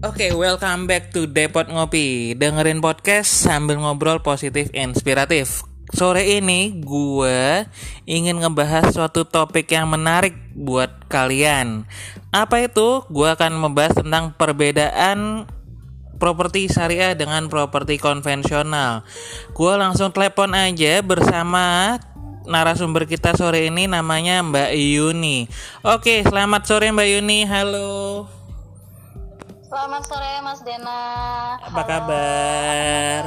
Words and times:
Oke, 0.00 0.32
welcome 0.32 0.88
back 0.88 1.12
to 1.12 1.28
Depot 1.28 1.68
Ngopi. 1.68 2.32
Dengerin 2.32 2.80
podcast 2.80 3.28
sambil 3.28 3.76
ngobrol 3.76 4.24
positif 4.24 4.72
inspiratif. 4.72 5.60
Sore 5.92 6.24
ini 6.40 6.80
gue 6.80 7.68
ingin 8.08 8.40
ngebahas 8.40 8.96
suatu 8.96 9.28
topik 9.28 9.68
yang 9.68 9.92
menarik 9.92 10.32
buat 10.56 11.04
kalian. 11.12 11.84
Apa 12.32 12.64
itu? 12.64 13.04
Gue 13.12 13.28
akan 13.28 13.60
membahas 13.60 14.00
tentang 14.00 14.32
perbedaan 14.40 15.44
properti 16.16 16.72
syariah 16.72 17.12
dengan 17.12 17.52
properti 17.52 18.00
konvensional. 18.00 19.04
Gue 19.52 19.76
langsung 19.76 20.16
telepon 20.16 20.56
aja 20.56 21.04
bersama 21.04 22.00
narasumber 22.48 23.04
kita 23.04 23.36
sore 23.36 23.68
ini 23.68 23.84
namanya 23.84 24.40
Mbak 24.40 24.70
Yuni. 24.80 25.44
Oke, 25.84 26.24
selamat 26.24 26.64
sore 26.64 26.88
Mbak 26.88 27.08
Yuni. 27.20 27.44
Halo. 27.44 28.39
Selamat 29.70 30.02
sore 30.02 30.42
Mas 30.42 30.66
Dena. 30.66 31.02
Apa 31.62 31.86
kabar? 31.86 33.22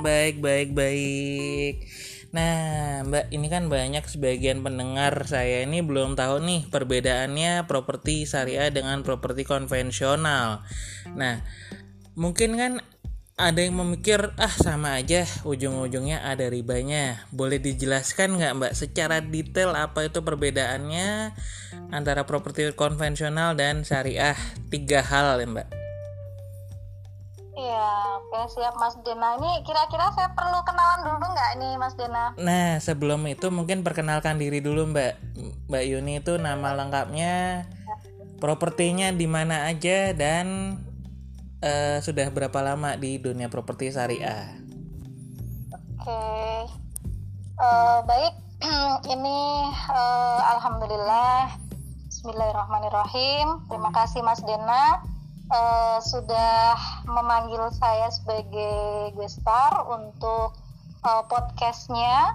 Baik, 0.00 0.40
baik, 0.40 0.72
baik. 0.72 1.84
Nah, 2.32 3.04
Mbak, 3.04 3.28
ini 3.28 3.46
kan 3.52 3.68
banyak 3.68 4.00
sebagian 4.08 4.64
pendengar 4.64 5.28
saya 5.28 5.68
ini 5.68 5.84
belum 5.84 6.16
tahu 6.16 6.40
nih 6.48 6.72
perbedaannya 6.72 7.68
properti 7.68 8.24
syariah 8.24 8.72
dengan 8.72 9.04
properti 9.04 9.44
konvensional. 9.44 10.64
Nah, 11.12 11.44
mungkin 12.16 12.56
kan 12.56 12.80
ada 13.36 13.60
yang 13.60 13.76
memikir 13.76 14.32
ah 14.40 14.48
sama 14.48 14.96
aja 14.96 15.28
ujung-ujungnya 15.44 16.24
ada 16.24 16.48
ribanya. 16.48 17.20
Boleh 17.36 17.60
dijelaskan 17.60 18.40
nggak 18.40 18.56
Mbak 18.56 18.72
secara 18.80 19.20
detail 19.20 19.76
apa 19.76 20.08
itu 20.08 20.24
perbedaannya 20.24 21.36
antara 21.92 22.24
properti 22.24 22.72
konvensional 22.72 23.52
dan 23.60 23.84
syariah? 23.84 24.40
Tiga 24.72 25.04
hal 25.04 25.36
ya 25.36 25.52
Mbak. 25.52 25.81
Iya, 27.52 27.92
oke 28.16 28.48
siap 28.48 28.80
Mas 28.80 28.96
Dena. 29.04 29.36
Ini 29.36 29.60
kira-kira 29.68 30.08
saya 30.16 30.32
perlu 30.32 30.56
kenalan 30.64 31.04
dulu 31.04 31.26
nggak 31.36 31.52
nih 31.60 31.72
Mas 31.76 31.92
Dena? 32.00 32.32
Nah, 32.40 32.80
sebelum 32.80 33.20
itu 33.28 33.52
mungkin 33.52 33.84
perkenalkan 33.84 34.40
diri 34.40 34.64
dulu 34.64 34.88
Mbak. 34.88 35.12
Mbak 35.68 35.84
Yuni 35.84 36.24
itu 36.24 36.40
nama 36.40 36.72
lengkapnya, 36.72 37.68
propertinya 38.40 39.12
di 39.12 39.28
mana 39.28 39.68
aja 39.68 40.16
dan 40.16 40.80
uh, 41.60 42.00
sudah 42.00 42.32
berapa 42.32 42.56
lama 42.64 42.96
di 42.96 43.20
dunia 43.20 43.52
properti 43.52 43.92
syariah? 43.92 44.56
Oke, 46.00 46.24
uh, 47.60 48.00
baik. 48.08 48.32
Ini 49.12 49.38
uh, 49.92 50.40
Alhamdulillah. 50.56 51.52
Bismillahirrahmanirrahim. 52.08 53.68
Terima 53.68 53.92
kasih 53.92 54.24
Mas 54.24 54.40
Dena 54.40 55.11
uh, 55.52 55.98
sudah 56.00 56.74
memanggil 57.04 57.68
saya 57.76 58.08
sebagai 58.08 59.12
gestar 59.20 59.84
untuk 59.86 60.56
uh, 61.04 61.22
podcastnya. 61.28 62.34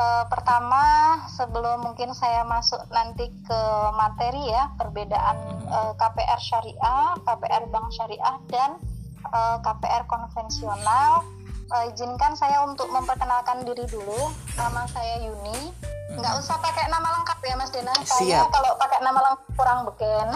Uh, 0.00 0.24
pertama, 0.32 0.80
sebelum 1.28 1.84
mungkin 1.84 2.16
saya 2.16 2.40
masuk 2.48 2.80
nanti 2.88 3.28
ke 3.44 3.60
materi 3.92 4.48
ya 4.48 4.72
perbedaan 4.80 5.36
uh, 5.68 5.92
KPR 5.92 6.40
syariah, 6.40 7.20
KPR 7.20 7.68
bank 7.68 7.92
syariah 7.92 8.36
dan 8.48 8.80
uh, 9.28 9.60
KPR 9.60 10.08
konvensional. 10.08 11.26
Uh, 11.70 11.86
izinkan 11.92 12.34
saya 12.34 12.64
untuk 12.64 12.88
memperkenalkan 12.88 13.62
diri 13.62 13.84
dulu. 13.92 14.32
Nama 14.56 14.88
saya 14.88 15.22
Yuni 15.22 15.89
nggak 16.10 16.34
usah 16.42 16.56
pakai 16.58 16.90
nama 16.90 17.06
lengkap 17.18 17.38
ya 17.46 17.54
Mas 17.54 17.70
Dena. 17.70 17.94
Saya 18.02 18.42
kalau 18.50 18.74
pakai 18.74 18.98
nama 18.98 19.18
lengkap 19.22 19.50
kurang 19.54 19.86
beken. 19.86 20.26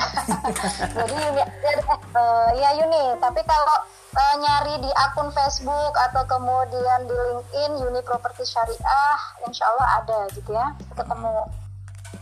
Jadi 0.97 1.17
ya, 1.35 1.47
ya, 1.47 1.97
uh, 2.15 2.49
ya 2.55 2.71
Yuni. 2.79 3.19
Tapi 3.19 3.41
kalau 3.43 3.77
uh, 4.15 4.35
nyari 4.39 4.79
di 4.79 4.91
akun 4.95 5.35
Facebook 5.35 5.95
atau 5.99 6.23
kemudian 6.31 7.11
di 7.11 7.15
LinkedIn 7.15 7.73
Yuni 7.83 8.01
Properti 8.07 8.47
Syariah 8.47 9.19
Insya 9.51 9.67
Allah 9.75 9.89
ada 10.05 10.19
gitu 10.31 10.55
ya 10.55 10.79
ketemu. 10.95 11.37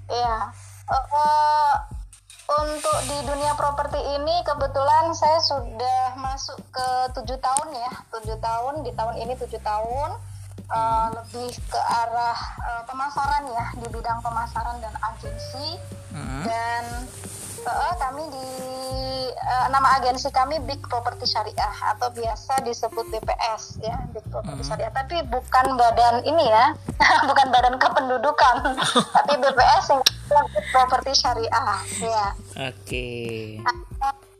Ya 0.08 0.36
uh, 0.88 0.96
uh, 0.96 1.74
untuk 2.52 2.98
di 3.08 3.18
dunia 3.24 3.56
properti 3.56 3.96
ini 3.96 4.44
kebetulan 4.44 5.14
saya 5.16 5.40
sudah 5.40 6.16
masuk 6.20 6.58
ke 6.72 6.86
tujuh 7.20 7.36
tahun 7.36 7.68
ya. 7.76 7.90
Tujuh 8.16 8.36
tahun 8.40 8.74
di 8.80 8.92
tahun 8.96 9.14
ini 9.20 9.36
tujuh 9.36 9.60
tahun 9.60 10.31
uh, 10.72 11.06
lebih 11.12 11.52
ke 11.68 11.80
arah 11.80 12.38
uh, 12.64 12.82
pemasaran 12.88 13.44
ya 13.52 13.64
di 13.78 13.86
bidang 13.92 14.20
pemasaran 14.24 14.76
dan 14.80 14.94
agensi 15.00 15.78
hmm. 16.12 16.42
dan 16.48 16.84
uh, 17.68 17.94
kami 18.00 18.24
di 18.32 18.48
uh, 19.36 19.66
nama 19.70 20.00
agensi 20.00 20.28
kami 20.32 20.58
Big 20.64 20.80
Property 20.88 21.28
Syariah 21.28 21.74
atau 21.94 22.08
biasa 22.12 22.64
disebut 22.64 23.06
BPS 23.12 23.82
ya 23.84 23.96
Big 24.10 24.24
Property 24.32 24.62
hmm. 24.64 24.68
Syariah 24.68 24.92
tapi 24.92 25.20
bukan 25.28 25.66
badan 25.76 26.24
ini 26.24 26.44
ya 26.48 26.74
bukan 27.28 27.46
badan 27.52 27.76
kependudukan 27.76 28.54
tapi 29.16 29.32
BPS 29.38 29.84
yang 29.92 30.02
Big 30.04 30.66
Property 30.72 31.12
Syariah 31.12 31.78
ya 32.00 32.26
oke 32.56 32.74
okay. 32.82 33.60
Nah, 33.62 34.31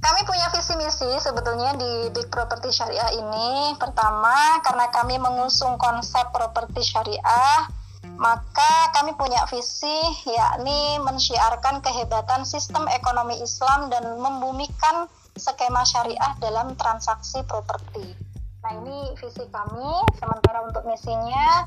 kami 0.00 0.20
punya 0.24 0.48
visi 0.52 0.74
misi 0.80 1.10
sebetulnya 1.20 1.76
di 1.76 2.08
Big 2.16 2.32
Property 2.32 2.72
Syariah 2.72 3.12
ini. 3.20 3.76
Pertama, 3.76 4.58
karena 4.64 4.88
kami 4.88 5.20
mengusung 5.20 5.76
konsep 5.76 6.32
properti 6.32 6.80
syariah, 6.80 7.68
maka 8.16 8.92
kami 8.96 9.12
punya 9.16 9.44
visi 9.48 10.00
yakni 10.24 10.96
mensyiarkan 11.04 11.84
kehebatan 11.84 12.48
sistem 12.48 12.88
ekonomi 12.88 13.36
Islam 13.44 13.92
dan 13.92 14.16
membumikan 14.16 15.08
skema 15.36 15.84
syariah 15.84 16.32
dalam 16.40 16.76
transaksi 16.80 17.44
properti. 17.44 18.16
Nah, 18.60 18.72
ini 18.76 19.16
visi 19.16 19.44
kami. 19.48 19.92
Sementara 20.20 20.64
untuk 20.64 20.84
misinya 20.84 21.64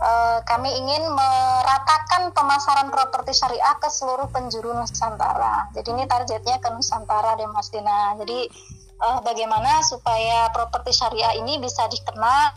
uh, 0.00 0.38
kami 0.44 0.68
ingin 0.72 1.02
meratakan 1.08 2.32
pemasaran 2.32 2.88
properti 2.92 3.32
syariah 3.32 3.76
ke 3.80 3.88
seluruh 3.88 4.28
penjuru 4.28 4.76
Nusantara. 4.76 5.72
Jadi 5.72 5.88
ini 5.92 6.04
targetnya 6.04 6.60
ke 6.60 6.68
Nusantara 6.72 7.36
deh 7.36 7.48
Mas 7.48 7.68
Dina. 7.72 8.16
Jadi 8.20 8.48
uh, 9.00 9.18
bagaimana 9.24 9.80
supaya 9.84 10.48
properti 10.52 10.92
syariah 10.92 11.36
ini 11.40 11.60
bisa 11.60 11.88
dikenal 11.88 12.52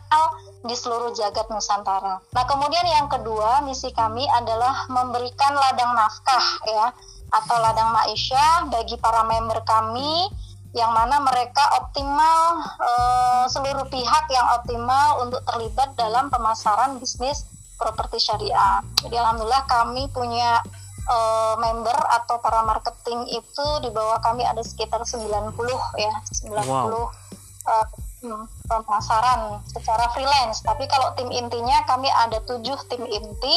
di 0.67 0.75
seluruh 0.75 1.15
jagat 1.15 1.47
Nusantara. 1.47 2.19
Nah 2.19 2.45
kemudian 2.47 2.83
yang 2.83 3.07
kedua 3.07 3.63
misi 3.63 3.91
kami 3.95 4.27
adalah 4.27 4.87
memberikan 4.91 5.55
ladang 5.55 5.95
nafkah 5.95 6.45
ya 6.67 6.87
atau 7.29 7.55
ladang 7.61 7.93
maisha 7.93 8.67
bagi 8.73 8.97
para 8.97 9.21
member 9.21 9.61
kami 9.63 10.27
yang 10.77 10.93
mana 10.93 11.17
mereka 11.25 11.65
optimal 11.81 12.61
uh, 12.77 13.45
seluruh 13.49 13.89
pihak 13.89 14.25
yang 14.29 14.45
optimal 14.53 15.25
untuk 15.25 15.41
terlibat 15.49 15.97
dalam 15.97 16.29
pemasaran 16.29 17.01
bisnis 17.01 17.45
properti 17.79 18.21
syariah. 18.21 18.83
Jadi 19.01 19.15
alhamdulillah 19.17 19.65
kami 19.65 20.05
punya 20.13 20.61
uh, 21.09 21.55
member 21.57 21.95
atau 22.21 22.37
para 22.37 22.61
marketing 22.67 23.25
itu 23.33 23.67
di 23.81 23.89
bawah 23.89 24.21
kami 24.21 24.45
ada 24.45 24.61
sekitar 24.61 25.01
90 25.01 25.57
ya, 25.97 26.13
90 26.45 26.69
wow. 26.69 27.09
uh, 27.65 27.85
pemasaran 28.67 29.63
secara 29.71 30.11
freelance. 30.11 30.61
Tapi 30.61 30.85
kalau 30.85 31.15
tim 31.15 31.31
intinya 31.31 31.81
kami 31.87 32.11
ada 32.11 32.43
tujuh 32.45 32.77
tim 32.91 33.07
inti 33.07 33.55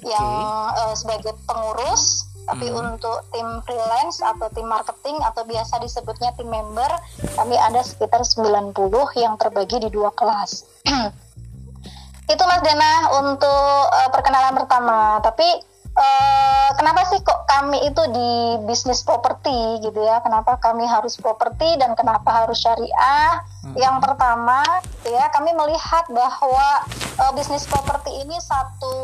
okay. 0.00 0.14
yang 0.14 0.30
uh, 0.72 0.94
sebagai 0.94 1.34
pengurus 1.44 2.25
tapi 2.46 2.70
hmm. 2.70 2.78
untuk 2.78 3.26
tim 3.34 3.46
freelance 3.66 4.22
atau 4.22 4.46
tim 4.54 4.70
marketing 4.70 5.18
atau 5.26 5.42
biasa 5.42 5.82
disebutnya 5.82 6.30
tim 6.38 6.46
member, 6.46 6.88
kami 7.34 7.58
ada 7.58 7.82
sekitar 7.82 8.22
90 8.22 8.70
yang 9.18 9.34
terbagi 9.34 9.82
di 9.82 9.90
dua 9.90 10.14
kelas. 10.14 10.62
Itu 12.32 12.42
Mas 12.42 12.62
Dena 12.62 13.22
untuk 13.22 13.82
uh, 13.90 14.10
perkenalan 14.10 14.54
pertama. 14.58 15.22
Tapi 15.22 15.46
uh, 15.94 16.68
kenapa 16.74 17.06
sih 17.06 17.22
kok 17.22 17.46
kami 17.46 17.86
itu 17.86 18.02
di 18.10 18.30
bisnis 18.66 19.06
properti 19.06 19.78
gitu 19.78 20.02
ya? 20.02 20.18
Kenapa 20.26 20.58
kami 20.58 20.90
harus 20.90 21.14
properti 21.22 21.78
dan 21.78 21.94
kenapa 21.94 22.42
harus 22.42 22.58
syariah? 22.58 23.46
Hmm. 23.62 23.78
Yang 23.78 23.96
pertama, 24.10 24.58
ya 25.06 25.30
kami 25.30 25.54
melihat 25.54 26.02
bahwa 26.10 26.82
uh, 27.22 27.32
bisnis 27.38 27.62
properti 27.70 28.10
ini 28.10 28.34
satu 28.42 28.94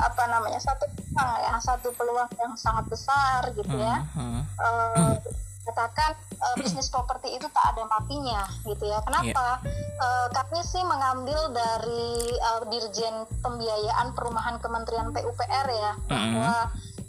apa 0.00 0.32
namanya 0.32 0.60
satu 0.64 0.88
peluang 1.12 1.38
ya 1.44 1.54
satu 1.60 1.88
peluang 1.94 2.30
yang 2.40 2.54
sangat 2.56 2.84
besar 2.88 3.40
gitu 3.52 3.74
ya. 3.76 4.04
Hmm. 4.16 4.42
Uh, 4.56 5.14
katakan 5.62 6.18
uh, 6.42 6.54
bisnis 6.58 6.90
properti 6.90 7.38
itu 7.38 7.46
tak 7.54 7.64
ada 7.76 7.86
matinya 7.86 8.42
gitu 8.66 8.82
ya. 8.82 8.98
Kenapa? 9.06 9.62
Yeah. 9.62 10.02
Uh, 10.02 10.26
kami 10.34 10.58
sih 10.66 10.82
mengambil 10.82 11.38
dari 11.54 12.34
uh, 12.42 12.62
Dirjen 12.66 13.30
Pembiayaan 13.44 14.10
Perumahan 14.16 14.58
Kementerian 14.58 15.14
PUPR 15.14 15.66
ya 15.70 15.92
mm 15.94 16.02
-hmm. 16.10 16.34
bahwa 16.34 16.58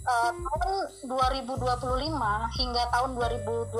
uh, 0.06 0.32
tahun 0.38 0.72
2025 1.10 2.60
hingga 2.62 2.84
tahun 2.94 3.12
2025 3.18 3.74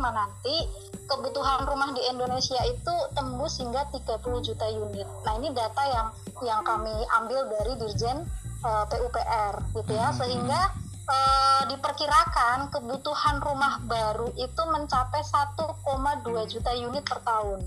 nanti 0.00 0.56
kebutuhan 1.04 1.68
rumah 1.68 1.92
di 1.92 2.00
Indonesia 2.08 2.60
itu 2.64 2.94
tembus 3.12 3.60
hingga 3.60 3.84
30 3.92 4.24
juta 4.40 4.66
unit. 4.72 5.08
Nah, 5.28 5.32
ini 5.36 5.52
data 5.52 5.82
yang 5.84 6.08
yang 6.42 6.60
kami 6.64 6.92
ambil 7.20 7.44
dari 7.52 7.72
Dirjen 7.76 8.24
uh, 8.64 8.84
PUPR 8.88 9.54
gitu 9.76 9.92
ya. 9.92 10.08
Sehingga 10.16 10.72
uh, 11.08 11.62
diperkirakan 11.68 12.72
kebutuhan 12.72 13.38
rumah 13.44 13.80
baru 13.84 14.32
itu 14.40 14.62
mencapai 14.64 15.20
1,2 15.20 16.52
juta 16.52 16.72
unit 16.72 17.04
per 17.04 17.20
tahun. 17.22 17.60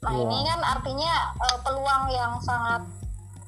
Nah 0.00 0.12
wow. 0.16 0.22
ini 0.24 0.38
kan 0.48 0.60
artinya 0.64 1.12
uh, 1.36 1.58
peluang 1.60 2.04
yang 2.08 2.40
sangat 2.40 2.82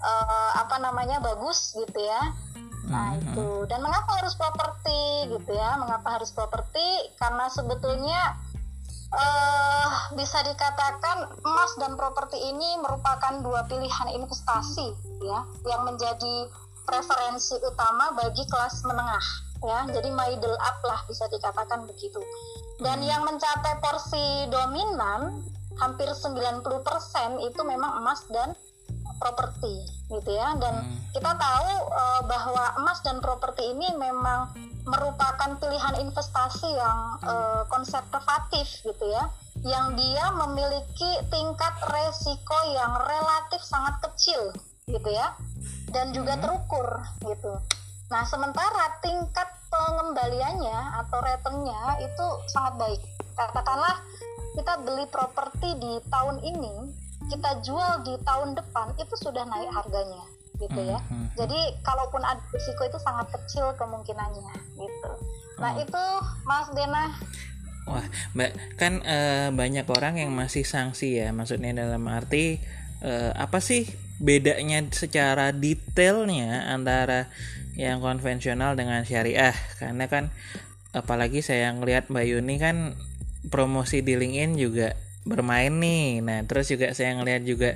uh, 0.04 0.50
apa 0.60 0.76
namanya 0.80 1.18
bagus 1.24 1.72
gitu 1.72 2.00
ya. 2.00 2.32
Nah 2.92 3.16
hmm. 3.16 3.20
itu 3.24 3.48
dan 3.72 3.80
mengapa 3.80 4.20
harus 4.20 4.36
properti 4.36 5.32
gitu 5.32 5.52
ya? 5.56 5.80
Mengapa 5.80 6.20
harus 6.20 6.28
properti? 6.36 7.16
Karena 7.16 7.48
sebetulnya 7.48 8.36
uh, 9.16 10.12
bisa 10.12 10.44
dikatakan 10.44 11.40
emas 11.40 11.72
dan 11.80 11.96
properti 11.96 12.36
ini 12.36 12.76
merupakan 12.84 13.40
dua 13.40 13.64
pilihan 13.64 14.08
investasi 14.12 14.92
ya 15.24 15.40
yang 15.64 15.88
menjadi 15.88 16.50
preferensi 16.86 17.54
utama 17.62 18.14
bagi 18.18 18.44
kelas 18.46 18.82
menengah 18.86 19.26
ya. 19.62 19.80
Jadi 19.90 20.08
middle 20.10 20.58
up 20.58 20.78
lah 20.82 21.00
bisa 21.06 21.26
dikatakan 21.30 21.86
begitu. 21.86 22.20
Dan 22.82 23.00
hmm. 23.02 23.08
yang 23.08 23.22
mencapai 23.22 23.78
porsi 23.78 24.50
dominan 24.50 25.42
hampir 25.80 26.10
90% 26.10 26.62
itu 27.48 27.60
memang 27.64 28.02
emas 28.02 28.26
dan 28.30 28.52
properti 29.22 29.86
gitu 30.10 30.30
ya. 30.34 30.58
Dan 30.58 30.82
hmm. 30.82 31.14
kita 31.14 31.32
tahu 31.38 31.70
uh, 31.90 32.22
bahwa 32.26 32.64
emas 32.82 32.98
dan 33.06 33.22
properti 33.22 33.62
ini 33.72 33.88
memang 33.96 34.50
merupakan 34.82 35.54
pilihan 35.62 35.94
investasi 36.02 36.66
yang 36.74 36.98
uh, 37.22 37.62
konservatif 37.70 38.66
gitu 38.82 39.06
ya. 39.06 39.30
Yang 39.62 39.86
dia 40.02 40.26
memiliki 40.34 41.10
tingkat 41.30 41.74
resiko 41.86 42.58
yang 42.74 42.98
relatif 42.98 43.62
sangat 43.62 43.94
kecil 44.02 44.50
gitu 44.90 45.14
ya 45.14 45.30
dan 45.92 46.10
juga 46.10 46.36
hmm. 46.36 46.42
terukur 46.42 46.88
gitu. 47.28 47.52
Nah, 48.12 48.24
sementara 48.28 49.00
tingkat 49.00 49.48
pengembaliannya 49.72 50.78
atau 51.00 51.18
returnnya 51.24 51.80
itu 52.04 52.26
sangat 52.52 52.74
baik. 52.76 53.00
Katakanlah 53.32 54.04
kita 54.52 54.74
beli 54.84 55.08
properti 55.08 55.68
di 55.80 55.92
tahun 56.12 56.44
ini, 56.44 56.74
kita 57.32 57.64
jual 57.64 58.04
di 58.04 58.20
tahun 58.20 58.52
depan 58.52 58.92
itu 59.00 59.14
sudah 59.16 59.48
naik 59.48 59.72
harganya 59.72 60.24
gitu 60.60 60.80
ya. 60.84 61.00
Hmm. 61.08 61.32
Jadi 61.40 61.80
kalaupun 61.80 62.20
ada 62.20 62.40
risiko 62.52 62.84
itu 62.84 62.98
sangat 63.00 63.32
kecil 63.32 63.72
kemungkinannya 63.80 64.52
gitu. 64.76 65.12
Nah, 65.56 65.72
hmm. 65.72 65.84
itu 65.88 66.04
Mas 66.44 66.68
Dena 66.76 67.08
Wah, 67.82 68.06
Mbak, 68.38 68.78
kan 68.78 69.02
e, 69.02 69.18
banyak 69.50 69.86
orang 69.90 70.14
yang 70.22 70.30
masih 70.30 70.62
sanksi 70.62 71.18
ya. 71.18 71.34
Maksudnya 71.34 71.74
dalam 71.74 72.06
arti 72.06 72.62
e, 73.02 73.12
apa 73.34 73.58
sih 73.58 73.90
bedanya 74.22 74.86
secara 74.94 75.50
detailnya 75.50 76.70
antara 76.70 77.26
yang 77.74 77.98
konvensional 77.98 78.78
dengan 78.78 79.02
syariah. 79.02 79.52
Karena 79.82 80.06
kan 80.06 80.30
apalagi 80.94 81.42
saya 81.42 81.74
ngelihat 81.74 82.06
Mbak 82.06 82.26
Yuni 82.30 82.56
kan 82.62 82.94
promosi 83.50 84.06
di 84.06 84.14
LinkedIn 84.14 84.54
juga 84.54 84.94
bermain 85.26 85.74
nih. 85.74 86.22
Nah 86.22 86.46
terus 86.46 86.70
juga 86.70 86.94
saya 86.94 87.18
ngelihat 87.18 87.42
juga 87.42 87.70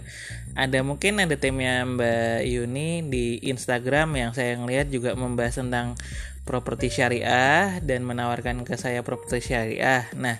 ada 0.54 0.78
mungkin 0.86 1.18
ada 1.18 1.34
timnya 1.34 1.82
Mbak 1.82 2.38
Yuni 2.46 3.02
di 3.10 3.42
Instagram 3.50 4.14
yang 4.14 4.30
saya 4.30 4.54
ngelihat 4.54 4.86
juga 4.94 5.18
membahas 5.18 5.58
tentang 5.58 5.98
properti 6.46 6.94
syariah 6.94 7.82
dan 7.82 8.06
menawarkan 8.06 8.62
ke 8.62 8.78
saya 8.78 9.02
properti 9.02 9.42
syariah. 9.42 10.06
Nah 10.14 10.38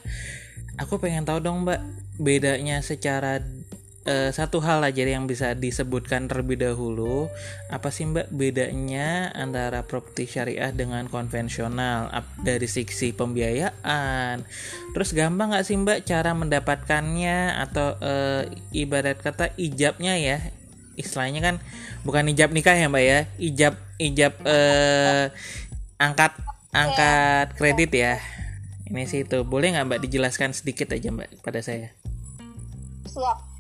aku 0.79 1.03
pengen 1.03 1.27
tahu 1.27 1.43
dong 1.43 1.67
Mbak 1.67 1.83
bedanya 2.17 2.81
secara 2.81 3.43
uh, 4.07 4.31
satu 4.31 4.63
hal 4.63 4.81
aja 4.81 5.03
yang 5.03 5.27
bisa 5.27 5.53
disebutkan 5.53 6.31
terlebih 6.31 6.63
dahulu. 6.63 7.27
Apa 7.69 7.91
sih 7.91 8.07
mbak 8.07 8.31
bedanya 8.31 9.35
antara 9.35 9.83
properti 9.85 10.31
syariah 10.31 10.71
dengan 10.71 11.11
konvensional? 11.11 12.09
Dari 12.41 12.65
sisi 12.71 13.13
pembiayaan. 13.13 14.47
Terus 14.95 15.11
gampang 15.13 15.53
nggak 15.53 15.67
sih 15.67 15.77
mbak 15.77 16.07
cara 16.07 16.33
mendapatkannya? 16.33 17.59
Atau 17.61 17.99
uh, 17.99 18.47
ibarat 18.71 19.19
kata 19.21 19.53
ijabnya 19.59 20.17
ya? 20.17 20.39
Istilahnya 20.97 21.45
kan 21.45 21.57
bukan 22.07 22.31
ijab 22.33 22.55
nikah 22.55 22.79
ya 22.79 22.87
mbak 22.89 23.05
ya? 23.05 23.21
Ijab 23.37 23.75
ijab 23.99 24.33
uh, 24.47 25.29
angkat 26.01 26.33
angkat 26.71 27.53
kredit 27.59 27.93
ya? 27.93 28.15
Ini 28.87 29.03
sih 29.11 29.27
itu. 29.27 29.43
Boleh 29.43 29.75
nggak 29.75 29.87
mbak 29.91 30.01
dijelaskan 30.07 30.55
sedikit 30.55 30.95
aja 30.95 31.11
mbak 31.11 31.43
pada 31.43 31.59
saya? 31.59 31.91
Siap 33.07 33.56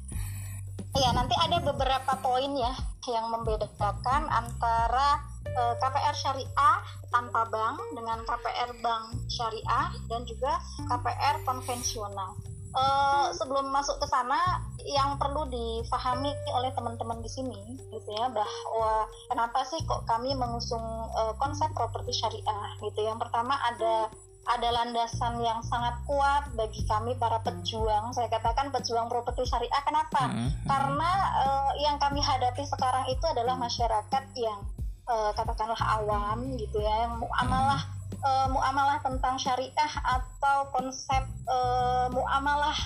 Iya, 0.96 1.12
nanti 1.12 1.36
ada 1.36 1.60
beberapa 1.60 2.12
poin 2.24 2.56
ya 2.56 2.72
yang 3.06 3.28
membedakan 3.28 4.22
antara 4.32 5.20
eh, 5.44 5.74
KPR 5.76 6.16
syariah 6.16 6.80
tanpa 7.12 7.44
bank 7.52 7.78
dengan 7.92 8.24
KPR 8.24 8.72
bank 8.80 9.28
syariah 9.28 9.92
dan 10.08 10.24
juga 10.24 10.56
KPR 10.88 11.44
konvensional. 11.44 12.32
E, 12.76 12.84
sebelum 13.32 13.72
masuk 13.72 13.96
ke 14.04 14.06
sana, 14.12 14.60
yang 14.84 15.16
perlu 15.16 15.48
difahami 15.48 16.28
oleh 16.52 16.68
teman-teman 16.76 17.24
di 17.24 17.30
sini, 17.32 17.56
gitu 17.88 18.10
ya, 18.12 18.28
bahwa 18.28 19.08
kenapa 19.32 19.64
sih 19.64 19.80
kok 19.88 20.04
kami 20.04 20.36
mengusung 20.36 20.84
e, 21.08 21.22
konsep 21.40 21.72
properti 21.72 22.12
syariah, 22.12 22.76
gitu. 22.84 23.00
Yang 23.00 23.24
pertama 23.24 23.56
ada 23.64 24.12
ada 24.46 24.68
landasan 24.70 25.42
yang 25.42 25.58
sangat 25.66 25.98
kuat 26.06 26.46
bagi 26.54 26.86
kami 26.86 27.18
para 27.18 27.42
pejuang. 27.42 28.14
Saya 28.14 28.30
katakan 28.30 28.70
pejuang 28.70 29.10
properti 29.10 29.42
syariah. 29.42 29.82
Kenapa? 29.82 30.30
Hmm. 30.30 30.50
Karena 30.64 31.10
uh, 31.42 31.72
yang 31.82 31.98
kami 31.98 32.22
hadapi 32.22 32.62
sekarang 32.62 33.10
itu 33.10 33.24
adalah 33.26 33.58
masyarakat 33.58 34.24
yang 34.38 34.62
uh, 35.10 35.34
katakanlah 35.34 35.78
awam 35.98 36.54
gitu 36.54 36.78
ya, 36.78 37.10
yang 37.10 37.18
muamalah 37.18 37.82
uh, 38.22 38.46
muamalah 38.50 39.02
tentang 39.02 39.34
syariah 39.36 39.92
atau 40.06 40.70
konsep 40.70 41.26
uh, 41.50 42.06
muamalah 42.14 42.76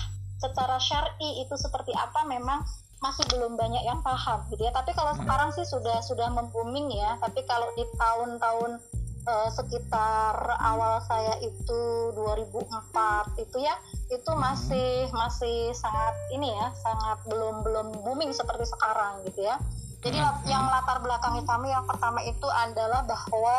secara 0.41 0.81
syar'i 0.81 1.45
itu 1.45 1.53
seperti 1.53 1.93
apa 1.93 2.25
memang 2.25 2.65
masih 3.01 3.25
belum 3.33 3.57
banyak 3.57 3.81
yang 3.85 4.01
paham 4.01 4.45
gitu 4.49 4.65
ya. 4.65 4.73
Tapi 4.73 4.93
kalau 4.97 5.13
sekarang 5.17 5.49
sih 5.53 5.65
sudah 5.65 6.01
sudah 6.05 6.29
membooming 6.29 6.89
ya. 6.93 7.17
Tapi 7.21 7.45
kalau 7.45 7.69
di 7.77 7.85
tahun-tahun 7.97 8.81
uh, 9.27 9.49
sekitar 9.53 10.35
awal 10.61 11.01
saya 11.05 11.37
itu 11.41 11.81
2004 12.15 13.41
itu 13.41 13.57
ya 13.61 13.75
itu 14.09 14.31
masih 14.37 15.07
masih 15.13 15.73
sangat 15.73 16.15
ini 16.33 16.51
ya 16.51 16.67
sangat 16.81 17.19
belum 17.29 17.65
belum 17.65 17.87
booming 18.05 18.31
seperti 18.33 18.65
sekarang 18.69 19.25
gitu 19.27 19.45
ya. 19.45 19.57
Jadi 20.01 20.17
hmm. 20.17 20.49
yang 20.49 20.65
melatar 20.65 20.97
belakangi 20.97 21.45
kami 21.45 21.69
yang 21.69 21.85
pertama 21.85 22.25
itu 22.25 22.47
adalah 22.49 23.05
bahwa 23.05 23.57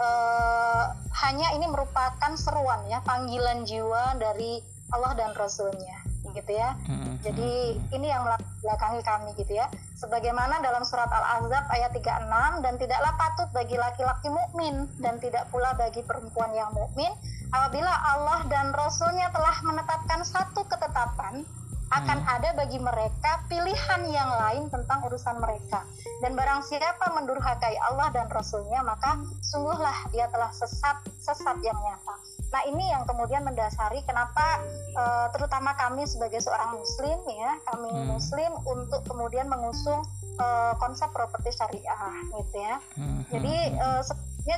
uh, 0.00 0.84
hanya 1.24 1.56
ini 1.56 1.66
merupakan 1.68 2.32
seruan 2.36 2.84
ya 2.88 3.00
panggilan 3.04 3.64
jiwa 3.64 4.16
dari 4.20 4.60
Allah 4.92 5.16
dan 5.16 5.32
Rasulnya 5.32 5.99
gitu 6.34 6.52
ya. 6.54 6.74
Hmm. 6.88 7.18
Jadi 7.20 7.76
ini 7.92 8.06
yang 8.08 8.24
belakangi 8.64 9.00
kami 9.04 9.30
gitu 9.36 9.56
ya. 9.56 9.66
Sebagaimana 10.00 10.62
dalam 10.64 10.82
surat 10.82 11.08
Al-Ahzab 11.12 11.64
ayat 11.68 11.90
36 11.92 12.64
dan 12.64 12.74
tidaklah 12.80 13.12
patut 13.20 13.48
bagi 13.52 13.76
laki-laki 13.76 14.28
mukmin 14.32 14.88
dan 15.02 15.20
tidak 15.20 15.46
pula 15.52 15.76
bagi 15.76 16.00
perempuan 16.06 16.50
yang 16.56 16.72
mukmin 16.72 17.12
apabila 17.50 17.90
Allah 17.90 18.40
dan 18.46 18.70
Rasulnya 18.72 19.28
telah 19.34 19.56
menetapkan 19.66 20.22
satu 20.22 20.62
ketetapan 20.70 21.42
akan 21.90 22.18
hmm. 22.22 22.34
ada 22.38 22.48
bagi 22.54 22.78
mereka 22.78 23.42
pilihan 23.50 24.02
yang 24.06 24.30
lain 24.30 24.70
tentang 24.70 25.02
urusan 25.10 25.42
mereka. 25.42 25.82
Dan 26.22 26.38
barang 26.38 26.62
siapa 26.70 27.10
mendurhakai 27.18 27.74
Allah 27.90 28.14
dan 28.14 28.30
Rasulnya, 28.30 28.86
maka 28.86 29.18
sungguhlah 29.42 30.06
dia 30.14 30.30
telah 30.30 30.54
sesat, 30.54 31.02
sesat 31.18 31.58
yang 31.66 31.74
nyata. 31.74 32.14
Nah 32.50 32.62
ini 32.66 32.82
yang 32.94 33.02
kemudian 33.06 33.42
mendasari 33.42 34.02
kenapa 34.06 34.62
uh, 34.94 35.26
terutama 35.34 35.74
kami 35.74 36.06
sebagai 36.06 36.38
seorang 36.38 36.78
muslim 36.78 37.18
ya, 37.26 37.58
kami 37.74 37.90
hmm. 37.90 38.06
muslim 38.14 38.50
untuk 38.66 39.02
kemudian 39.10 39.50
mengusung 39.50 40.02
uh, 40.38 40.74
konsep 40.78 41.10
properti 41.10 41.50
syariah 41.54 42.14
gitu 42.38 42.56
ya. 42.58 42.76
Hmm. 42.94 43.22
Jadi 43.34 43.54
ya 43.74 44.02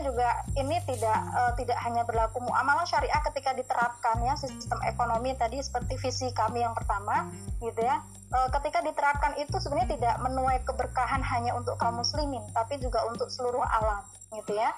juga 0.03 0.47
ini 0.55 0.79
tidak 0.87 1.19
uh, 1.35 1.53
tidak 1.59 1.79
hanya 1.83 2.07
berlaku 2.07 2.39
muamalah 2.39 2.87
syariah 2.87 3.19
ketika 3.27 3.51
diterapkan 3.51 4.23
ya 4.23 4.35
sistem 4.39 4.79
ekonomi 4.87 5.35
tadi 5.35 5.59
seperti 5.59 5.99
visi 5.99 6.31
kami 6.35 6.63
yang 6.63 6.75
pertama 6.75 7.31
gitu 7.59 7.83
ya. 7.83 7.99
Uh, 8.33 8.49
ketika 8.59 8.81
diterapkan 8.81 9.37
itu 9.37 9.53
sebenarnya 9.59 9.99
tidak 9.99 10.15
menuai 10.23 10.63
keberkahan 10.65 11.21
hanya 11.21 11.53
untuk 11.59 11.77
kaum 11.83 11.99
muslimin 11.99 12.41
tapi 12.55 12.79
juga 12.79 13.03
untuk 13.11 13.27
seluruh 13.29 13.63
alam 13.63 14.07
gitu 14.33 14.55
ya. 14.55 14.71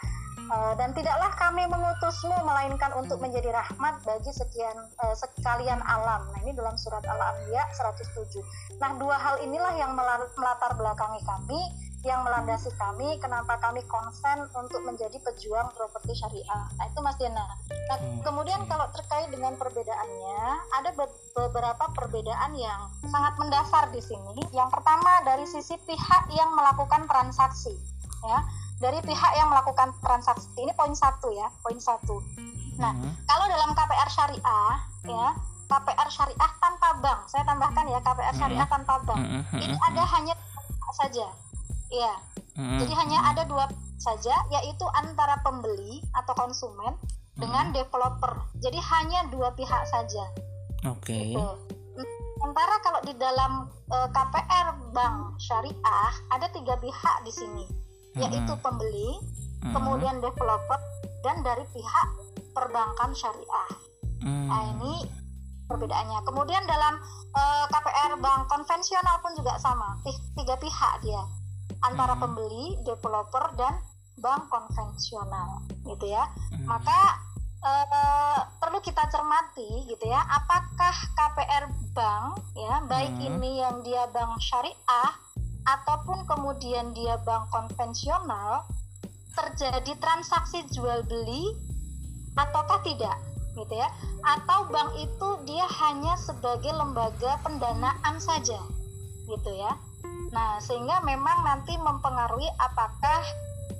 Uh, 0.51 0.75
dan 0.75 0.91
tidaklah 0.93 1.31
kami 1.39 1.63
mengutusmu 1.71 2.35
melainkan 2.43 2.91
untuk 2.99 3.23
menjadi 3.23 3.55
rahmat 3.55 4.03
bagi 4.03 4.33
sekian 4.35 4.77
uh, 5.05 5.15
sekalian 5.15 5.79
alam. 5.87 6.27
Nah 6.33 6.39
ini 6.43 6.53
dalam 6.57 6.75
surat 6.75 7.05
al-anbiya 7.07 7.63
107 7.77 8.41
nah 8.83 8.91
dua 8.99 9.15
hal 9.15 9.39
inilah 9.45 9.75
yang 9.79 9.95
melatar 9.95 10.73
belakangi 10.75 11.23
kami 11.23 11.61
yang 12.05 12.21
melandasi 12.21 12.69
kami 12.77 13.17
kenapa 13.17 13.57
kami 13.65 13.81
konsen 13.89 14.45
untuk 14.53 14.85
menjadi 14.85 15.17
pejuang 15.25 15.73
properti 15.73 16.13
syariah. 16.13 16.65
Nah, 16.77 16.85
itu 16.85 17.01
Mas 17.01 17.17
Dena. 17.17 17.41
Nah, 17.41 17.97
hmm. 17.97 18.21
kemudian 18.21 18.61
kalau 18.69 18.87
terkait 18.93 19.33
dengan 19.33 19.57
perbedaannya, 19.57 20.41
ada 20.77 20.91
beberapa 21.33 21.85
perbedaan 21.97 22.53
yang 22.61 22.93
sangat 23.09 23.35
mendasar 23.41 23.89
di 23.91 24.05
sini. 24.05 24.37
Yang 24.53 24.69
pertama 24.77 25.25
dari 25.25 25.49
sisi 25.49 25.81
pihak 25.89 26.29
yang 26.37 26.53
melakukan 26.53 27.09
transaksi, 27.09 27.73
ya. 28.29 28.39
dari 28.85 29.01
pihak 29.01 29.33
yang 29.41 29.49
melakukan 29.49 29.97
transaksi. 30.05 30.45
Ini 30.61 30.77
poin 30.77 30.93
satu 30.93 31.33
ya, 31.33 31.49
poin 31.65 31.81
satu. 31.81 32.21
Nah, 32.77 32.93
hmm. 32.93 33.13
kalau 33.25 33.49
dalam 33.49 33.73
KPR 33.73 34.11
syariah 34.13 34.77
ya, 35.09 35.29
KPR 35.73 36.09
syariah 36.13 36.51
tanpa 36.61 36.89
bank, 37.01 37.21
saya 37.33 37.49
tambahkan 37.49 37.89
ya 37.89 37.99
KPR 38.05 38.35
syariah 38.37 38.67
hmm. 38.69 38.75
tanpa 38.77 38.95
bank. 39.09 39.21
Hmm. 39.25 39.43
Ini 39.57 39.77
ada 39.89 40.05
hanya 40.21 40.35
saja, 40.95 41.27
ya. 41.99 42.15
Hmm. 42.55 42.79
Jadi 42.79 42.93
hanya 42.95 43.19
ada 43.35 43.43
dua 43.51 43.67
saja, 43.99 44.35
yaitu 44.55 44.87
antara 44.95 45.39
pembeli 45.43 45.99
atau 46.15 46.35
konsumen 46.39 46.95
dengan 47.35 47.75
developer. 47.75 48.47
Jadi 48.63 48.79
hanya 48.79 49.27
dua 49.35 49.51
pihak 49.59 49.83
saja. 49.91 50.25
Oke. 50.87 51.11
Okay. 51.11 51.27
Gitu. 51.35 51.51
Sementara 52.39 52.77
kalau 52.85 53.01
di 53.09 53.15
dalam 53.17 53.73
e, 53.89 53.97
eh, 53.97 54.09
KPR 54.13 54.69
bank 54.93 55.41
syariah 55.41 56.13
ada 56.31 56.47
tiga 56.53 56.77
pihak 56.79 57.17
di 57.25 57.33
sini, 57.33 57.65
yaitu 58.21 58.53
pembeli, 58.61 59.19
kemudian 59.73 60.21
developer, 60.21 60.79
dan 61.25 61.41
dari 61.41 61.65
pihak 61.73 62.09
perbankan 62.53 63.11
syariah. 63.17 63.71
Hmm. 64.23 64.47
Nah 64.47 64.63
ini 64.77 65.09
perbedaannya. 65.67 66.21
Kemudian 66.29 66.63
dalam 66.69 67.01
uh, 67.33 67.41
eh, 67.41 67.65
KPR 67.73 68.13
bank 68.21 68.47
konvensional 68.47 69.17
pun 69.25 69.33
juga 69.35 69.57
sama, 69.59 69.99
tiga 70.37 70.55
pihak 70.61 71.03
dia 71.03 71.25
antara 71.85 72.17
hmm. 72.17 72.23
pembeli, 72.23 72.67
developer 72.83 73.53
dan 73.61 73.75
bank 74.19 74.49
konvensional, 74.49 75.61
gitu 75.85 76.07
ya. 76.09 76.25
Hmm. 76.55 76.65
Maka 76.65 77.01
uh, 77.61 78.41
perlu 78.59 78.81
kita 78.81 79.05
cermati, 79.13 79.85
gitu 79.89 80.05
ya, 80.09 80.21
apakah 80.25 80.95
KPR 81.13 81.65
bank, 81.93 82.41
ya, 82.57 82.81
baik 82.89 83.15
hmm. 83.15 83.29
ini 83.29 83.51
yang 83.61 83.85
dia 83.85 84.09
bank 84.11 84.41
syariah 84.41 85.13
ataupun 85.65 86.29
kemudian 86.29 86.93
dia 86.93 87.17
bank 87.25 87.49
konvensional 87.49 88.69
terjadi 89.35 89.93
transaksi 89.99 90.63
jual 90.71 91.03
beli 91.09 91.57
ataukah 92.39 92.85
tidak 92.85 93.17
gitu 93.55 93.75
ya 93.75 93.87
atau 94.27 94.67
bank 94.67 94.99
itu 94.99 95.29
dia 95.47 95.67
hanya 95.79 96.19
sebagai 96.19 96.75
lembaga 96.75 97.39
pendanaan 97.47 98.17
saja 98.19 98.59
gitu 99.31 99.51
ya 99.55 99.79
nah 100.35 100.59
sehingga 100.59 100.99
memang 101.07 101.47
nanti 101.47 101.79
mempengaruhi 101.79 102.51
apakah 102.59 103.23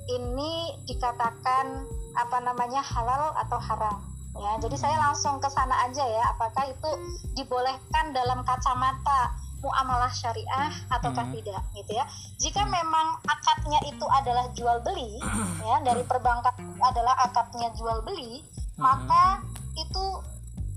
ini 0.07 0.79
dikatakan 0.87 1.83
apa 2.15 2.37
namanya 2.39 2.79
halal 2.79 3.35
atau 3.35 3.59
haram 3.59 3.99
ya 4.39 4.51
jadi 4.63 4.75
saya 4.79 4.97
langsung 4.99 5.39
ke 5.43 5.51
sana 5.51 5.75
aja 5.83 6.03
ya 6.07 6.23
apakah 6.31 6.71
itu 6.71 6.89
dibolehkan 7.35 8.15
dalam 8.15 8.39
kacamata 8.47 9.35
muamalah 9.63 10.11
syariah 10.11 10.71
ataukah 10.91 11.25
hmm. 11.25 11.35
tidak 11.39 11.61
gitu 11.73 11.91
ya 11.95 12.05
jika 12.39 12.61
memang 12.67 13.17
akadnya 13.25 13.79
itu 13.87 14.05
adalah 14.07 14.45
jual 14.53 14.77
beli 14.83 15.19
ya 15.69 15.81
dari 15.83 16.03
perbankan 16.07 16.53
adalah 16.79 17.15
akadnya 17.25 17.71
jual 17.75 17.99
beli 18.03 18.43
hmm. 18.43 18.79
maka 18.83 19.43
itu 19.75 20.05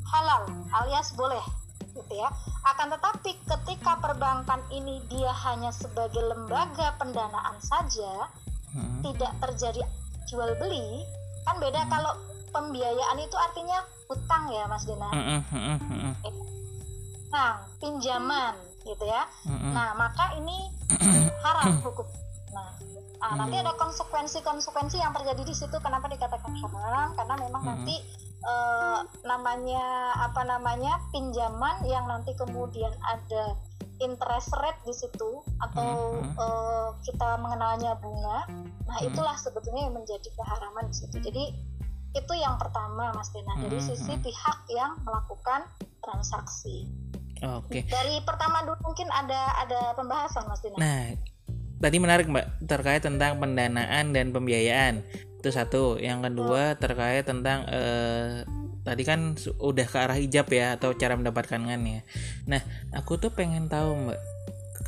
halal 0.09 0.49
alias 0.83 1.13
boleh 1.15 1.43
gitu 1.99 2.15
ya 2.15 2.29
akan 2.63 2.95
tetapi 2.95 3.31
ketika 3.43 3.99
perbankan 3.99 4.63
ini 4.71 5.03
dia 5.11 5.35
hanya 5.51 5.75
sebagai 5.75 6.23
lembaga 6.23 6.95
pendanaan 6.97 7.59
saja 7.59 8.31
hmm. 8.75 9.03
tidak 9.03 9.33
terjadi 9.43 9.83
jual 10.31 10.51
beli 10.63 11.03
kan 11.45 11.59
beda 11.59 11.83
hmm. 11.83 11.91
kalau 11.91 12.13
pembiayaan 12.55 13.19
itu 13.21 13.37
artinya 13.37 13.79
hutang 14.09 14.45
ya 14.55 14.65
Mas 14.71 14.85
Dina 14.87 15.09
hmm. 15.11 15.43
hmm, 15.51 15.79
hmm 15.79 16.13
nah 17.29 17.61
pinjaman 17.77 18.57
gitu 18.89 19.05
ya 19.05 19.29
nah 19.77 19.93
maka 19.93 20.33
ini 20.41 20.73
haram 21.45 21.77
hukum 21.85 22.09
nah 22.57 22.73
Nah, 23.19 23.35
nanti 23.35 23.59
ada 23.59 23.75
konsekuensi-konsekuensi 23.75 25.03
yang 25.03 25.11
terjadi 25.11 25.43
di 25.43 25.51
situ. 25.51 25.75
Kenapa 25.83 26.07
dikatakan 26.07 26.55
haram? 26.55 27.19
Karena 27.19 27.35
memang 27.35 27.63
nanti 27.67 27.99
uh, 28.49 29.01
namanya 29.29 30.17
apa 30.17 30.43
namanya 30.49 30.97
pinjaman 31.13 31.85
yang 31.85 32.09
nanti 32.09 32.33
kemudian 32.35 32.91
ada 33.05 33.55
interest 33.99 34.55
rate 34.63 34.79
di 34.87 34.95
situ 34.95 35.43
atau 35.59 36.23
hmm. 36.23 36.35
uh, 36.39 36.91
kita 37.03 37.39
mengenalnya 37.43 37.99
bunga. 37.99 38.47
Nah, 38.89 38.99
itulah 39.05 39.35
sebetulnya 39.37 39.91
yang 39.91 39.95
menjadi 39.99 40.29
keharaman 40.39 40.87
di 40.89 40.95
situ. 40.97 41.17
Jadi 41.19 41.45
itu 42.17 42.33
yang 42.39 42.57
pertama, 42.57 43.13
Mas 43.13 43.29
Dina. 43.35 43.55
Dari 43.59 43.79
sisi 43.83 44.15
pihak 44.17 44.59
yang 44.73 44.97
melakukan 45.03 45.67
transaksi. 46.01 46.89
Oke. 47.43 47.83
Okay. 47.83 47.91
Dari 47.91 48.23
pertama 48.23 48.65
dulu 48.67 48.79
mungkin 48.91 49.07
ada 49.13 49.67
ada 49.67 49.81
pembahasan 49.99 50.47
Mas 50.47 50.63
Dina. 50.63 50.79
Nah, 50.79 51.03
tadi 51.83 51.97
menarik 51.99 52.27
Mbak 52.31 52.71
terkait 52.71 53.03
tentang 53.03 53.39
pendanaan 53.43 54.15
dan 54.15 54.31
pembiayaan. 54.31 55.03
Itu 55.39 55.51
satu. 55.51 55.97
Yang 55.99 56.31
kedua 56.31 56.75
terkait 56.77 57.25
tentang 57.25 57.65
eh, 57.71 58.43
tadi 58.83 59.03
kan 59.07 59.37
udah 59.61 59.87
ke 59.87 59.99
arah 59.99 60.19
hijab 60.19 60.49
ya 60.51 60.77
atau 60.77 60.95
cara 60.95 61.15
mendapatkannya. 61.15 62.03
Nah, 62.49 62.63
aku 62.95 63.21
tuh 63.21 63.31
pengen 63.35 63.71
tahu 63.71 64.09
Mbak 64.09 64.21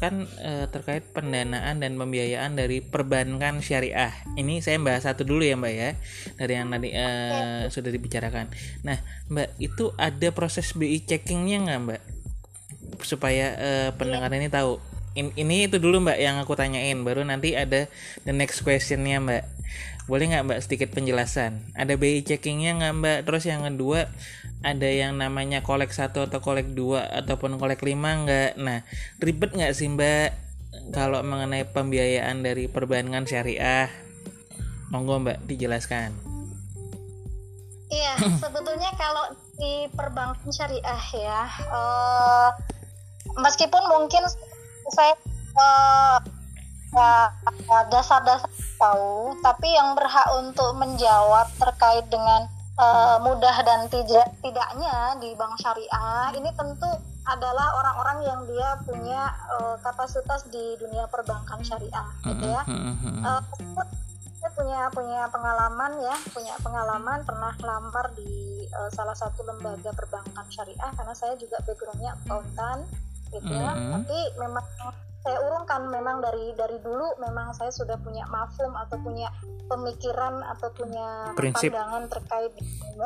kan 0.01 0.25
e, 0.41 0.65
terkait 0.73 1.05
pendanaan 1.13 1.77
dan 1.77 1.93
pembiayaan 2.01 2.57
dari 2.57 2.81
perbankan 2.81 3.61
syariah. 3.61 4.09
Ini 4.33 4.65
saya 4.65 4.81
bahas 4.81 5.05
satu 5.05 5.29
dulu 5.29 5.45
ya 5.45 5.61
Mbak 5.61 5.75
ya 5.77 5.93
dari 6.41 6.57
yang 6.57 6.73
tadi 6.73 6.89
e, 6.97 7.07
sudah 7.69 7.93
dibicarakan. 7.93 8.49
Nah 8.81 8.97
Mbak 9.29 9.61
itu 9.61 9.93
ada 10.01 10.33
proses 10.33 10.73
BI 10.73 11.05
checkingnya 11.05 11.69
nggak 11.69 11.81
Mbak? 11.85 12.03
supaya 13.05 13.57
uh, 13.57 13.91
pendengar 13.97 14.33
ini 14.35 14.49
tahu. 14.51 14.81
In, 15.19 15.35
ini 15.35 15.67
itu 15.67 15.83
dulu 15.83 16.07
Mbak 16.07 16.19
yang 16.23 16.37
aku 16.39 16.55
tanyain, 16.55 17.03
baru 17.03 17.27
nanti 17.27 17.59
ada 17.59 17.91
the 18.23 18.31
next 18.31 18.63
questionnya 18.63 19.19
Mbak. 19.19 19.45
Boleh 20.11 20.27
nggak 20.27 20.43
Mbak 20.43 20.61
sedikit 20.67 20.91
penjelasan? 20.91 21.71
Ada 21.79 21.95
BI 21.95 22.27
checkingnya 22.27 22.83
nggak 22.83 22.95
Mbak? 22.99 23.19
Terus 23.31 23.47
yang 23.47 23.63
kedua 23.63 24.11
ada 24.67 24.89
yang 24.91 25.15
namanya 25.15 25.63
kolek 25.63 25.95
satu 25.95 26.27
atau 26.27 26.43
kolek 26.43 26.75
dua 26.75 27.07
ataupun 27.23 27.63
kolek 27.63 27.79
lima 27.87 28.27
nggak? 28.27 28.59
Nah 28.59 28.83
ribet 29.23 29.55
nggak 29.55 29.71
sih 29.71 29.87
Mbak 29.87 30.35
kalau 30.91 31.23
mengenai 31.23 31.63
pembiayaan 31.63 32.43
dari 32.43 32.67
perbankan 32.67 33.23
syariah? 33.23 33.87
Monggo 34.91 35.23
Mbak 35.23 35.47
dijelaskan. 35.47 36.11
Iya, 37.95 38.19
sebetulnya 38.43 38.91
kalau 38.99 39.31
di 39.63 39.87
perbankan 39.95 40.51
syariah 40.51 41.03
ya, 41.15 41.47
uh, 41.71 42.51
meskipun 43.39 43.83
mungkin 43.87 44.27
saya 44.91 45.15
uh, 45.55 46.19
dasar-dasar 47.91 48.51
tahu, 48.79 49.39
tapi 49.45 49.69
yang 49.71 49.95
berhak 49.95 50.29
untuk 50.43 50.75
menjawab 50.75 51.47
terkait 51.59 52.07
dengan 52.11 52.51
uh, 52.79 53.23
mudah 53.23 53.57
dan 53.63 53.87
tidak 53.93 54.27
tidaknya 54.43 55.15
di 55.23 55.31
bank 55.39 55.55
syariah 55.63 56.35
ini 56.35 56.51
tentu 56.59 56.91
adalah 57.31 57.79
orang-orang 57.79 58.19
yang 58.27 58.41
dia 58.49 58.69
punya 58.83 59.23
uh, 59.55 59.77
kapasitas 59.85 60.49
di 60.51 60.75
dunia 60.83 61.07
perbankan 61.07 61.63
syariah, 61.63 62.09
gitu 62.27 62.47
ya. 62.49 62.63
Uh, 63.23 63.43
punya 64.57 64.89
punya 64.91 65.29
pengalaman 65.29 66.01
ya, 66.01 66.17
punya 66.33 66.57
pengalaman 66.65 67.21
pernah 67.23 67.53
lamar 67.61 68.09
di 68.17 68.51
uh, 68.75 68.91
salah 68.91 69.15
satu 69.15 69.43
lembaga 69.47 69.91
perbankan 69.95 70.47
syariah 70.49 70.91
karena 70.95 71.15
saya 71.15 71.35
juga 71.37 71.59
backgroundnya 71.67 72.15
akuntan 72.25 72.87
gitu 73.31 73.53
ya 73.55 73.71
mm-hmm. 73.75 73.93
tapi 73.95 74.19
memang 74.43 74.67
saya 75.21 75.37
urungkan 75.45 75.93
memang 75.93 76.25
dari 76.25 76.57
dari 76.57 76.81
dulu 76.81 77.13
memang 77.21 77.53
saya 77.53 77.69
sudah 77.69 78.01
punya 78.01 78.25
mafum 78.33 78.73
atau 78.73 78.97
punya 79.05 79.29
pemikiran 79.69 80.41
atau 80.49 80.73
punya 80.73 81.31
Prinsip. 81.37 81.71
pandangan 81.71 82.09
terkait 82.09 82.53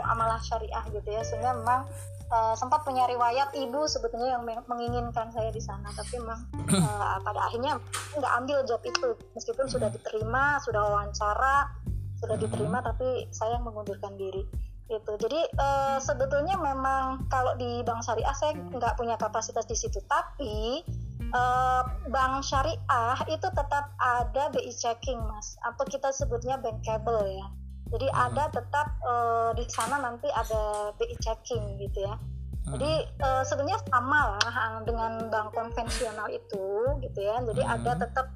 amalah 0.06 0.38
syariah 0.40 0.84
gitu 0.94 1.08
ya. 1.10 1.22
Sehingga 1.26 1.58
memang 1.58 1.90
uh, 2.30 2.54
sempat 2.54 2.86
punya 2.86 3.04
riwayat 3.10 3.52
ibu 3.58 3.84
sebetulnya 3.90 4.38
yang 4.38 4.46
menginginkan 4.46 5.28
saya 5.34 5.50
di 5.50 5.58
sana. 5.58 5.90
Tapi 5.90 6.22
memang 6.22 6.40
uh, 6.70 7.18
pada 7.26 7.50
akhirnya 7.50 7.82
nggak 8.14 8.32
ambil 8.40 8.58
job 8.62 8.80
itu. 8.86 9.18
Meskipun 9.34 9.66
sudah 9.66 9.90
diterima 9.90 10.62
sudah 10.62 10.86
wawancara 10.86 11.68
sudah 12.22 12.40
diterima 12.40 12.80
tapi 12.80 13.26
saya 13.34 13.58
mengundurkan 13.58 14.14
diri. 14.14 14.46
Gitu. 14.86 15.12
Jadi 15.18 15.40
uh, 15.58 15.98
sebetulnya 15.98 16.56
memang 16.62 17.26
kalau 17.26 17.58
di 17.58 17.82
bank 17.82 18.06
syariah 18.06 18.36
saya 18.38 18.54
nggak 18.54 18.94
punya 18.94 19.18
kapasitas 19.18 19.66
di 19.66 19.74
situ. 19.74 19.98
Tapi 20.06 20.80
uh, 21.34 21.82
bank 22.08 22.40
syariah 22.46 23.18
itu 23.28 23.48
tetap 23.50 23.92
ada 23.98 24.48
BI 24.54 24.72
checking 24.72 25.20
mas 25.26 25.58
atau 25.66 25.84
kita 25.84 26.14
sebutnya 26.14 26.56
bankable 26.62 27.26
ya 27.26 27.46
jadi 27.92 28.08
hmm. 28.08 28.24
ada 28.30 28.44
tetap 28.54 28.88
uh, 29.04 29.50
di 29.52 29.66
sana 29.68 30.00
nanti 30.00 30.30
ada 30.32 30.94
BI 30.96 31.16
checking 31.20 31.76
gitu 31.82 32.06
ya 32.06 32.16
jadi 32.64 33.04
uh, 33.20 33.44
sebenarnya 33.44 33.76
sama 33.92 34.40
lah 34.40 34.80
dengan 34.88 35.28
bank 35.28 35.52
konvensional 35.52 36.32
itu 36.32 36.96
gitu 37.04 37.20
ya 37.20 37.36
jadi 37.44 37.60
hmm. 37.60 37.74
ada 37.76 37.92
tetap 38.08 38.32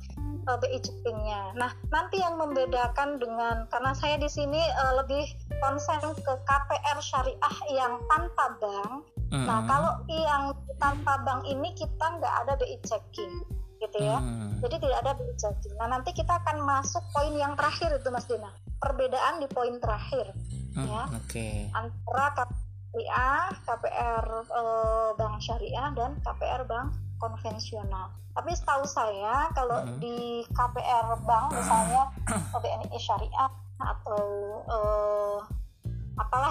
uh, 0.48 0.56
BI 0.56 0.80
checkingnya. 0.80 1.52
Nah, 1.54 1.70
nanti 1.92 2.24
yang 2.24 2.40
membedakan 2.40 3.20
dengan 3.20 3.68
karena 3.68 3.92
saya 3.92 4.16
di 4.16 4.26
sini 4.26 4.58
uh, 4.58 5.04
lebih 5.04 5.28
konsen 5.60 6.00
ke 6.00 6.32
KPR 6.48 6.98
syariah 7.04 7.56
yang 7.68 8.00
tanpa 8.08 8.56
bank. 8.56 9.04
Mm. 9.28 9.44
Nah, 9.44 9.60
kalau 9.68 9.92
yang 10.08 10.44
tanpa 10.80 11.20
bank 11.26 11.44
ini 11.44 11.74
kita 11.76 12.06
nggak 12.18 12.34
ada 12.46 12.52
BI 12.56 12.76
checking. 12.84 13.44
gitu 13.78 14.02
ya. 14.02 14.18
Hmm. 14.18 14.58
Jadi 14.58 14.82
tidak 14.82 15.06
ada 15.06 15.12
BI 15.14 15.34
checking. 15.38 15.70
Nah 15.78 15.86
nanti 15.86 16.10
kita 16.10 16.34
akan 16.42 16.66
masuk 16.66 16.98
poin 17.14 17.30
yang 17.30 17.54
terakhir 17.54 17.94
itu 17.94 18.10
Mas 18.10 18.26
Dina. 18.26 18.50
Perbedaan 18.82 19.38
di 19.38 19.46
poin 19.46 19.78
terakhir 19.78 20.34
hmm, 20.78 20.86
ya 20.86 21.04
okay. 21.18 21.66
antara 21.74 22.26
KPA, 22.34 23.30
KPR 23.66 24.26
eh, 24.46 25.08
bank 25.18 25.36
syariah 25.42 25.88
dan 25.94 26.10
KPR 26.22 26.62
bank 26.66 26.94
konvensional. 27.18 28.14
Tapi 28.38 28.54
setahu 28.54 28.86
saya 28.86 29.50
kalau 29.50 29.82
hmm. 29.82 29.98
di 29.98 30.46
KPR 30.54 31.18
bank 31.26 31.46
misalnya 31.58 32.02
BNI 32.62 32.98
syariah 32.98 33.50
atau 33.78 34.22
eh, 34.66 35.38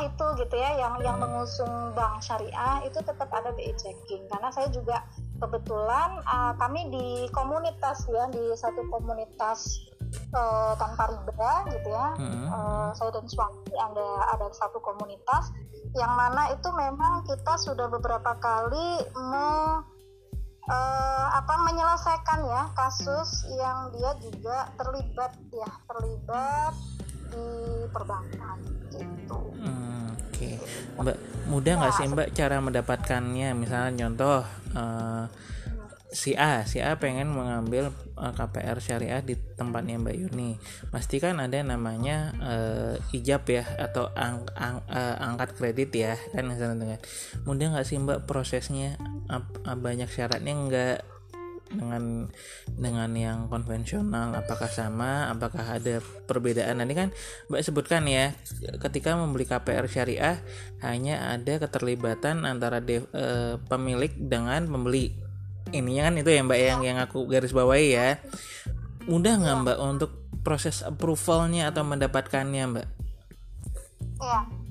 itu 0.07 0.25
gitu 0.39 0.55
ya 0.55 0.71
yang 0.79 0.95
yang 1.03 1.17
mengusung 1.19 1.91
bank 1.93 2.23
syariah 2.23 2.83
itu 2.87 2.99
tetap 3.03 3.27
ada 3.29 3.51
BI 3.53 3.75
checking. 3.75 4.23
Karena 4.31 4.49
saya 4.49 4.71
juga 4.71 5.03
kebetulan 5.43 6.23
uh, 6.23 6.55
kami 6.55 6.87
di 6.89 7.07
komunitas 7.35 8.07
ya 8.07 8.31
di 8.31 8.55
satu 8.55 8.87
komunitas 8.87 9.83
uh, 10.31 10.73
tanpa 10.79 11.11
riba 11.11 11.51
gitu 11.75 11.89
ya. 11.91 12.07
Hmm. 12.15 12.45
uh, 12.47 12.89
saya 12.95 13.11
dan 13.11 13.27
suami 13.27 13.71
ada 13.75 14.09
ada 14.33 14.47
satu 14.55 14.79
komunitas 14.79 15.51
yang 15.95 16.13
mana 16.13 16.51
itu 16.51 16.69
memang 16.75 17.23
kita 17.25 17.53
sudah 17.57 17.87
beberapa 17.87 18.35
kali 18.37 19.07
me 19.15 19.49
uh, 20.67 21.27
apa 21.31 21.53
menyelesaikan 21.63 22.39
ya 22.43 22.63
kasus 22.75 23.47
yang 23.55 23.91
dia 23.95 24.11
juga 24.19 24.71
terlibat 24.75 25.31
ya 25.51 25.69
terlibat 25.87 26.73
di 27.29 27.45
perbankan 27.91 28.57
gitu. 28.91 29.39
Hmm, 29.61 30.15
Oke, 30.15 30.55
okay. 30.55 30.55
Mbak 30.97 31.17
mudah 31.47 31.73
nggak 31.79 31.93
ya, 31.93 31.97
sih 32.01 32.07
Mbak 32.09 32.29
cara 32.33 32.57
mendapatkannya? 32.59 33.49
Misalnya 33.55 34.07
contoh 34.07 34.41
uh, 34.75 35.25
si 36.07 36.33
A, 36.39 36.63
si 36.63 36.79
A 36.79 36.95
pengen 36.95 37.27
mengambil 37.29 37.91
uh, 38.15 38.31
eh, 38.31 38.33
KPR 38.33 38.79
syariah 38.79 39.21
di 39.21 39.35
tempatnya 39.35 39.99
Mbak 39.99 40.15
Yuni. 40.15 40.55
Pasti 40.89 41.19
kan 41.19 41.37
ada 41.43 41.59
namanya 41.59 42.31
uh, 42.39 42.95
ijab 43.11 43.43
ya 43.47 43.67
atau 43.75 44.07
ang, 44.15 44.47
ang, 44.55 44.81
uh, 44.87 45.15
angkat 45.19 45.53
kredit 45.59 45.91
ya 45.91 46.15
kan 46.31 46.47
dengan 46.47 46.97
mudah 47.43 47.75
nggak 47.75 47.87
sih 47.87 47.99
Mbak 47.99 48.23
prosesnya 48.23 48.95
uh, 49.27 49.43
banyak 49.75 50.07
syaratnya 50.07 50.53
nggak 50.55 51.16
dengan 51.67 52.31
dengan 52.71 53.09
yang 53.15 53.51
konvensional 53.51 54.31
apakah 54.37 54.71
sama 54.71 55.27
apakah 55.31 55.79
ada 55.79 55.99
perbedaan 56.25 56.79
nanti 56.79 56.95
kan 56.95 57.09
Mbak 57.51 57.61
sebutkan 57.63 58.07
ya 58.07 58.31
ketika 58.79 59.19
membeli 59.19 59.43
KPR 59.43 59.87
syariah 59.91 60.39
hanya 60.79 61.35
ada 61.35 61.59
keterlibatan 61.59 62.47
antara 62.47 62.79
dev, 62.79 63.07
eh, 63.11 63.59
pemilik 63.67 64.11
dengan 64.15 64.63
pembeli 64.67 65.11
ini 65.75 65.99
kan 65.99 66.15
itu 66.15 66.31
ya 66.31 66.41
Mbak 66.43 66.59
yang 66.59 66.79
yang 66.83 66.97
aku 67.03 67.27
garis 67.27 67.51
bawahi 67.51 67.87
ya 67.91 68.09
mudah 69.07 69.39
nggak 69.39 69.55
iya. 69.55 69.63
Mbak 69.63 69.77
untuk 69.83 70.11
proses 70.43 70.83
approvalnya 70.83 71.71
atau 71.71 71.83
mendapatkannya 71.83 72.63
Mbak? 72.71 72.87
Iya 74.23 74.67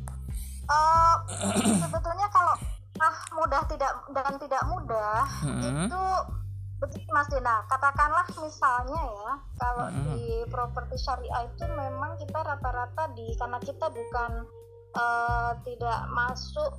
uh, 0.71 1.15
sebetulnya 1.83 2.27
kalau 2.31 2.55
ah 2.97 3.17
mudah 3.37 3.63
tidak 3.69 3.93
dan 4.17 4.33
tidak 4.41 4.63
mudah 4.65 5.23
hmm. 5.45 5.85
itu 5.85 6.05
Begitu 6.77 7.09
Mas 7.09 7.29
Dina, 7.33 7.65
katakanlah 7.73 8.27
misalnya 8.37 9.01
ya, 9.01 9.31
kalau 9.57 9.87
mm 9.89 9.97
-hmm. 9.97 10.05
di 10.13 10.27
properti 10.53 10.97
syariah 11.01 11.49
itu 11.49 11.65
memang 11.73 12.21
kita 12.21 12.39
rata-rata 12.45 13.17
di 13.17 13.33
karena 13.41 13.59
kita 13.65 13.87
bukan 13.89 14.33
uh, 14.93 15.53
tidak 15.65 16.01
masuk 16.13 16.71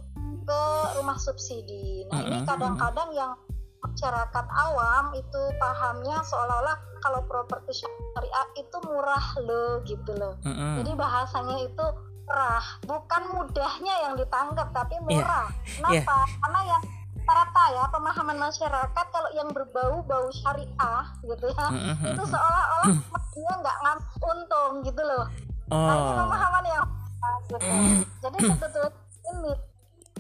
ke 0.46 0.62
rumah 1.02 1.18
subsidi. 1.18 2.06
Nah, 2.14 2.22
mm 2.22 2.24
-hmm. 2.24 2.30
ini 2.30 2.38
kadang-kadang 2.46 3.10
yang 3.18 3.34
masyarakat 3.78 4.46
awam 4.70 5.14
itu 5.18 5.42
pahamnya 5.58 6.18
seolah-olah 6.26 6.78
kalau 7.02 7.22
properti 7.26 7.82
syariah 7.82 8.48
itu 8.58 8.78
murah 8.86 9.26
loh 9.42 9.82
gitu 9.86 10.12
loh. 10.14 10.38
Mm 10.46 10.54
-hmm. 10.54 10.74
Jadi 10.82 10.92
bahasanya 10.94 11.58
itu 11.66 11.86
murah, 12.28 12.66
bukan 12.84 13.24
mudahnya 13.34 13.96
yang 14.04 14.14
ditangkap 14.20 14.68
tapi 14.76 14.96
iya. 15.00 15.04
murah. 15.08 15.48
Yeah. 15.48 15.74
Kenapa? 15.80 16.16
Yeah. 16.20 16.38
Karena 16.44 16.62
yang 16.68 16.82
rata-rata 17.28 17.64
ya 17.76 17.84
pemahaman 17.92 18.40
masyarakat 18.40 19.06
kalau 19.12 19.30
yang 19.36 19.52
berbau-bau 19.52 20.32
syariah 20.32 21.04
gitu 21.28 21.52
ya 21.52 21.68
itu 22.16 22.24
seolah-olah 22.24 22.88
dia 23.36 23.54
nggak 23.60 23.78
ngambil 23.84 24.16
untung 24.32 24.74
gitu 24.88 25.02
loh 25.04 25.26
oh. 25.68 25.76
nah 25.76 25.96
ini 26.00 26.08
oh. 26.08 26.18
pemahaman 26.24 26.64
yang 26.72 26.86
gitu. 27.52 27.58
jadi 28.24 28.38
sebetulnya 28.48 28.92
ini 29.28 29.54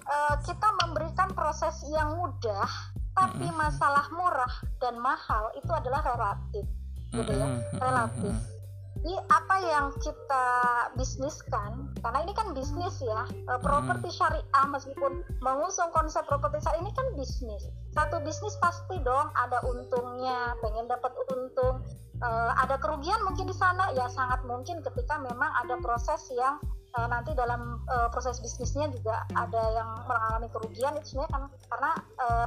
uh, 0.03 0.35
kita 0.43 0.67
memberikan 0.83 1.31
proses 1.31 1.79
yang 1.87 2.11
mudah 2.19 2.67
tapi 3.15 3.47
masalah 3.55 4.03
murah 4.11 4.53
dan 4.83 4.99
mahal 4.99 5.47
itu 5.55 5.71
adalah 5.71 6.03
relatif 6.03 6.67
gitu 7.15 7.31
ya 7.31 7.47
relatif 7.79 8.35
jadi 8.97 9.13
apa 9.29 9.55
yang 9.61 9.85
kita 10.01 10.45
bisniskan, 10.97 11.93
karena 12.01 12.19
ini 12.25 12.33
kan 12.33 12.51
bisnis 12.57 12.97
ya, 12.97 13.29
e, 13.29 13.53
properti 13.61 14.09
hmm. 14.09 14.17
syariah 14.17 14.65
meskipun 14.73 15.21
mengusung 15.45 15.93
konsep 15.93 16.25
properti 16.25 16.57
syariah 16.65 16.81
ini 16.81 16.91
kan 16.97 17.07
bisnis. 17.13 17.69
Satu 17.93 18.17
bisnis 18.25 18.57
pasti 18.57 18.97
dong 19.05 19.29
ada 19.37 19.61
untungnya, 19.69 20.57
pengen 20.65 20.89
dapat 20.89 21.13
untung, 21.29 21.85
uh, 22.21 22.51
ada 22.57 22.77
kerugian 22.81 23.21
mungkin 23.25 23.49
di 23.49 23.55
sana 23.57 23.93
ya 23.93 24.05
sangat 24.09 24.41
mungkin 24.45 24.81
ketika 24.85 25.17
memang 25.21 25.49
ada 25.65 25.77
proses 25.81 26.29
yang 26.33 26.61
uh, 26.97 27.07
nanti 27.09 27.33
dalam 27.37 27.81
proses 28.13 28.41
bisnisnya 28.41 28.89
juga 28.93 29.25
ada 29.33 29.63
yang 29.73 29.89
mengalami 30.05 30.49
kerugian 30.53 30.93
itu 30.97 31.17
sebenarnya 31.17 31.33
kan 31.33 31.43
karena 31.69 31.91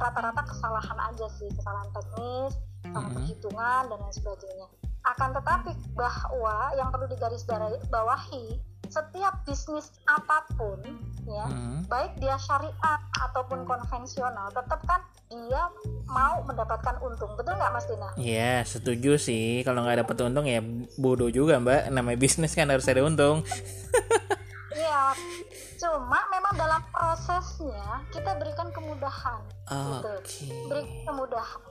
rata-rata 0.03 0.41
kesalahan 0.47 0.99
aja 1.11 1.27
sih 1.35 1.49
kesalahan 1.51 1.89
teknis, 1.95 2.53
sama 2.91 3.07
hmm. 3.07 3.15
perhitungan 3.15 3.83
dan 3.87 3.97
lain 3.97 4.15
sebagainya. 4.15 4.67
Akan 5.01 5.33
tetapi 5.33 5.73
bahwa 5.97 6.73
yang 6.77 6.93
perlu 6.93 7.09
digaris 7.09 7.45
bawahi 7.89 8.61
setiap 8.91 9.47
bisnis 9.47 9.87
apa 10.03 10.43
pun 10.59 10.83
ya 11.23 11.47
hmm. 11.47 11.87
baik 11.87 12.11
dia 12.19 12.35
syariah 12.35 12.99
ataupun 13.23 13.63
konvensional 13.63 14.51
tetap 14.51 14.83
kan 14.83 14.99
dia 15.31 15.63
mau 16.11 16.43
mendapatkan 16.43 16.99
untung 16.99 17.31
betul 17.39 17.55
nggak 17.55 17.71
Mas 17.71 17.87
Dina? 17.87 18.11
Iya 18.19 18.67
setuju 18.67 19.15
sih 19.15 19.63
kalau 19.63 19.87
nggak 19.87 20.03
dapat 20.03 20.27
untung 20.27 20.43
ya 20.43 20.59
bodoh 20.99 21.31
juga 21.31 21.55
Mbak 21.63 21.87
namanya 21.95 22.19
bisnis 22.19 22.51
kan 22.51 22.67
harus 22.67 22.83
ada 22.91 22.99
untung. 23.07 23.47
Iya 24.75 25.15
cuma 25.81 26.19
memang 26.29 26.53
dalam 26.59 26.83
prosesnya 26.93 28.05
kita 28.13 28.37
berikan 28.37 28.69
kemudahan 28.69 29.41
okay. 29.65 29.87
gitu 29.97 30.13
berikan 30.69 30.99
kemudahan 31.09 31.70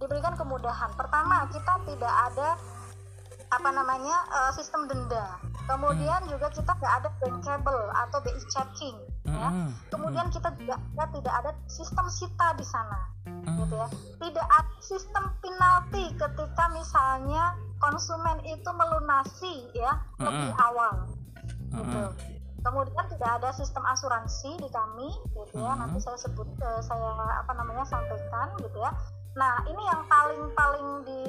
diberikan 0.00 0.36
kemudahan. 0.36 0.92
Pertama, 0.94 1.48
kita 1.48 1.74
tidak 1.88 2.14
ada 2.32 2.48
apa 3.46 3.70
namanya 3.70 4.16
uh, 4.34 4.52
sistem 4.52 4.90
denda. 4.90 5.38
Kemudian 5.66 6.20
hmm. 6.26 6.30
juga 6.30 6.46
kita 6.50 6.72
tidak 6.78 6.92
ada 7.02 7.08
bankable 7.18 7.84
atau 7.90 8.18
BI 8.22 8.42
checking, 8.50 8.96
ya. 9.26 9.50
hmm. 9.50 9.66
ya. 9.70 9.78
Kemudian 9.90 10.26
kita 10.30 10.48
juga 10.58 10.78
ya, 10.78 11.04
tidak 11.10 11.34
ada 11.42 11.50
sistem 11.66 12.06
sita 12.06 12.54
di 12.54 12.66
sana, 12.66 13.00
hmm. 13.26 13.66
gitu 13.66 13.74
ya. 13.74 13.88
Tidak 14.22 14.46
ada 14.46 14.74
sistem 14.78 15.24
penalti 15.42 16.04
ketika 16.14 16.64
misalnya 16.70 17.58
konsumen 17.82 18.38
itu 18.46 18.70
melunasi 18.70 19.54
ya 19.74 19.98
hmm. 20.18 20.26
lebih 20.26 20.50
awal, 20.54 20.94
gitu. 21.74 21.98
Hmm. 22.02 22.14
Kemudian 22.66 23.04
tidak 23.14 23.30
ada 23.42 23.50
sistem 23.54 23.86
asuransi 23.86 24.58
di 24.58 24.68
kami, 24.70 25.10
gitu 25.34 25.54
ya. 25.58 25.74
Hmm. 25.74 25.86
Nanti 25.86 25.98
saya 25.98 26.18
sebut, 26.18 26.46
uh, 26.62 26.82
saya 26.82 27.10
apa 27.42 27.52
namanya 27.58 27.82
sampaikan, 27.86 28.54
gitu 28.62 28.78
ya 28.78 28.90
Nah, 29.36 29.60
ini 29.68 29.82
yang 29.84 30.02
paling-paling 30.08 30.88
di 31.04 31.22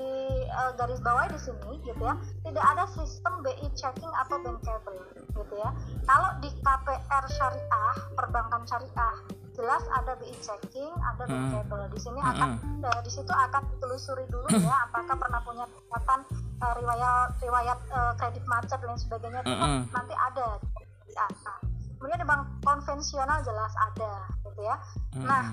uh, 0.48 0.72
garis 0.80 1.04
bawah 1.04 1.28
di 1.28 1.40
sini 1.44 1.76
gitu 1.84 2.00
ya. 2.00 2.16
Tidak 2.48 2.66
ada 2.66 2.88
sistem 2.96 3.44
BI 3.44 3.68
checking 3.76 4.12
atau 4.26 4.40
bankable 4.40 4.96
gitu 5.28 5.56
ya. 5.60 5.70
Kalau 6.08 6.30
di 6.40 6.50
KPR 6.64 7.26
syariah, 7.36 7.96
perbankan 8.16 8.64
syariah, 8.64 9.16
jelas 9.52 9.84
ada 9.92 10.16
BI 10.24 10.32
checking, 10.40 10.92
ada 11.04 11.28
hmm. 11.28 11.36
bankable. 11.36 11.84
Di 11.92 12.00
sini 12.00 12.20
hmm. 12.24 12.32
akan 12.32 12.50
uh, 12.88 13.00
di 13.04 13.12
situ 13.12 13.28
akan 13.28 13.62
ditelusuri 13.76 14.24
dulu 14.32 14.48
ya 14.56 14.76
apakah 14.88 15.16
pernah 15.20 15.44
punya 15.44 15.66
catatan 15.68 16.20
uh, 16.64 16.74
riwayat 16.80 17.30
riwayat 17.44 17.80
uh, 17.92 18.16
kredit 18.16 18.46
macet 18.48 18.80
dan 18.80 18.96
sebagainya 18.96 19.44
itu 19.44 19.52
kan 19.52 19.72
nanti 19.92 20.16
ada 20.16 20.48
di 20.64 21.14
Kemudian 21.98 22.22
di 22.22 22.28
bank 22.30 22.46
konvensional 22.62 23.42
jelas 23.42 23.74
ada 23.74 24.30
gitu 24.46 24.62
ya. 24.62 24.78
Nah, 25.26 25.50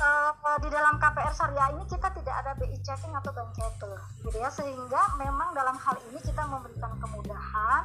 uh, 0.00 0.58
di 0.62 0.68
dalam 0.72 0.96
KPR 0.96 1.34
syariah 1.34 1.68
ini 1.76 1.84
kita 1.88 2.08
tidak 2.14 2.34
ada 2.44 2.52
BI 2.56 2.78
checking 2.80 3.12
atau 3.12 3.30
bankable 3.34 3.96
gitu 4.24 4.36
ya 4.38 4.48
sehingga 4.48 5.02
memang 5.20 5.52
dalam 5.52 5.76
hal 5.76 5.96
ini 6.12 6.20
kita 6.24 6.42
memberikan 6.48 6.92
kemudahan 6.96 7.82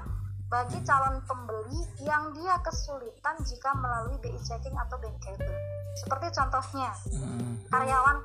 bagi 0.47 0.79
calon 0.87 1.19
pembeli 1.27 1.81
yang 2.07 2.31
dia 2.31 2.55
kesulitan 2.63 3.35
jika 3.43 3.75
melalui 3.75 4.15
BI 4.23 4.39
checking 4.45 4.75
atau 4.75 4.95
bankable 5.01 5.55
seperti 5.97 6.27
contohnya 6.31 6.91
hmm. 7.11 7.67
karyawan 7.67 8.17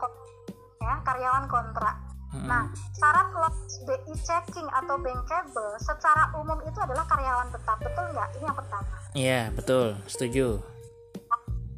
ya 0.78 0.94
karyawan 1.02 1.44
kontrak 1.50 1.96
hmm. 2.34 2.46
Nah, 2.46 2.64
syarat 2.96 3.28
lolos 3.34 3.82
BI 3.84 4.14
checking 4.22 4.68
atau 4.70 4.96
bankable 4.96 5.74
secara 5.82 6.30
umum 6.38 6.58
itu 6.64 6.78
adalah 6.80 7.04
karyawan 7.04 7.48
tetap, 7.52 7.76
betul 7.76 8.06
nggak? 8.08 8.28
Ini 8.40 8.44
yang 8.48 8.56
pertama. 8.56 8.94
Iya, 9.12 9.40
betul, 9.52 10.00
setuju 10.08 10.71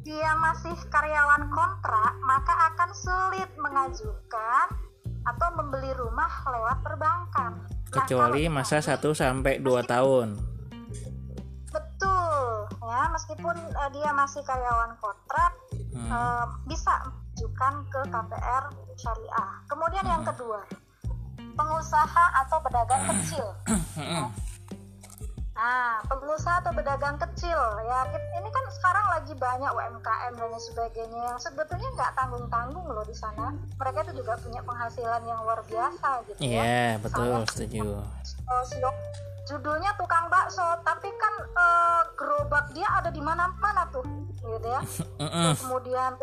dia 0.05 0.37
masih 0.37 0.77
karyawan 0.87 1.49
kontrak, 1.49 2.13
maka 2.21 2.53
akan 2.69 2.89
sulit 2.93 3.49
mengajukan 3.57 4.67
atau 5.25 5.49
membeli 5.57 5.89
rumah 5.97 6.29
lewat 6.45 6.77
perbankan. 6.79 7.65
Nah, 7.65 7.89
Kecuali 7.89 8.45
masa 8.45 8.85
kami- 8.85 9.01
1 9.01 9.17
sampai 9.17 9.53
2 9.57 9.81
tahun. 9.81 10.37
Betul, 11.67 12.37
ya 12.85 13.09
meskipun 13.09 13.57
eh, 13.57 13.89
dia 13.91 14.13
masih 14.13 14.45
karyawan 14.45 14.93
kontrak, 15.01 15.51
Hmm. 15.91 16.05
eh, 16.07 16.45
bisa 16.69 16.93
menunjukkan 17.01 17.73
ke 17.89 17.99
KPR 18.05 18.63
syariah. 18.95 19.51
Kemudian 19.65 20.05
yang 20.05 20.23
kedua, 20.23 20.61
pengusaha 21.51 22.25
atau 22.45 22.57
pedagang 22.61 23.03
kecil. 23.09 23.47
Mm-mm. 23.97 24.29
Nah, 25.55 26.03
pengusaha 26.05 26.59
atau 26.59 26.75
pedagang 26.75 27.15
kecil 27.15 27.55
ya 27.87 28.03
ini 28.35 28.49
kan 28.51 28.65
sekarang 28.75 29.07
lagi 29.07 29.33
banyak 29.33 29.71
UMKM 29.71 30.33
dan 30.35 30.51
sebagainya 30.59 31.21
yang 31.31 31.39
sebetulnya 31.39 31.87
nggak 31.95 32.11
tanggung-tanggung 32.13 32.83
loh 32.85 33.07
di 33.07 33.15
sana. 33.15 33.55
Mereka 33.79 34.03
itu 34.03 34.19
juga 34.19 34.35
punya 34.35 34.59
penghasilan 34.61 35.23
yang 35.23 35.39
luar 35.47 35.63
biasa 35.63 36.27
gitu 36.27 36.39
ya. 36.43 36.59
Iya, 36.59 36.87
betul, 36.99 37.23
Misalnya, 37.23 37.47
setuju. 37.47 37.83
eh, 37.87 38.63
sio- 38.67 38.99
judulnya 39.45 39.95
tukang 39.95 40.27
bakso, 40.27 40.67
tapi 40.83 41.07
kan 41.15 41.33
eh, 41.47 42.01
gerobak 42.19 42.65
dia 42.75 42.87
ada 42.91 43.07
di 43.07 43.23
mana-mana 43.23 43.87
tuh, 43.95 44.03
gitu 44.35 44.67
ya. 44.67 44.83
Mm-mm. 45.23 45.55
Kemudian 45.55 46.19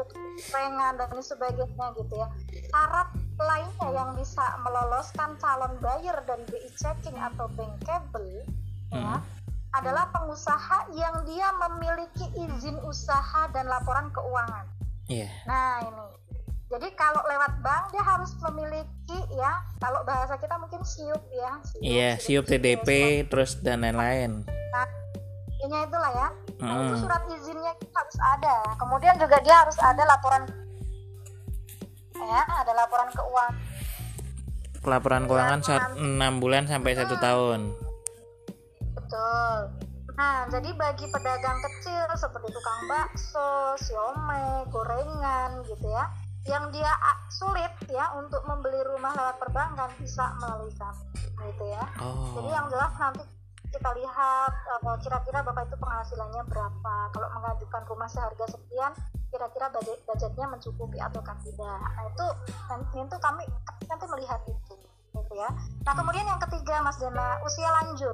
pengan 0.52 0.92
dan 1.00 1.08
sebagainya 1.16 1.86
gitu 1.96 2.14
ya. 2.20 2.28
Syarat 2.68 3.08
lainnya 3.40 3.88
yang 3.96 4.12
bisa 4.12 4.44
meloloskan 4.60 5.40
calon 5.40 5.72
buyer 5.80 6.20
dari 6.22 6.44
BI 6.46 6.68
checking 6.76 7.16
atau 7.16 7.48
bankable 7.56 8.44
ya 8.92 9.18
adalah 9.72 10.04
pengusaha 10.12 10.92
yang 10.92 11.24
dia 11.24 11.48
memiliki 11.56 12.28
izin 12.36 12.76
usaha 12.84 13.48
dan 13.56 13.64
laporan 13.64 14.12
keuangan. 14.12 14.68
Iya. 15.08 15.32
Nah 15.48 15.80
ini, 15.80 16.06
jadi 16.68 16.92
kalau 16.92 17.24
lewat 17.24 17.56
bank 17.64 17.88
dia 17.96 18.04
harus 18.04 18.36
memiliki 18.36 19.18
ya, 19.32 19.64
kalau 19.80 20.04
bahasa 20.04 20.36
kita 20.36 20.60
mungkin 20.60 20.84
siup 20.84 21.24
ya. 21.32 21.52
Iya, 21.80 22.10
siup 22.20 22.44
TDP 22.44 23.24
terus 23.32 23.64
dan 23.64 23.80
lain-lain. 23.80 24.44
Nah, 24.44 24.88
intinya 25.56 25.88
itulah 25.88 26.12
ya. 26.12 26.28
Nah, 26.60 26.92
itu 26.92 26.94
surat 27.08 27.22
izinnya 27.32 27.72
harus 27.72 28.16
ada. 28.20 28.56
Kemudian 28.76 29.16
juga 29.16 29.36
dia 29.40 29.56
harus 29.64 29.76
ada 29.80 30.02
laporan 30.04 30.42
ya, 32.22 32.42
ada 32.60 32.72
laporan 32.76 33.08
keuangan. 33.10 33.56
Laporan 34.84 35.22
keuangan 35.26 35.60
saat 35.64 35.84
6 35.96 36.42
bulan 36.44 36.68
sampai 36.68 36.92
satu 36.92 37.16
tahun. 37.16 37.72
Betul. 39.02 39.58
Nah, 40.12 40.44
jadi 40.52 40.70
bagi 40.76 41.08
pedagang 41.08 41.58
kecil 41.64 42.04
seperti 42.20 42.52
tukang 42.52 42.80
bakso, 42.84 43.74
siomay, 43.80 44.68
gorengan 44.68 45.64
gitu 45.64 45.88
ya, 45.88 46.04
yang 46.44 46.68
dia 46.68 46.92
sulit 47.32 47.72
ya 47.88 48.12
untuk 48.20 48.44
membeli 48.44 48.76
rumah 48.92 49.16
lewat 49.16 49.40
perbankan 49.40 49.88
bisa 49.96 50.36
melalui 50.36 50.68
kami, 50.76 51.06
gitu 51.48 51.64
ya. 51.64 51.84
Oh. 52.04 52.36
Jadi 52.36 52.48
yang 52.52 52.68
jelas 52.68 52.92
nanti 53.00 53.24
kita 53.72 53.88
lihat 53.96 54.52
kira-kira 55.00 55.40
bapak 55.40 55.64
itu 55.64 55.76
penghasilannya 55.80 56.44
berapa. 56.44 56.94
Kalau 57.16 57.28
mengajukan 57.40 57.82
rumah 57.88 58.08
seharga 58.12 58.44
sekian, 58.52 58.92
kira-kira 59.32 59.72
budget 59.72 59.96
budgetnya 60.04 60.44
mencukupi 60.44 61.00
atau 61.00 61.24
kan 61.24 61.40
tidak. 61.40 61.80
Nah 61.80 62.04
itu 62.04 62.26
nanti 62.68 62.96
itu 63.00 63.16
kami 63.16 63.48
nanti 63.88 64.04
melihat 64.12 64.44
itu, 64.44 64.76
gitu 65.16 65.34
ya. 65.40 65.48
Nah 65.88 65.94
kemudian 65.96 66.28
yang 66.28 66.36
ketiga 66.36 66.84
Mas 66.84 67.00
Dena 67.00 67.40
usia 67.48 67.70
lanjut, 67.80 68.12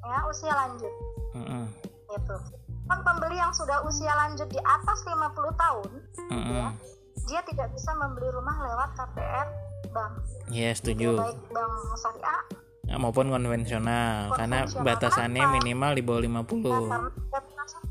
ya 0.00 0.18
usia 0.24 0.52
lanjut, 0.52 0.92
Mm-mm. 1.34 1.64
gitu. 2.08 2.36
Kan 2.84 2.98
pembeli 3.02 3.36
yang 3.36 3.50
sudah 3.50 3.82
usia 3.82 4.12
lanjut 4.14 4.46
di 4.46 4.58
atas 4.58 4.98
50 5.02 5.18
tahun, 5.54 5.90
Mm-mm. 6.30 6.52
ya, 6.54 6.68
dia 7.26 7.40
tidak 7.44 7.68
bisa 7.70 7.90
membeli 7.94 8.28
rumah 8.28 8.56
lewat 8.58 8.90
KPR 8.94 9.46
bank, 9.88 10.12
Iya, 10.48 10.70
setuju. 10.72 11.16
baik 11.16 11.38
bank 11.48 11.72
syariah 11.96 12.42
Maupun 12.90 13.28
konvensional 13.28 14.32
karena 14.32 14.64
Konvensional. 14.64 14.86
batasannya 14.88 15.42
Kenapa? 15.42 15.56
minimal 15.60 15.92
di 15.92 16.02
bawah 16.02 16.22
50. 16.24 16.24
Nah, 16.24 16.40
karena 16.40 16.96
ada 17.04 17.40
batasan- 17.44 17.86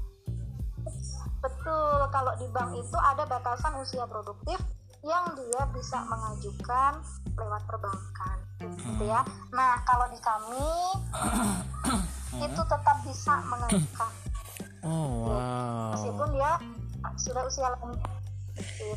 betul 1.38 1.86
kalau 2.10 2.34
di 2.36 2.48
bank 2.50 2.72
itu 2.74 2.98
ada 2.98 3.24
batasan 3.24 3.78
usia 3.78 4.04
produktif 4.04 4.58
yang 5.02 5.26
dia 5.32 5.62
bisa 5.70 6.02
mengajukan 6.04 6.98
lewat 7.32 7.62
perbankan 7.64 8.38
gitu 8.74 9.06
ya 9.06 9.22
nah 9.52 9.78
kalau 9.84 10.10
di 10.10 10.18
kami 10.18 10.66
itu 12.48 12.62
tetap 12.64 12.98
bisa 13.04 13.34
mengajukan 13.44 14.12
Oh, 14.80 15.28
wow. 15.28 15.92
meskipun 15.92 16.30
dia 16.32 16.54
sudah 17.18 17.44
usia 17.44 17.68
lanjut 17.68 18.00
gitu. 18.56 18.88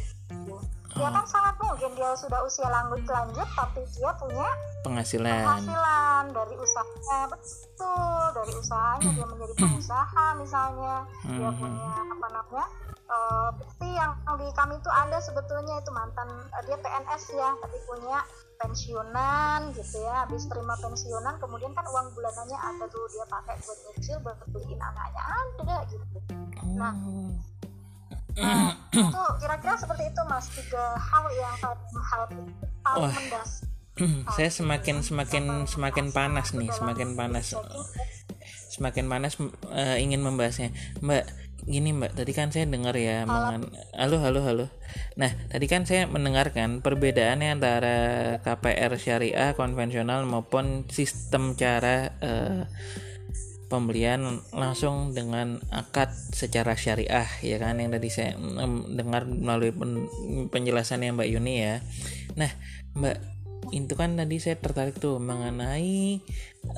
dia 0.91 1.09
kan 1.09 1.25
sangat 1.25 1.55
mungkin 1.59 1.91
dia 1.93 2.11
sudah 2.15 2.41
usia 2.43 2.65
lanjut 2.65 3.03
lanjut 3.03 3.49
tapi 3.51 3.81
dia 3.89 4.11
punya 4.15 4.49
Penghasilan. 4.81 5.43
penghasilan 5.43 6.23
dari 6.31 6.55
usahanya 6.57 7.21
betul 7.27 8.23
dari 8.33 8.53
usahanya 8.55 9.09
dia 9.11 9.27
menjadi 9.27 9.55
pengusaha 9.57 10.25
misalnya 10.37 10.95
dia 11.25 11.49
Mhm. 11.49 11.59
punya 11.59 11.89
apa 12.07 12.27
namanya 12.31 12.67
bukti 13.59 13.88
yang 13.90 14.14
di 14.38 14.46
kami 14.55 14.79
itu 14.79 14.90
ada 14.90 15.18
sebetulnya 15.18 15.83
itu 15.83 15.90
mantan 15.90 16.29
eh, 16.55 16.62
dia 16.66 16.79
PNS 16.79 17.23
ya 17.35 17.51
tapi 17.59 17.77
punya 17.85 18.18
pensiunan 18.61 19.61
gitu 19.75 19.96
ya 20.05 20.25
habis 20.25 20.46
terima 20.46 20.79
pensiunan 20.79 21.35
kemudian 21.42 21.73
kan 21.75 21.85
uang 21.90 22.07
bulanannya 22.14 22.59
ada 22.59 22.85
tuh 22.87 23.05
dia 23.11 23.27
pakai 23.27 23.57
buat 23.66 23.79
nyicil 23.90 24.16
buat 24.23 24.38
beliin 24.53 24.81
anaknya 24.81 25.23
ada 25.27 25.77
gitu 25.90 26.18
nah 26.79 26.94
Oh. 28.38 28.46
Nah, 28.46 28.79
itu 28.94 29.23
kira-kira 29.42 29.75
seperti 29.75 30.07
itu 30.07 30.23
mas 30.31 30.46
tiga 30.55 30.94
hal 30.94 31.25
yang 31.35 31.55
hal 31.59 31.75
paling 32.87 33.11
Wah. 33.11 33.11
mendasar 33.11 33.66
saya 34.37 34.49
semakin 34.49 35.05
semakin 35.05 35.68
semakin 35.68 36.07
panas 36.12 36.57
nih, 36.57 36.68
semakin 36.73 37.18
panas. 37.18 37.53
Semakin 38.70 39.11
panas 39.11 39.37
eh, 39.77 40.01
ingin 40.01 40.25
membahasnya. 40.25 40.73
Mbak, 41.05 41.25
gini 41.66 41.92
Mbak, 41.92 42.16
tadi 42.16 42.33
kan 42.33 42.49
saya 42.49 42.64
dengar 42.64 42.96
ya 42.96 43.25
mengen- 43.29 43.73
halo 43.92 44.16
halo 44.20 44.40
halo. 44.40 44.66
Nah, 45.16 45.31
tadi 45.49 45.66
kan 45.68 45.85
saya 45.85 46.09
mendengarkan 46.09 46.81
perbedaannya 46.81 47.49
antara 47.61 47.96
KPR 48.40 48.96
syariah 48.96 49.53
konvensional 49.55 50.25
maupun 50.25 50.88
sistem 50.88 51.55
cara 51.55 52.14
eh, 52.20 52.64
pembelian 53.70 54.42
langsung 54.51 55.14
dengan 55.14 55.62
akad 55.70 56.11
secara 56.35 56.75
syariah 56.75 57.31
ya 57.38 57.55
kan 57.62 57.79
yang 57.79 57.94
tadi 57.94 58.11
saya 58.11 58.35
dengar 58.90 59.31
melalui 59.31 59.70
pen- 59.70 60.11
penjelasannya 60.51 61.14
Mbak 61.14 61.29
Yuni 61.31 61.55
ya. 61.62 61.79
Nah, 62.35 62.51
Mbak 62.99 63.16
itu 63.71 63.95
kan 63.95 64.19
tadi 64.19 64.43
saya 64.43 64.59
tertarik 64.59 64.99
tuh 64.99 65.23
mengenai 65.23 66.23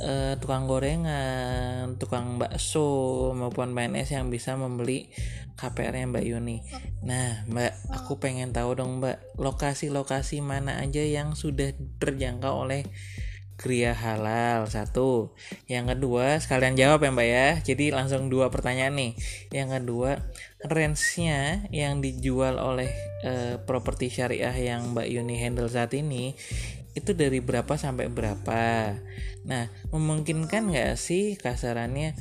eh, 0.00 0.32
tukang 0.38 0.68
gorengan, 0.68 1.96
tukang 1.96 2.36
bakso 2.36 3.32
maupun 3.32 3.72
PNS 3.72 4.16
yang 4.16 4.28
bisa 4.28 4.56
membeli 4.56 5.08
KPR-nya 5.56 6.08
Mbak 6.12 6.24
Yuni. 6.26 6.58
Nah, 7.04 7.44
Mbak, 7.48 7.72
aku 7.92 8.20
pengen 8.20 8.52
tahu 8.52 8.76
dong 8.76 9.00
Mbak, 9.00 9.40
lokasi-lokasi 9.40 10.44
mana 10.44 10.80
aja 10.80 11.00
yang 11.00 11.32
sudah 11.38 11.72
terjangkau 12.00 12.68
oleh 12.68 12.88
Gria 13.62 13.94
halal 13.94 14.66
satu. 14.66 15.38
Yang 15.70 15.94
kedua 15.94 16.42
sekalian 16.42 16.74
jawab 16.74 17.06
ya 17.06 17.10
Mbak 17.14 17.28
ya. 17.30 17.48
Jadi 17.62 17.94
langsung 17.94 18.26
dua 18.26 18.50
pertanyaan 18.50 18.98
nih. 18.98 19.12
Yang 19.54 19.68
kedua 19.78 20.10
range-nya 20.66 21.70
yang 21.70 22.02
dijual 22.02 22.58
oleh 22.58 22.90
eh, 23.22 23.62
properti 23.62 24.10
syariah 24.10 24.54
yang 24.56 24.96
Mbak 24.96 25.06
Yuni 25.06 25.38
handle 25.38 25.70
saat 25.70 25.94
ini 25.94 26.34
itu 26.92 27.16
dari 27.16 27.40
berapa 27.40 27.74
sampai 27.76 28.12
berapa. 28.12 28.96
Nah 29.48 29.64
memungkinkan 29.90 30.72
nggak 30.72 30.94
sih 31.00 31.40
kasarannya 31.40 32.12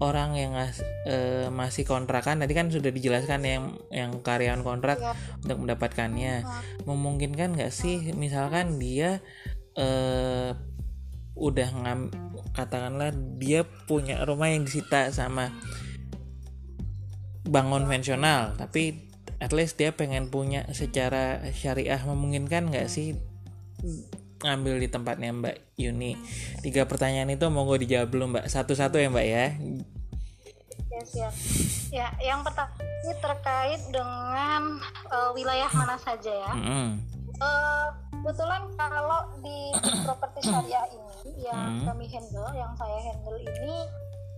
orang 0.00 0.32
yang 0.32 0.56
ngas- 0.56 0.84
eh, 1.04 1.52
masih 1.52 1.84
kontrakan 1.84 2.40
tadi 2.40 2.56
kan 2.56 2.72
sudah 2.72 2.88
dijelaskan 2.88 3.40
yang 3.44 3.64
yang 3.92 4.10
karyawan 4.24 4.64
kontrak 4.64 4.96
Ya. 4.96 5.12
untuk 5.44 5.68
mendapatkannya 5.68 6.40
memungkinkan 6.88 7.52
nggak 7.52 7.72
sih 7.72 8.16
misalkan 8.16 8.80
dia 8.80 9.20
eh 9.76 10.56
udah 11.36 11.68
ngam 11.72 12.00
katakanlah 12.56 13.12
dia 13.40 13.64
punya 13.88 14.24
rumah 14.24 14.50
yang 14.50 14.64
disita 14.66 15.12
sama 15.12 15.52
bank 17.48 17.68
konvensional 17.70 18.56
tapi 18.56 19.08
at 19.40 19.52
least 19.56 19.80
dia 19.80 19.92
pengen 19.92 20.28
punya 20.28 20.68
secara 20.72 21.40
syariah 21.52 22.00
memungkinkan 22.04 22.68
nggak 22.72 22.88
sih 22.88 23.16
ngambil 24.40 24.80
di 24.80 24.88
tempatnya 24.88 25.30
Mbak 25.30 25.56
Yuni 25.76 26.16
tiga 26.60 26.88
pertanyaan 26.88 27.28
itu 27.28 27.44
monggo 27.52 27.76
dijawab 27.76 28.08
dulu 28.08 28.24
Mbak 28.32 28.48
satu-satu 28.48 28.96
ya 28.96 29.08
Mbak 29.08 29.26
ya 29.26 29.46
Ya 30.90 31.02
siap. 31.06 31.32
Ya, 31.94 32.08
yang 32.18 32.42
pertama 32.42 32.74
ini 32.76 33.14
terkait 33.22 33.80
dengan 33.88 34.62
eh, 35.06 35.30
wilayah 35.32 35.70
mana 35.70 35.94
saja 35.96 36.28
ya. 36.28 36.52
Mm-mm. 36.52 36.98
Eh, 37.30 37.86
kebetulan 38.10 38.68
kalau 38.74 39.32
di 39.38 39.70
properti 40.04 40.50
syariah 40.50 40.84
ini 40.90 41.40
yang 41.40 41.80
Hmm. 41.80 41.86
kami 41.88 42.04
handle, 42.10 42.50
yang 42.52 42.74
saya 42.74 42.98
handle 43.00 43.38
ini 43.38 43.74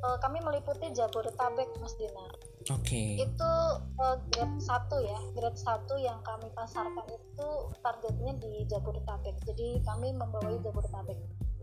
uh, 0.05 0.15
kami 0.21 0.39
meliputi 0.39 0.87
Jabodetabek 0.93 1.67
Mas 1.81 1.95
Dina 1.99 2.27
Oke. 2.71 3.19
Okay. 3.19 3.27
Itu 3.27 3.53
uh, 3.99 4.17
grade 4.31 4.61
1 4.63 5.11
ya, 5.11 5.21
grade 5.35 5.59
1 5.59 5.83
yang 5.99 6.19
kami 6.23 6.47
pasarkan 6.55 7.07
itu 7.11 7.49
targetnya 7.83 8.33
di 8.39 8.53
Jabodetabek. 8.71 9.35
Jadi 9.43 9.83
kami 9.83 10.15
membawai 10.15 10.63
Jabodetabek. 10.63 11.19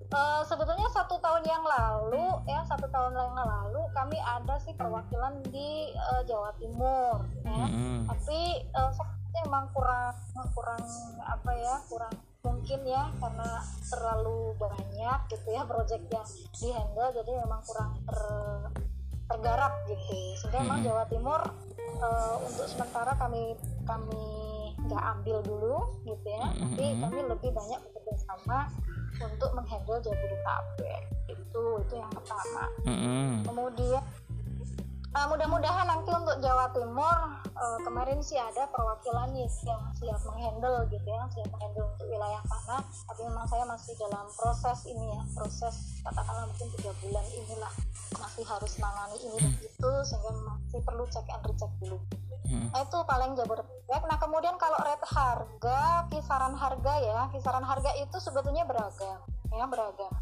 Uh, 0.09 0.41
sebetulnya 0.41 0.89
satu 0.89 1.21
tahun 1.21 1.45
yang 1.45 1.61
lalu 1.61 2.33
ya 2.49 2.65
satu 2.65 2.89
tahun 2.89 3.13
yang 3.13 3.37
lalu 3.37 3.77
kami 3.93 4.17
ada 4.17 4.57
sih 4.57 4.73
perwakilan 4.73 5.37
di 5.53 5.93
uh, 5.93 6.25
Jawa 6.25 6.49
Timur 6.57 7.29
ya 7.45 7.69
mm 7.69 7.69
-hmm. 7.69 7.97
tapi 8.09 8.65
uh, 8.73 8.89
emang 9.45 9.69
kurang 9.69 10.17
kurang 10.57 10.81
apa 11.21 11.51
ya 11.53 11.77
kurang 11.85 12.15
mungkin 12.41 12.81
ya 12.89 13.13
karena 13.21 13.61
terlalu 13.85 14.57
banyak 14.57 15.19
gitu 15.29 15.47
ya 15.53 15.61
proyek 15.69 16.01
yang 16.09 16.29
dihandle 16.57 17.13
jadi 17.13 17.31
memang 17.45 17.61
kurang 17.69 17.93
ter 18.09 18.19
tergarap 19.29 19.73
gitu. 19.85 20.17
Sehingga 20.41 20.65
memang 20.65 20.81
Jawa 20.81 21.03
Timur 21.07 21.41
uh, 22.01 22.35
untuk 22.43 22.65
sementara 22.65 23.13
kami 23.15 23.53
kami 23.85 24.25
nggak 24.89 25.03
ambil 25.19 25.37
dulu 25.45 25.77
gitu 26.03 26.27
ya. 26.27 26.49
Mm-hmm. 26.49 26.61
tapi 26.73 26.83
kami 26.97 27.19
lebih 27.29 27.51
banyak 27.53 27.79
bekerja 27.85 28.15
sama 28.25 28.67
untuk 29.19 29.49
menghandle 29.51 29.99
Jabodetabek 30.01 31.03
itu 31.29 31.63
itu 31.85 31.93
yang 31.93 32.11
pertama. 32.11 32.63
Kemudian 33.45 34.03
uh, 35.15 35.25
mudah-mudahan 35.29 35.85
nanti 35.89 36.11
untuk 36.13 36.37
Jawa 36.41 36.69
Timur 36.73 37.17
uh, 37.57 37.79
kemarin 37.81 38.19
sih 38.21 38.37
ada 38.37 38.69
perwakilannya 38.69 39.49
yang 39.65 39.81
siap 39.97 40.21
menghandle 40.25 40.85
gitu 40.89 41.07
ya 41.07 41.23
siap 41.33 41.49
menghandle 41.49 41.85
untuk 41.89 42.07
wilayah 42.09 42.41
sana. 42.45 42.77
Tapi 42.83 43.21
memang 43.25 43.45
saya 43.49 43.65
masih 43.65 43.93
dalam 43.97 44.25
proses 44.37 44.79
ini 44.85 45.05
ya 45.09 45.21
proses 45.33 45.75
katakanlah 46.05 46.45
mungkin 46.49 46.67
tiga 46.77 46.91
bulan 47.01 47.25
inilah 47.33 47.73
masih 48.19 48.43
harus 48.45 48.71
menangani 48.77 49.17
ini 49.25 49.37
dan 49.41 49.53
itu 49.61 49.91
sehingga 50.05 50.31
masih 50.33 50.79
perlu 50.85 51.03
cek 51.09 51.27
and 51.29 51.43
recheck 51.45 51.71
dulu. 51.81 51.97
Hmm. 52.49 52.65
nah 52.73 52.81
itu 52.81 52.97
paling 53.05 53.37
Jabodetabek. 53.37 54.03
Nah 54.09 54.17
kemudian 54.17 54.57
kalau 54.57 54.81
rate 54.81 55.05
harga 55.05 56.09
kisaran 56.09 56.57
harga 56.57 56.93
ya 56.97 57.19
kisaran 57.29 57.61
harga 57.61 57.93
itu 58.01 58.17
sebetulnya 58.17 58.65
beragam 58.65 59.21
ya 59.53 59.65
beragam 59.69 60.13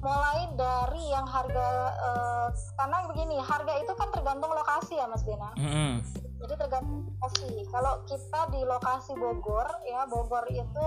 mulai 0.00 0.48
dari 0.54 1.02
yang 1.08 1.24
harga 1.24 1.68
uh, 1.96 2.48
karena 2.76 2.98
begini 3.08 3.36
harga 3.40 3.72
itu 3.80 3.92
kan 3.96 4.08
tergantung 4.12 4.52
lokasi 4.52 4.94
ya 5.00 5.08
Mas 5.08 5.24
Bena. 5.24 5.50
Mm-hmm. 5.56 5.92
Jadi 6.44 6.54
tergantung 6.60 7.08
lokasi. 7.16 7.50
Kalau 7.72 7.94
kita 8.04 8.40
di 8.52 8.60
lokasi 8.62 9.12
Bogor 9.16 9.68
ya 9.88 10.04
Bogor 10.06 10.44
itu 10.52 10.86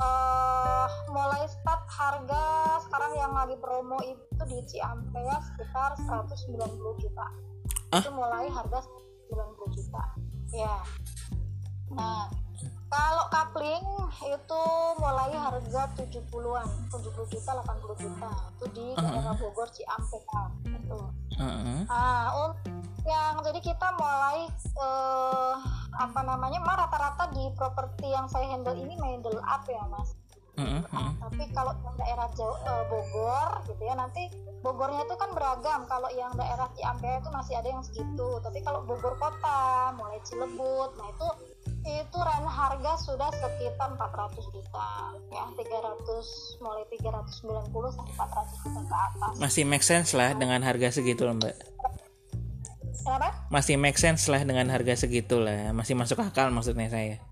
uh, 0.00 0.88
mulai 1.10 1.44
start 1.50 1.82
harga 1.90 2.44
sekarang 2.86 3.12
yang 3.18 3.32
lagi 3.34 3.56
promo 3.58 3.98
itu 4.04 4.42
di 4.46 4.58
Ciampea 4.70 5.36
sekitar 5.52 5.98
190 5.98 7.02
juta. 7.02 7.26
Ah? 7.92 8.00
Itu 8.00 8.10
mulai 8.14 8.46
harga 8.48 8.78
90 9.32 9.76
juta. 9.76 10.04
Ya. 10.54 10.78
Nah, 11.92 12.30
kalau 12.86 13.26
kapling 13.34 13.84
mulai 15.26 15.42
harga 15.42 15.82
70-an, 15.98 16.68
70 16.86 17.34
juta, 17.34 17.50
80 17.58 17.98
juta. 17.98 18.30
Itu 18.54 18.66
di 18.70 18.86
daerah 18.94 19.34
Bogor 19.34 19.68
Ciampea 19.74 20.42
itu. 20.70 21.00
Uh-huh. 21.42 21.82
Nah, 21.90 22.54
yang 23.02 23.34
jadi 23.42 23.58
kita 23.58 23.88
mulai 23.98 24.46
uh, 24.78 25.58
apa 25.98 26.20
namanya, 26.22 26.62
mah 26.62 26.86
rata-rata 26.86 27.34
di 27.34 27.50
properti 27.58 28.06
yang 28.06 28.30
saya 28.30 28.54
handle 28.54 28.78
ini 28.78 28.94
middle 29.02 29.42
up 29.42 29.66
ya, 29.66 29.82
Mas. 29.90 30.14
Uh-huh. 30.62 30.86
Nah, 30.94 31.10
tapi 31.26 31.50
kalau 31.50 31.74
daerah 31.98 32.30
Jawa, 32.38 32.54
uh, 32.62 32.84
Bogor 32.86 33.48
gitu 33.66 33.82
ya, 33.82 33.98
nanti 33.98 34.30
Bogornya 34.62 35.02
itu 35.10 35.14
kan 35.18 35.34
beragam. 35.34 35.90
Kalau 35.90 36.06
yang 36.14 36.38
daerah 36.38 36.70
Ciampea 36.78 37.18
itu 37.18 37.30
masih 37.34 37.54
ada 37.58 37.68
yang 37.74 37.82
segitu. 37.82 38.38
Tapi 38.38 38.62
kalau 38.62 38.86
Bogor 38.86 39.18
kota, 39.18 39.90
mulai 39.98 40.22
Cilebut, 40.22 40.94
nah 40.94 41.10
itu 41.10 41.28
itu 41.86 42.18
rent 42.18 42.48
harga 42.50 42.92
sudah 42.98 43.30
sekitar 43.30 43.94
400 43.94 44.54
juta. 44.54 44.90
Ya 45.30 45.44
300 45.54 46.62
mulai 46.62 46.84
390 46.90 47.96
sampai 47.96 48.14
400 48.18 48.62
juta 48.66 48.80
ke 48.82 48.96
atas. 48.96 49.32
Masih 49.38 49.62
make 49.62 49.86
sense 49.86 50.10
lah 50.18 50.34
dengan 50.34 50.60
harga 50.66 50.90
segitu 50.90 51.22
loh 51.22 51.38
mbak. 51.38 51.54
Kenapa? 53.06 53.28
masih 53.54 53.78
make 53.78 54.02
sense 54.02 54.26
lah 54.26 54.42
dengan 54.42 54.66
harga 54.66 55.06
segitu 55.06 55.38
lah. 55.38 55.70
Masih 55.70 55.94
masuk 55.94 56.18
akal 56.18 56.50
maksudnya 56.50 56.90
saya. 56.90 57.22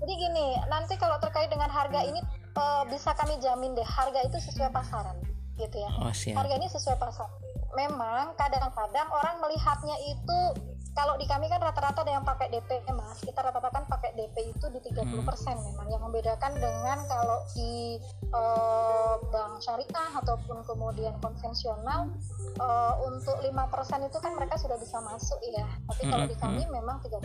Jadi 0.00 0.12
gini 0.14 0.54
nanti 0.70 0.94
kalau 0.94 1.18
terkait 1.18 1.50
dengan 1.50 1.70
harga 1.70 2.06
ini 2.06 2.22
uh, 2.54 2.86
bisa 2.86 3.10
kami 3.18 3.38
jamin 3.42 3.74
deh 3.74 3.86
harga 3.86 4.22
itu 4.26 4.38
sesuai 4.38 4.70
pasaran 4.70 5.29
gitu 5.60 5.76
ya. 5.76 5.90
Oh, 6.00 6.10
harga 6.10 6.54
ini 6.56 6.66
sesuai 6.72 6.96
pasar. 6.96 7.28
Memang 7.76 8.34
kadang-kadang 8.34 9.08
orang 9.14 9.36
melihatnya 9.38 9.94
itu 10.08 10.40
kalau 10.90 11.14
di 11.16 11.26
kami 11.26 11.46
kan 11.46 11.62
rata-rata 11.62 12.02
ada 12.02 12.12
yang 12.18 12.26
pakai 12.26 12.50
DP 12.50 12.82
mas. 12.92 13.22
Kita 13.22 13.40
rata-rata 13.40 13.70
kan 13.70 13.84
pakai 13.86 14.10
DP 14.18 14.52
itu 14.52 14.66
di 14.74 14.80
30% 14.90 15.06
hmm. 15.06 15.56
memang. 15.70 15.86
Yang 15.86 16.02
membedakan 16.02 16.52
dengan 16.58 16.98
kalau 17.06 17.38
di 17.54 17.96
uh, 18.34 19.16
bank 19.30 19.62
syariah 19.62 20.10
ataupun 20.18 20.66
kemudian 20.66 21.14
konvensional 21.22 22.10
uh, 22.58 22.94
untuk 23.06 23.38
5% 23.38 23.48
itu 24.10 24.18
kan 24.18 24.32
mereka 24.34 24.58
sudah 24.58 24.76
bisa 24.82 24.98
masuk 25.00 25.38
ya. 25.54 25.66
Tapi 25.88 26.02
kalau 26.10 26.26
di 26.26 26.36
kami 26.36 26.62
hmm. 26.66 26.74
memang 26.74 26.98
30% 27.06 27.16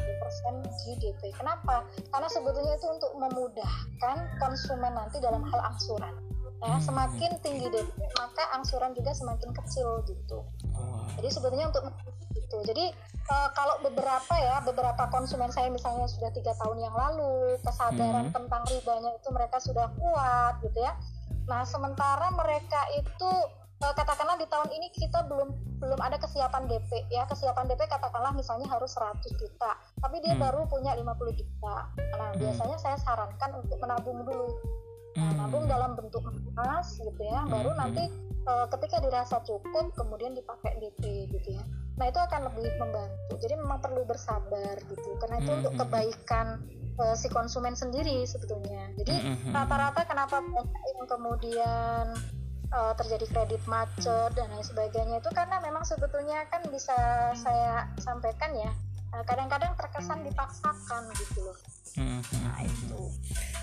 di 0.86 0.91
DP 1.02 1.34
kenapa? 1.34 1.84
Karena 2.13 2.30
sebetulnya 2.30 2.78
itu 2.78 2.88
untuk 2.88 3.12
memudahkan 3.17 4.17
konsumen 4.38 4.93
nanti 4.93 5.17
dalam 5.17 5.41
hal 5.41 5.60
angsuran 5.74 6.13
ya 6.63 6.78
semakin 6.80 7.32
tinggi 7.44 7.68
DP 7.68 8.00
maka 8.15 8.44
angsuran 8.56 8.96
juga 8.96 9.12
semakin 9.12 9.52
kecil 9.52 10.02
gitu 10.08 10.48
oh. 10.76 11.06
jadi 11.20 11.30
sebetulnya 11.30 11.68
untuk 11.70 11.91
itu 12.36 12.58
jadi 12.63 12.86
uh, 13.32 13.50
kalau 13.54 13.82
beberapa 13.84 14.34
ya 14.38 14.62
beberapa 14.63 15.10
konsumen 15.12 15.50
saya 15.52 15.68
misalnya 15.68 16.08
sudah 16.08 16.32
tiga 16.32 16.54
tahun 16.62 16.80
yang 16.80 16.96
lalu 16.96 17.58
kesadaran 17.65 18.30
hmm. 18.30 18.36
tentang 18.36 18.63
ribanya 18.70 19.12
itu 19.18 19.30
mereka 19.34 19.58
sudah 19.60 19.88
kuat 19.98 20.62
gitu 20.63 20.80
ya 20.80 20.94
nah 21.46 21.62
sementara 21.62 22.34
mereka 22.34 22.82
itu 22.98 23.30
uh, 23.84 23.94
katakanlah 23.94 24.38
di 24.39 24.48
tahun 24.50 24.70
ini 24.74 24.88
kita 24.94 25.26
belum 25.30 25.54
belum 25.78 26.00
ada 26.02 26.18
kesiapan 26.18 26.65
DP 26.65 27.12
ya 27.12 27.28
kesiapan 27.30 27.70
DP 27.70 27.86
katakanlah 27.86 28.32
misalnya 28.34 28.65
harus 28.72 28.96
100 28.96 29.22
juta 29.38 29.72
tapi 30.02 30.24
dia 30.24 30.34
hmm. 30.34 30.41
baru 30.41 30.62
punya 30.65 30.96
50 30.98 31.41
juta 31.41 31.76
nah 32.18 32.30
hmm. 32.34 32.39
biasanya 32.41 32.78
saya 32.80 32.98
sarankan 33.02 33.62
untuk 33.62 33.78
menabung 33.78 34.24
dulu 34.24 34.50
nah, 35.15 35.32
hmm. 35.32 35.38
nabung 35.39 35.65
dalam 35.65 35.95
bentuk 35.95 36.23
emas 36.28 36.99
gitu 36.99 37.21
ya 37.23 37.47
baru 37.47 37.71
hmm. 37.71 37.80
nanti 37.80 38.04
uh, 38.45 38.67
ketika 38.71 39.01
dirasa 39.01 39.41
cukup 39.43 39.91
kemudian 39.95 40.36
dipakai 40.36 40.75
DP 40.80 41.32
gitu 41.32 41.56
ya 41.56 41.63
nah 41.95 42.12
itu 42.12 42.19
akan 42.19 42.51
lebih 42.51 42.67
membantu 42.75 43.34
jadi 43.39 43.56
memang 43.56 43.80
perlu 43.80 44.04
bersabar 44.04 44.75
gitu 44.91 45.10
karena 45.23 45.39
itu 45.39 45.47
-hmm. 45.47 45.60
untuk 45.63 45.73
kebaikan 45.80 46.60
uh, 46.99 47.15
si 47.15 47.32
konsumen 47.32 47.71
sendiri 47.71 48.28
sebetulnya 48.28 48.91
jadi 48.99 49.15
rata-rata 49.56 50.04
-hmm. 50.04 50.10
kenapa 50.12 50.43
yang 50.91 51.08
kemudian 51.08 52.06
uh, 52.75 52.93
terjadi 52.99 53.25
kredit 53.32 53.63
macet 53.63 54.32
dan 54.36 54.51
lain 54.51 54.65
sebagainya 54.67 55.23
itu 55.23 55.32
karena 55.32 55.63
memang 55.63 55.88
sebetulnya 55.88 56.43
kan 56.51 56.67
bisa 56.67 57.32
saya 57.32 57.88
sampaikan 58.04 58.51
ya 58.60 58.71
kadang-kadang 59.23 59.71
terkesan 59.80 60.19
dipaksakan 60.28 61.01
gitu 61.15 61.39
loh 61.47 61.58
nah 62.43 62.60
itu 62.60 63.01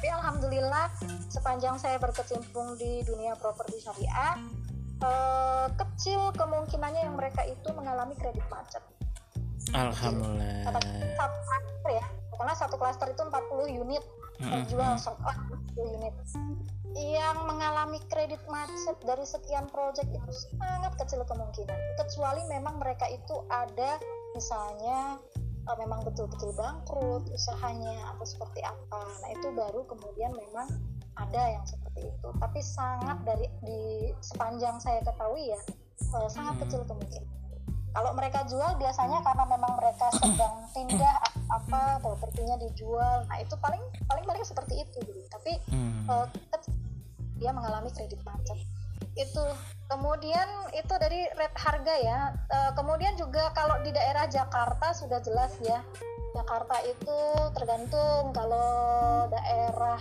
tapi 0.00 0.08
alhamdulillah 0.08 0.88
sepanjang 1.28 1.76
saya 1.76 2.00
berkecimpung 2.00 2.80
di 2.80 3.04
dunia 3.04 3.36
properti 3.36 3.84
syariah 3.84 4.40
uh, 5.02 5.66
kecil 5.74 6.30
kemungkinannya 6.38 7.02
yang 7.10 7.16
mereka 7.18 7.42
itu 7.44 7.68
mengalami 7.74 8.14
kredit 8.16 8.42
macet. 8.48 8.82
Alhamdulillah. 9.72 10.66
Satu 10.66 11.38
klaster 11.46 11.90
ya, 11.90 12.06
karena 12.38 12.54
satu 12.54 12.76
klaster 12.78 13.08
itu 13.10 13.22
40 13.22 13.82
unit 13.82 14.04
terjual 14.42 14.98
mm-hmm. 14.98 15.78
40 15.78 15.96
unit. 16.02 16.14
Yang 16.92 17.38
mengalami 17.48 17.98
kredit 18.12 18.42
macet 18.52 18.96
dari 19.06 19.24
sekian 19.24 19.64
proyek 19.72 20.04
itu 20.12 20.32
sangat 20.52 20.92
kecil 21.00 21.24
kemungkinan. 21.24 21.78
Kecuali 22.04 22.42
memang 22.52 22.76
mereka 22.76 23.08
itu 23.08 23.46
ada 23.48 23.96
misalnya 24.34 25.20
uh, 25.68 25.76
memang 25.78 26.02
betul-betul 26.02 26.50
bangkrut 26.56 27.24
usahanya 27.30 28.12
atau 28.16 28.24
seperti 28.26 28.60
apa. 28.64 29.02
Nah 29.22 29.28
itu 29.32 29.48
baru 29.54 29.86
kemudian 29.86 30.32
memang 30.34 30.68
ada 31.16 31.42
yang 31.58 31.64
seperti 31.68 32.08
itu. 32.08 32.28
Tapi 32.40 32.60
sangat 32.64 33.18
dari 33.22 33.46
di 33.62 34.10
sepanjang 34.24 34.80
saya 34.80 35.00
ketahui 35.04 35.52
ya 35.52 35.60
uh, 36.16 36.28
sangat 36.28 36.66
kecil 36.66 36.82
kemungkinan. 36.88 37.30
Kalau 37.92 38.16
mereka 38.16 38.40
jual 38.48 38.72
biasanya 38.80 39.20
karena 39.20 39.44
memang 39.52 39.72
mereka 39.76 40.06
sedang 40.16 40.64
pindah 40.74 41.14
apa 41.52 42.00
propertinya 42.00 42.56
dijual. 42.56 43.28
Nah 43.28 43.36
itu 43.38 43.54
paling 43.60 43.82
paling 44.08 44.24
mereka 44.24 44.48
seperti 44.48 44.80
itu 44.80 44.98
gitu. 45.04 45.20
Tapi 45.28 45.60
uh, 46.08 46.26
dia 47.36 47.50
mengalami 47.50 47.90
kredit 47.92 48.22
macet 48.22 48.56
itu. 49.16 49.44
Kemudian 49.90 50.48
itu 50.72 50.94
dari 50.96 51.28
rate 51.36 51.58
harga 51.60 51.94
ya. 52.00 52.18
Uh, 52.48 52.72
kemudian 52.72 53.12
juga 53.20 53.52
kalau 53.52 53.76
di 53.84 53.92
daerah 53.92 54.24
Jakarta 54.24 54.96
sudah 54.96 55.20
jelas 55.20 55.52
ya. 55.60 55.84
Jakarta 56.32 56.80
itu 56.88 57.18
tergantung 57.52 58.32
kalau 58.32 59.28
daerah 59.28 60.00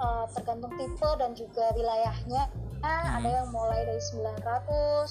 uh, 0.00 0.24
tergantung 0.32 0.72
tipe 0.80 1.10
dan 1.20 1.36
juga 1.36 1.72
wilayahnya. 1.76 2.48
Hmm. 2.78 3.18
ada 3.18 3.42
yang 3.42 3.50
mulai 3.50 3.82
dari 3.90 3.98
900 3.98 4.38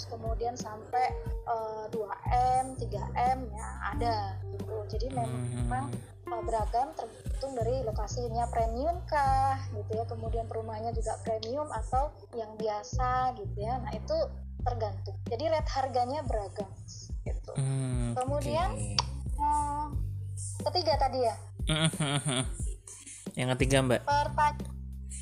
kemudian 0.08 0.56
sampai 0.56 1.12
uh, 1.52 1.92
2M 1.92 2.80
3M 2.80 3.38
ya 3.52 3.68
ada 3.92 4.16
gitu. 4.56 4.76
Jadi 4.88 5.12
memang 5.12 5.92
hmm. 5.92 6.17
Uh, 6.32 6.44
beragam 6.44 6.92
tergantung 6.94 7.52
dari 7.56 7.84
lokasinya. 7.88 8.46
Premium 8.52 8.98
kah 9.08 9.58
gitu 9.74 9.92
ya. 9.96 10.04
Kemudian 10.06 10.46
perumahannya 10.46 10.92
juga 10.96 11.16
premium 11.24 11.68
atau 11.72 12.12
yang 12.36 12.52
biasa 12.60 13.36
gitu 13.40 13.58
ya. 13.58 13.80
Nah 13.82 13.92
itu 13.96 14.18
tergantung. 14.64 15.16
Jadi 15.32 15.44
rate 15.48 15.72
harganya 15.72 16.20
beragam 16.28 16.70
gitu. 17.24 17.52
Hmm, 17.56 18.16
kemudian 18.16 18.70
okay. 18.76 18.96
uh, 19.40 19.88
ketiga 20.72 20.94
tadi 21.00 21.20
ya? 21.28 21.36
Yang 23.38 23.50
ketiga 23.60 23.78
mbak. 23.86 24.02
Pertanyaan 24.02 24.58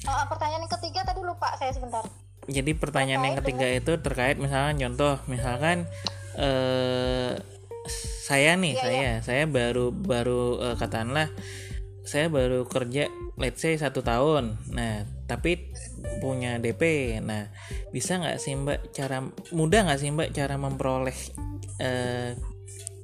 uh, 0.07 0.25
pertanyaan 0.31 0.61
yang 0.63 0.73
ketiga 0.79 1.01
tadi 1.03 1.19
lupa 1.19 1.51
saya 1.59 1.75
sebentar. 1.75 2.05
Jadi 2.47 2.71
pertanyaan 2.77 3.19
terkait 3.19 3.27
yang 3.27 3.39
ketiga 3.43 3.67
dengan... 3.67 3.81
itu 3.81 3.91
terkait 3.99 4.37
misalkan 4.39 4.75
contoh 4.79 5.13
misalkan 5.27 5.77
eh 6.39 7.35
saya 8.25 8.57
nih 8.57 8.73
iya, 8.73 8.81
saya. 8.81 8.97
iya. 8.97 9.13
saya 9.21 9.43
baru 9.45 9.93
baru 9.93 10.57
uh, 10.57 10.75
katakanlah 10.81 11.29
saya 12.01 12.29
baru 12.33 12.65
kerja 12.65 13.05
let's 13.37 13.61
say 13.61 13.77
satu 13.77 14.01
tahun. 14.01 14.57
Nah 14.73 15.05
tapi 15.25 15.73
punya 16.21 16.61
DP 16.61 17.17
nah 17.25 17.49
bisa 17.89 18.21
nggak 18.21 18.37
sih 18.37 18.53
mbak 18.53 18.93
cara 18.93 19.25
mudah 19.53 19.89
nggak 19.89 19.99
sih 19.99 20.09
mbak 20.13 20.29
cara 20.37 20.55
memperoleh 20.57 21.17
uh, 21.81 22.37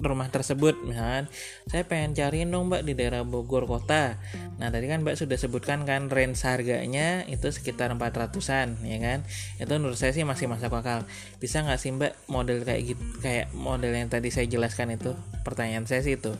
rumah 0.02 0.28
tersebut 0.34 0.82
misalkan 0.82 1.30
saya 1.70 1.86
pengen 1.86 2.18
cari 2.18 2.44
dong 2.44 2.68
mbak 2.74 2.84
di 2.84 2.98
daerah 2.98 3.22
Bogor 3.22 3.70
kota. 3.70 4.18
Nah 4.58 4.74
tadi 4.74 4.90
kan 4.90 5.06
mbak 5.06 5.16
sudah 5.16 5.38
sebutkan 5.38 5.86
kan 5.86 6.10
range 6.10 6.42
harganya 6.44 7.24
itu 7.30 7.48
sekitar 7.54 7.94
400an 7.94 8.82
ya 8.82 8.98
kan? 9.00 9.20
Itu 9.62 9.72
menurut 9.78 9.96
saya 9.96 10.12
sih 10.12 10.26
masih 10.26 10.50
masuk 10.50 10.74
akal. 10.74 11.06
Bisa 11.38 11.62
nggak 11.62 11.80
sih 11.80 11.94
mbak 11.94 12.18
model 12.28 12.66
kayak 12.66 12.94
gitu 12.98 13.04
kayak 13.22 13.54
model 13.54 13.94
yang 13.94 14.10
tadi 14.10 14.34
saya 14.34 14.50
jelaskan 14.50 14.98
itu? 14.98 15.14
Pertanyaan 15.46 15.86
saya 15.86 16.02
sih 16.02 16.18
itu. 16.18 16.34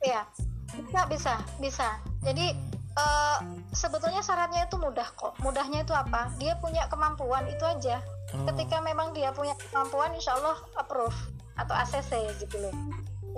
Iya. 0.00 0.24
Bisa 0.70 1.00
bisa 1.06 1.34
bisa. 1.60 1.88
Jadi 2.24 2.56
uh, 2.96 3.38
sebetulnya 3.70 4.24
syaratnya 4.24 4.64
itu 4.64 4.80
mudah 4.80 5.06
kok. 5.12 5.36
Mudahnya 5.44 5.84
itu 5.84 5.92
apa? 5.92 6.32
Dia 6.40 6.56
punya 6.56 6.88
kemampuan 6.88 7.44
itu 7.46 7.62
aja. 7.66 8.00
Oh. 8.30 8.46
ketika 8.46 8.78
memang 8.78 9.10
dia 9.10 9.34
punya 9.34 9.58
kemampuan 9.58 10.14
insya 10.14 10.38
Allah 10.38 10.54
approve 10.78 11.18
atau 11.60 11.74
ACC 11.76 12.12
gitu 12.40 12.56
loh 12.60 12.74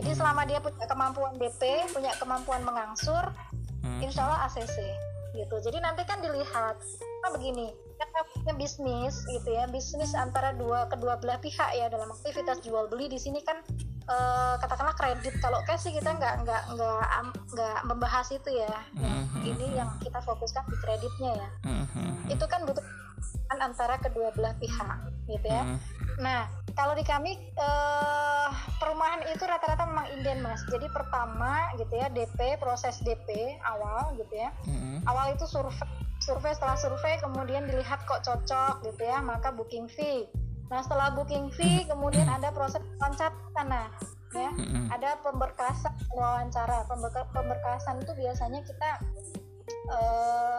jadi 0.01 0.11
hmm. 0.15 0.19
selama 0.19 0.43
dia 0.49 0.59
punya 0.63 0.87
kemampuan 0.89 1.35
DP 1.37 1.63
punya 1.93 2.13
kemampuan 2.17 2.63
mengangsur 2.65 3.25
hmm. 3.83 4.01
insya 4.01 4.25
Allah 4.27 4.49
ACC 4.49 4.77
gitu 5.33 5.57
jadi 5.65 5.81
nanti 5.81 6.05
kan 6.05 6.21
dilihat 6.21 6.77
nah 7.25 7.31
begini 7.33 7.73
karena 7.97 8.53
bisnis 8.59 9.23
gitu 9.31 9.49
ya 9.55 9.65
bisnis 9.71 10.13
antara 10.19 10.53
dua 10.59 10.91
kedua 10.91 11.17
belah 11.23 11.39
pihak 11.39 11.71
ya 11.79 11.87
dalam 11.87 12.11
aktivitas 12.11 12.61
jual 12.67 12.91
beli 12.91 13.07
di 13.07 13.17
sini 13.17 13.41
kan 13.47 13.63
uh, 14.11 14.59
katakanlah 14.59 14.95
kredit 14.99 15.39
kalau 15.39 15.63
cash 15.65 15.87
sih 15.87 15.95
kita 15.95 16.11
nggak 16.11 16.43
nggak 16.43 16.63
nggak 16.75 17.03
nggak 17.55 17.79
membahas 17.87 18.27
itu 18.35 18.51
ya 18.51 18.75
mm-hmm. 18.99 19.43
ini 19.47 19.67
yang 19.79 19.91
kita 20.03 20.19
fokuskan 20.21 20.67
di 20.67 20.77
kreditnya 20.83 21.31
ya 21.39 21.49
mm-hmm. 21.71 22.35
itu 22.35 22.45
kan 22.51 22.67
butuh 22.67 22.83
antara 23.61 24.01
kedua 24.01 24.33
belah 24.33 24.57
pihak 24.59 24.99
gitu 25.29 25.47
ya. 25.47 25.63
Mm-hmm. 25.63 25.79
nah 26.19 26.51
kalau 26.73 26.97
di 26.97 27.05
kami 27.05 27.37
uh, 27.61 28.49
perumahan 28.81 29.23
itu 29.29 29.45
rata-rata 29.45 29.85
memang 29.87 30.09
inden 30.19 30.41
mas. 30.41 30.65
Jadi 30.73 30.89
pertama 30.89 31.69
gitu 31.77 31.93
ya 31.93 32.09
DP 32.09 32.57
proses 32.59 32.99
DP 33.05 33.61
awal 33.63 34.17
gitu 34.17 34.35
ya. 34.35 34.51
Mm-hmm. 34.67 35.05
awal 35.07 35.37
itu 35.37 35.45
survei 35.45 35.89
survei 36.23 36.55
setelah 36.55 36.79
survei 36.79 37.19
kemudian 37.19 37.67
dilihat 37.67 38.07
kok 38.07 38.23
cocok 38.23 38.87
gitu 38.87 39.03
ya 39.03 39.21
maka 39.21 39.53
booking 39.53 39.91
fee. 39.93 40.27
Nah 40.73 40.81
setelah 40.81 41.13
booking 41.13 41.53
fee 41.53 41.85
kemudian 41.85 42.27
ada 42.31 42.49
proses 42.55 42.81
wawancara 42.99 43.35
nah 43.69 43.91
ya. 44.33 44.51
Ada 44.93 45.21
pemberkasan 45.21 45.93
wawancara. 46.13 46.89
Pemberka, 46.89 47.29
pemberkasan 47.33 48.01
itu 48.01 48.13
biasanya 48.17 48.61
kita 48.65 48.91
uh, 49.93 50.59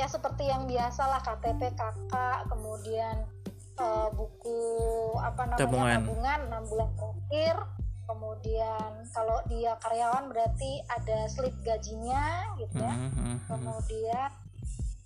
ya 0.00 0.08
seperti 0.08 0.48
yang 0.48 0.64
biasa 0.64 1.04
lah 1.04 1.20
KTP 1.20 1.76
kakak 1.76 2.48
kemudian 2.48 3.28
uh, 3.76 4.08
buku 4.16 4.60
apa 5.20 5.44
namanya 5.44 5.60
tabungan. 5.60 6.00
tabungan 6.00 6.40
6 6.48 6.70
bulan 6.72 6.90
terakhir. 6.96 7.56
Kemudian 8.10 8.90
kalau 9.14 9.38
dia 9.46 9.78
karyawan 9.78 10.34
berarti 10.34 10.82
ada 10.90 11.30
slip 11.30 11.54
gajinya 11.62 12.42
gitu 12.58 12.82
ya. 12.82 12.94
Kemudian 13.46 14.30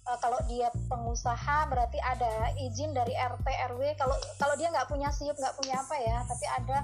uh, 0.09 0.19
kalau 0.23 0.41
dia 0.49 0.73
pengusaha 0.89 1.69
berarti 1.69 1.99
ada 2.01 2.55
izin 2.65 2.97
dari 2.97 3.13
RT 3.13 3.45
RW 3.75 3.81
kalau 3.99 4.17
kalau 4.41 4.55
dia 4.57 4.73
nggak 4.73 4.89
punya 4.89 5.13
SIUP 5.13 5.37
nggak 5.37 5.57
punya 5.59 5.75
apa 5.81 5.97
ya 6.01 6.17
tapi 6.25 6.47
ada, 6.49 6.77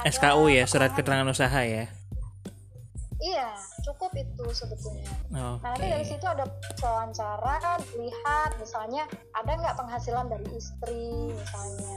ada 0.00 0.08
SKU 0.08 0.48
ya 0.48 0.64
surat 0.64 0.96
keterangan 0.96 1.28
usaha 1.28 1.60
ya 1.60 1.92
iya 3.20 3.56
cukup 3.80 4.12
itu 4.12 4.44
sebetulnya. 4.52 5.08
Okay. 5.08 5.32
nah 5.32 5.56
nanti 5.72 5.86
dari 5.88 6.04
situ 6.04 6.26
ada 6.28 6.44
wawancara 6.84 7.80
lihat 7.96 8.50
misalnya 8.60 9.08
ada 9.32 9.52
nggak 9.56 9.76
penghasilan 9.76 10.26
dari 10.28 10.46
istri 10.52 11.32
misalnya. 11.32 11.96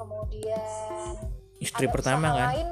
Kemudian 0.00 1.12
istri 1.60 1.86
pertama 1.92 2.32
kan? 2.32 2.56
lain, 2.56 2.68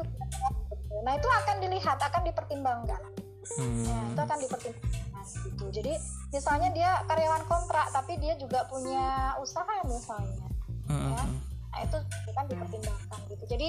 nah 1.05 1.13
itu 1.13 1.29
akan 1.29 1.57
dilihat 1.61 1.99
akan 2.01 2.23
dipertimbangkan. 2.25 3.03
Hmm. 3.49 3.85
nah, 3.85 4.05
itu 4.13 4.21
akan 4.21 4.39
dipertimbangkan 4.45 5.25
gitu. 5.45 5.65
Jadi 5.73 5.93
misalnya 6.33 6.69
dia 6.73 6.91
karyawan 7.09 7.45
kontrak 7.49 7.89
tapi 7.93 8.17
dia 8.21 8.37
juga 8.41 8.65
punya 8.69 9.37
usaha 9.41 9.77
misalnya. 9.85 10.49
Hmm. 10.89 11.13
ya 11.13 11.48
nah 11.69 11.85
itu 11.85 11.99
kan 12.33 12.45
dipertimbangkan 12.49 13.21
gitu. 13.29 13.45
Jadi 13.45 13.69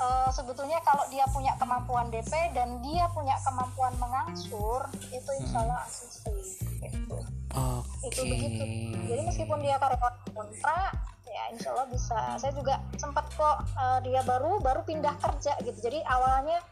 uh, 0.00 0.30
sebetulnya 0.32 0.80
kalau 0.82 1.04
dia 1.12 1.24
punya 1.30 1.52
kemampuan 1.60 2.08
DP 2.08 2.32
dan 2.56 2.80
dia 2.80 3.04
punya 3.12 3.36
kemampuan 3.44 3.92
mengangsur 4.00 4.88
itu 5.12 5.30
insya 5.40 5.62
Allah 5.64 5.84
asisi 5.84 6.32
gitu. 6.80 7.18
Okay. 7.54 8.10
itu 8.10 8.20
begitu. 8.26 8.64
Jadi 9.06 9.20
meskipun 9.28 9.58
dia 9.62 9.78
karyawan 9.78 10.14
kontrak 10.34 10.92
ya 11.34 11.44
insya 11.50 11.68
Allah 11.74 11.88
bisa. 11.90 12.20
Saya 12.38 12.52
juga 12.54 12.78
sempat 12.94 13.26
kok 13.34 13.66
uh, 13.74 13.98
dia 14.06 14.22
baru 14.22 14.62
baru 14.62 14.86
pindah 14.86 15.14
kerja 15.18 15.58
gitu. 15.66 15.78
Jadi 15.82 15.98
awalnya 16.06 16.62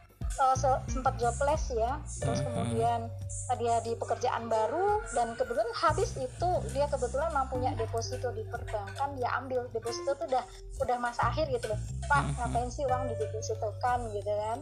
uh, 0.40 0.56
sempat 0.88 1.14
jobless 1.18 1.72
ya. 1.74 1.98
Terus 2.20 2.40
kemudian 2.44 3.08
uh, 3.08 3.56
dia 3.58 3.78
di 3.85 3.92
pekerjaan 3.98 4.46
baru 4.46 5.02
dan 5.12 5.35
kebetulan 5.37 5.70
habis 5.74 6.14
itu 6.16 6.50
dia 6.72 6.87
kebetulan 6.88 7.30
mampunya 7.35 7.74
deposito 7.74 8.30
di 8.32 8.46
perbankan 8.48 9.16
dia 9.18 9.30
ambil 9.38 9.66
deposito 9.74 10.14
itu 10.14 10.24
udah 10.30 10.44
udah 10.82 10.96
masa 11.02 11.28
akhir 11.28 11.50
gitu 11.50 11.70
loh. 11.70 11.80
Pak 12.06 12.22
ngapain 12.38 12.68
sih 12.70 12.85
uang 12.87 13.11
didepositokan 13.12 13.98
gitu 14.14 14.32
kan? 14.32 14.58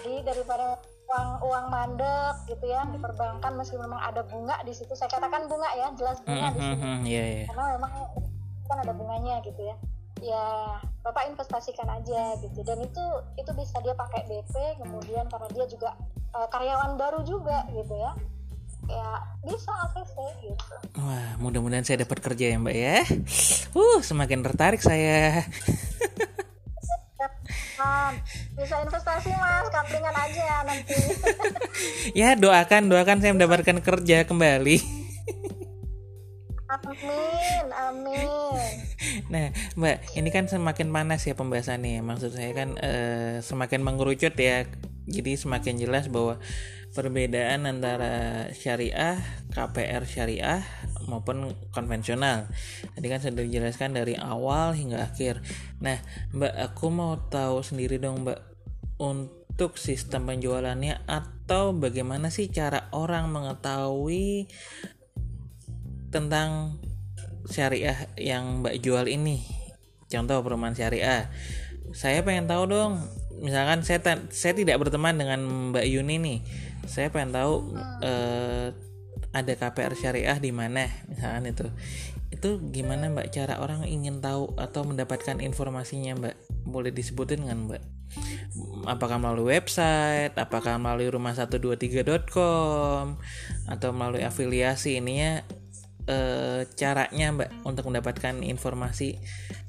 Jadi 0.00 0.14
daripada 0.26 0.78
uang 1.04 1.28
uang 1.44 1.64
mandek 1.68 2.34
gitu 2.48 2.64
ya 2.64 2.84
di 2.88 2.96
perbankan 2.96 3.60
meskipun 3.60 3.84
memang 3.84 4.00
ada 4.00 4.24
bunga 4.24 4.56
di 4.64 4.72
situ. 4.72 4.92
Saya 4.96 5.12
katakan 5.12 5.46
bunga 5.48 5.68
ya 5.76 5.88
jelas 5.96 6.18
bunga 6.24 6.48
di 6.52 6.60
sini 6.60 7.12
yeah, 7.12 7.26
yeah. 7.44 7.46
karena 7.52 7.64
memang 7.76 7.92
kan 8.64 8.78
ada 8.80 8.92
bunganya 8.96 9.44
gitu 9.44 9.60
ya 9.60 9.76
ya 10.24 10.80
bapak 11.04 11.28
investasikan 11.28 11.88
aja 11.92 12.40
gitu. 12.40 12.64
Dan 12.64 12.80
itu 12.80 13.04
itu 13.36 13.50
bisa 13.52 13.76
dia 13.84 13.92
pakai 13.92 14.24
DP 14.24 14.54
kemudian 14.80 15.28
karena 15.28 15.48
dia 15.52 15.66
juga 15.68 15.92
uh, 16.32 16.48
karyawan 16.48 16.96
baru 16.96 17.20
juga 17.28 17.68
gitu 17.70 17.94
ya. 17.94 18.12
Ya 18.84 19.08
bisa 19.44 19.72
ACC 19.88 20.16
gitu. 20.44 20.74
Wah 21.00 21.36
mudah-mudahan 21.40 21.84
saya 21.84 22.04
dapat 22.08 22.24
kerja 22.24 22.52
ya 22.52 22.56
mbak 22.56 22.76
ya. 22.76 23.04
Uh 23.76 24.00
semakin 24.00 24.40
tertarik 24.40 24.80
saya. 24.80 25.44
Bisa 28.54 28.80
investasi 28.80 29.30
mas. 29.34 29.66
Kamplingan 29.68 30.14
aja 30.14 30.64
nanti. 30.64 30.94
Ya 32.14 32.38
doakan 32.38 32.86
doakan 32.86 33.18
saya 33.18 33.34
mendapatkan 33.34 33.82
kerja 33.82 34.22
kembali. 34.24 34.78
Amin, 36.70 37.66
amin. 37.74 38.93
Nah, 39.32 39.52
Mbak, 39.78 40.20
ini 40.20 40.28
kan 40.28 40.44
semakin 40.50 40.92
panas 40.92 41.24
ya 41.24 41.32
pembahasannya. 41.32 42.04
Maksud 42.04 42.36
saya 42.36 42.52
kan 42.52 42.76
eh, 42.80 43.40
semakin 43.40 43.80
mengerucut 43.80 44.36
ya. 44.36 44.68
Jadi 45.04 45.36
semakin 45.36 45.80
jelas 45.80 46.08
bahwa 46.08 46.40
perbedaan 46.94 47.66
antara 47.66 48.46
syariah, 48.54 49.18
KPR 49.52 50.04
syariah 50.06 50.62
maupun 51.10 51.52
konvensional. 51.74 52.48
Tadi 52.96 53.06
kan 53.10 53.20
sudah 53.20 53.44
dijelaskan 53.44 53.96
dari 53.96 54.14
awal 54.16 54.76
hingga 54.76 55.10
akhir. 55.10 55.42
Nah, 55.82 55.98
Mbak, 56.32 56.54
aku 56.70 56.86
mau 56.92 57.18
tahu 57.28 57.60
sendiri 57.60 57.98
dong, 57.98 58.24
Mbak, 58.24 58.40
untuk 59.02 59.76
sistem 59.76 60.30
penjualannya 60.30 61.04
atau 61.04 61.74
bagaimana 61.74 62.30
sih 62.30 62.48
cara 62.48 62.88
orang 62.94 63.28
mengetahui 63.28 64.48
tentang 66.14 66.78
syariah 67.48 68.08
yang 68.16 68.64
Mbak 68.64 68.80
jual 68.80 69.06
ini. 69.08 69.44
Contoh 70.08 70.40
perumahan 70.44 70.76
syariah. 70.76 71.28
Saya 71.92 72.24
pengen 72.24 72.48
tahu 72.48 72.70
dong. 72.70 73.00
Misalkan 73.40 73.82
saya 73.82 74.00
saya 74.30 74.54
tidak 74.54 74.78
berteman 74.80 75.18
dengan 75.18 75.40
Mbak 75.72 75.86
Yuni 75.90 76.16
nih. 76.20 76.38
Saya 76.86 77.10
pengen 77.10 77.34
tahu 77.34 77.74
uh, 78.04 78.70
ada 79.34 79.52
KPR 79.58 79.98
syariah 79.98 80.38
di 80.38 80.54
mana 80.54 80.86
misalkan 81.10 81.50
itu. 81.50 81.66
Itu 82.34 82.60
gimana 82.70 83.08
mbak 83.08 83.30
cara 83.30 83.62
orang 83.62 83.86
ingin 83.86 84.18
tahu 84.18 84.58
atau 84.58 84.82
mendapatkan 84.84 85.38
informasinya 85.38 86.18
mbak 86.18 86.34
boleh 86.66 86.90
disebutin 86.90 87.46
kan 87.46 87.70
mbak 87.70 87.82
apakah 88.84 89.16
melalui 89.18 89.56
website 89.56 90.36
apakah 90.36 90.78
melalui 90.78 91.10
rumah123.com 91.10 93.18
atau 93.70 93.90
melalui 93.96 94.22
afiliasi 94.22 94.96
ininya 95.00 95.42
e, 96.08 96.18
caranya 96.76 97.26
mbak 97.34 97.50
untuk 97.64 97.88
mendapatkan 97.90 98.40
informasi 98.44 99.18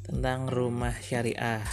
tentang 0.06 0.48
rumah 0.52 0.94
syariah? 1.00 1.64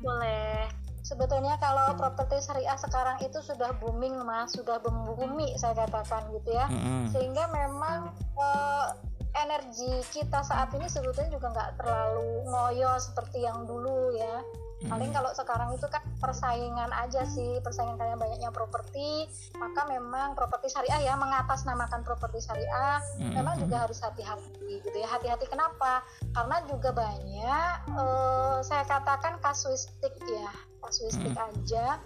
Boleh. 0.00 0.70
Sebetulnya 1.02 1.56
kalau 1.56 1.96
properti 1.96 2.44
syariah 2.44 2.76
sekarang 2.76 3.16
itu 3.24 3.40
sudah 3.40 3.72
booming 3.80 4.20
mas. 4.28 4.52
Sudah 4.52 4.76
membumi 4.84 5.56
saya 5.56 5.72
katakan 5.88 6.28
gitu 6.36 6.52
ya. 6.52 6.68
Mm-hmm. 6.68 7.02
sehingga 7.16 7.44
memang 7.48 8.12
uh, 8.36 8.92
energi 9.36 9.92
kita 10.12 10.40
saat 10.42 10.72
ini 10.74 10.88
sebetulnya 10.88 11.30
juga 11.32 11.48
nggak 11.52 11.70
terlalu 11.80 12.44
ngoyo 12.48 12.92
seperti 12.98 13.44
yang 13.44 13.64
dulu 13.68 14.16
ya 14.16 14.42
paling 14.86 15.10
kalau 15.10 15.34
sekarang 15.34 15.74
itu 15.74 15.86
kan 15.90 16.02
persaingan 16.22 16.90
aja 16.94 17.26
sih 17.26 17.58
persaingan 17.66 17.98
kayak 17.98 18.14
banyaknya 18.14 18.54
properti 18.54 19.26
maka 19.58 19.82
memang 19.90 20.38
properti 20.38 20.70
syariah 20.70 21.02
ya 21.02 21.18
mengatasnamakan 21.18 22.06
properti 22.06 22.38
syariah 22.38 23.02
mm-hmm. 23.18 23.34
memang 23.34 23.58
juga 23.58 23.82
harus 23.82 23.98
hati-hati 23.98 24.78
gitu 24.86 24.96
ya 24.98 25.08
hati-hati 25.10 25.50
kenapa 25.50 26.06
karena 26.30 26.56
juga 26.70 26.94
banyak 26.94 27.74
uh, 27.98 28.62
saya 28.62 28.86
katakan 28.86 29.42
kasuistik 29.42 30.14
ya 30.30 30.50
kasuistik 30.78 31.34
hmm. 31.34 31.46
aja 31.50 31.98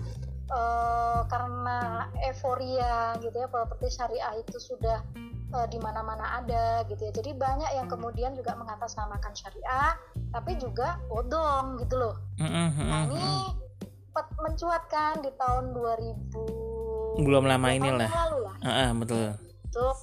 uh, 0.48 1.20
karena 1.28 2.08
euforia 2.24 3.16
gitu 3.20 3.36
ya 3.36 3.48
properti 3.52 3.92
syariah 3.92 4.32
itu 4.40 4.56
sudah 4.56 5.04
uh, 5.52 5.68
di 5.68 5.78
mana-mana 5.78 6.40
ada 6.42 6.82
gitu 6.88 7.08
ya. 7.08 7.12
Jadi 7.12 7.36
banyak 7.36 7.70
yang 7.76 7.86
kemudian 7.86 8.32
juga 8.34 8.56
mengatasnamakan 8.56 9.32
syariah, 9.36 9.94
tapi 10.32 10.56
juga 10.58 10.98
bodong 11.06 11.78
gitu 11.84 11.94
loh. 12.00 12.14
Nah 12.40 13.06
ini 13.08 13.52
mencuatkan 14.12 15.24
di 15.24 15.30
tahun 15.40 15.72
2000 15.72 17.22
belum 17.22 17.44
lama 17.44 17.68
inilah. 17.72 18.08
Lalu 18.08 18.38
lah. 18.44 18.56
Uh, 18.64 18.68
uh, 18.68 18.90
betul. 18.96 19.28
Untuk 19.68 19.96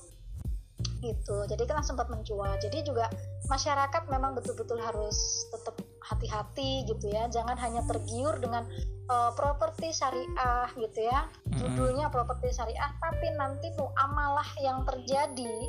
gitu. 0.99 1.37
Jadi 1.47 1.63
kan 1.65 1.81
sempat 1.81 2.07
mencuat. 2.11 2.59
Jadi 2.61 2.85
juga 2.85 3.09
masyarakat 3.47 4.03
memang 4.11 4.35
betul-betul 4.37 4.77
harus 4.79 5.47
tetap 5.49 5.75
hati-hati 6.03 6.87
gitu 6.87 7.11
ya. 7.11 7.27
Jangan 7.27 7.55
hanya 7.59 7.81
tergiur 7.87 8.37
dengan 8.39 8.65
uh, 9.09 9.31
properti 9.35 9.91
syariah 9.91 10.69
gitu 10.77 10.99
ya. 11.05 11.27
Judulnya 11.57 12.07
properti 12.13 12.53
syariah 12.53 12.91
tapi 13.01 13.27
nanti 13.35 13.69
amalah 13.99 14.47
yang 14.63 14.85
terjadi 14.87 15.67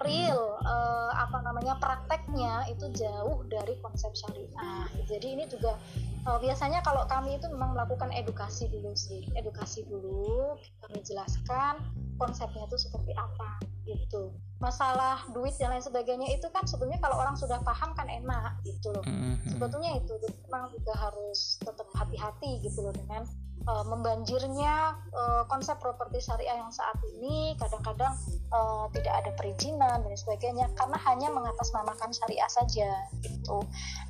real 0.00 0.56
uh, 0.64 1.12
apa 1.12 1.44
namanya 1.44 1.76
prakteknya 1.76 2.64
itu 2.70 2.88
jauh 2.96 3.44
dari 3.50 3.76
konsep 3.84 4.12
syariah. 4.16 4.88
Jadi 5.04 5.26
ini 5.36 5.44
juga 5.50 5.76
uh, 6.24 6.38
biasanya 6.40 6.80
kalau 6.80 7.04
kami 7.10 7.36
itu 7.36 7.50
memang 7.52 7.76
melakukan 7.76 8.08
edukasi 8.14 8.70
dulu 8.72 8.94
sih. 8.96 9.28
Edukasi 9.36 9.84
dulu 9.84 10.56
kami 10.86 11.04
jelaskan 11.04 11.82
konsepnya 12.16 12.64
itu 12.70 12.78
seperti 12.78 13.12
apa 13.18 13.71
gitu 13.86 14.34
masalah 14.62 15.26
duit 15.34 15.58
dan 15.58 15.74
lain 15.74 15.82
sebagainya 15.82 16.30
itu 16.30 16.46
kan 16.54 16.62
sebetulnya 16.62 17.02
kalau 17.02 17.18
orang 17.18 17.34
sudah 17.34 17.58
paham 17.66 17.90
kan 17.98 18.06
enak 18.06 18.54
gitu 18.62 18.94
loh 18.94 19.02
mm-hmm. 19.02 19.58
sebetulnya 19.58 19.98
itu 19.98 20.14
memang 20.46 20.70
juga 20.70 20.94
harus 20.94 21.58
tetap 21.58 21.88
hati-hati 21.98 22.62
gitu 22.62 22.78
loh 22.86 22.94
dengan 22.94 23.26
uh, 23.66 23.84
membanjirnya 23.86 24.94
uh, 25.14 25.42
konsep 25.46 25.78
properti 25.78 26.22
syariah 26.22 26.58
yang 26.58 26.70
saat 26.70 26.94
ini 27.18 27.54
kadang-kadang 27.58 28.14
uh, 28.50 28.86
tidak 28.94 29.14
ada 29.22 29.30
perizinan 29.34 29.98
dan 30.02 30.14
sebagainya 30.14 30.66
karena 30.78 30.98
hanya 31.10 31.28
mengatasnamakan 31.30 32.10
syariah 32.14 32.50
saja 32.50 32.90
gitu. 33.22 33.58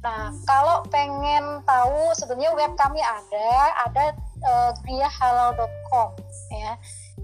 Nah 0.05 0.33
kalau 0.45 0.85
pengen 0.89 1.65
tahu 1.65 2.13
sebenarnya 2.17 2.53
web 2.57 2.73
kami 2.77 3.01
ada 3.01 3.51
ada 3.89 4.05
uh, 4.45 4.71
griahalal.com 4.85 6.17
ya 6.53 6.77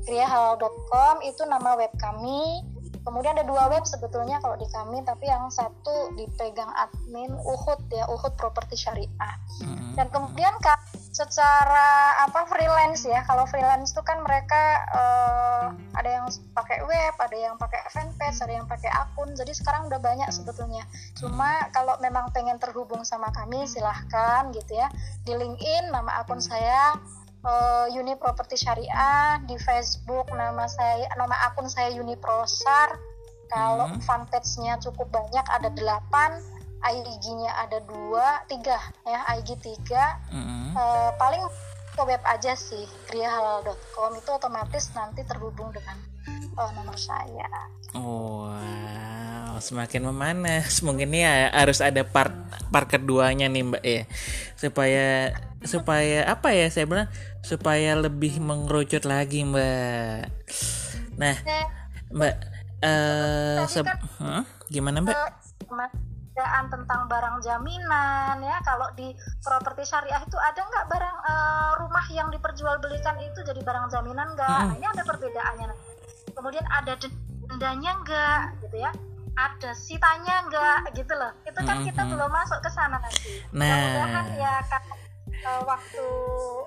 griahalal.com 0.08 1.20
itu 1.20 1.44
nama 1.44 1.76
web 1.76 1.92
kami. 2.00 2.64
Kemudian 3.04 3.36
ada 3.36 3.44
dua 3.44 3.68
web 3.72 3.84
sebetulnya 3.88 4.40
kalau 4.40 4.56
di 4.56 4.68
kami 4.68 5.00
tapi 5.04 5.28
yang 5.28 5.48
satu 5.48 6.12
dipegang 6.16 6.68
admin 6.76 7.32
Uhud 7.40 7.88
ya 7.92 8.04
Uhud 8.08 8.36
Properti 8.36 8.76
Syariah. 8.76 9.36
Hmm. 9.58 9.88
dan 9.98 10.06
kemudian 10.14 10.54
kak 10.62 10.78
secara 11.10 12.14
apa 12.22 12.46
freelance 12.46 13.02
ya 13.02 13.26
kalau 13.26 13.42
freelance 13.50 13.90
itu 13.90 13.98
kan 14.06 14.22
mereka 14.22 14.86
uh, 14.94 15.74
ada 15.98 16.22
yang 16.22 16.26
pakai 16.54 16.86
web 16.86 17.14
ada 17.18 17.34
yang 17.34 17.58
pakai 17.58 17.82
fanpage 17.90 18.38
ada 18.38 18.54
yang 18.54 18.70
pakai 18.70 18.86
akun 18.94 19.34
jadi 19.34 19.50
sekarang 19.50 19.90
udah 19.90 19.98
banyak 19.98 20.30
sebetulnya. 20.30 20.86
Cuma 21.18 21.66
kalau 21.74 21.98
memang 21.98 22.30
pengen 22.30 22.62
terhubung 22.62 23.02
sama 23.02 23.34
kami 23.34 23.66
silahkan 23.66 24.54
gitu 24.54 24.78
ya 24.78 24.86
di 25.26 25.34
LinkedIn 25.34 25.90
nama 25.90 26.22
akun 26.22 26.38
saya 26.38 26.94
uh, 27.48 27.86
Uni 27.96 28.14
Properti 28.20 28.60
Syariah 28.60 29.40
di 29.48 29.56
Facebook 29.56 30.28
nama 30.36 30.68
saya 30.68 31.08
nama 31.16 31.34
akun 31.48 31.66
saya 31.66 31.96
Uni 31.96 32.14
Prosar. 32.20 33.00
Kalau 33.48 33.88
hmm. 33.88 34.04
fanpage-nya 34.04 34.76
cukup 34.84 35.08
banyak 35.08 35.46
ada 35.48 35.72
8 35.72 36.58
IG-nya 36.78 37.50
ada 37.58 37.80
dua 37.82 38.44
tiga 38.46 38.76
ya 39.08 39.24
IG 39.40 39.56
tiga. 39.64 40.20
Hmm. 40.28 40.76
uh, 40.76 41.10
paling 41.16 41.42
ke 41.96 42.02
web 42.06 42.22
aja 42.28 42.54
sih 42.54 42.86
kriahalal.com 43.10 44.14
itu 44.14 44.30
otomatis 44.30 44.92
nanti 44.94 45.26
terhubung 45.26 45.72
dengan 45.74 45.96
uh, 46.54 46.70
nomor 46.76 46.94
saya. 46.94 47.48
Oh 47.96 48.52
semakin 49.60 50.08
memanas. 50.10 50.80
Mungkin 50.86 51.10
ya 51.14 51.52
harus 51.52 51.82
ada 51.82 52.02
part 52.02 52.32
part 52.70 52.88
keduanya 52.88 53.46
nih 53.46 53.62
mbak 53.66 53.84
ya. 53.84 54.02
Supaya 54.56 55.06
supaya 55.66 56.26
apa 56.30 56.54
ya 56.54 56.70
saya 56.70 56.86
bilang 56.86 57.08
supaya 57.42 57.98
lebih 57.98 58.38
mengerucut 58.42 59.04
lagi 59.04 59.42
mbak. 59.44 60.30
Nah 61.18 61.36
mbak 62.08 62.34
uh, 62.82 63.66
kan, 63.66 63.98
huh? 64.22 64.44
gimana 64.70 65.04
mbak? 65.04 65.16
perbedaan 66.38 66.70
tentang 66.70 67.00
barang 67.10 67.36
jaminan 67.42 68.38
ya. 68.38 68.56
Kalau 68.62 68.86
di 68.94 69.10
properti 69.42 69.82
syariah 69.82 70.22
itu 70.22 70.38
ada 70.38 70.62
nggak 70.62 70.86
barang 70.86 71.16
uh, 71.26 71.70
rumah 71.82 72.06
yang 72.14 72.30
diperjualbelikan 72.30 73.18
itu 73.26 73.42
jadi 73.42 73.58
barang 73.58 73.90
jaminan 73.90 74.38
nggak? 74.38 74.46
Hmm. 74.46 74.70
nah, 74.70 74.74
ini 74.78 74.86
ada 74.86 75.02
perbedaannya. 75.02 75.66
Kemudian 76.38 76.62
ada 76.70 76.94
dendanya 77.48 77.90
nggak 78.06 78.40
gitu 78.62 78.76
ya 78.78 78.92
ada 79.38 79.70
sitanya 79.78 80.42
nggak? 80.50 80.98
Gitu 80.98 81.12
loh. 81.14 81.30
Itu 81.46 81.60
kan 81.62 81.86
kita 81.86 82.02
belum 82.10 82.30
masuk 82.30 82.58
ke 82.58 82.70
sana 82.74 82.98
nanti 82.98 83.38
nah. 83.52 84.26
ya 84.34 84.54
kan 84.66 84.82
uh, 85.46 85.62
waktu 85.66 86.06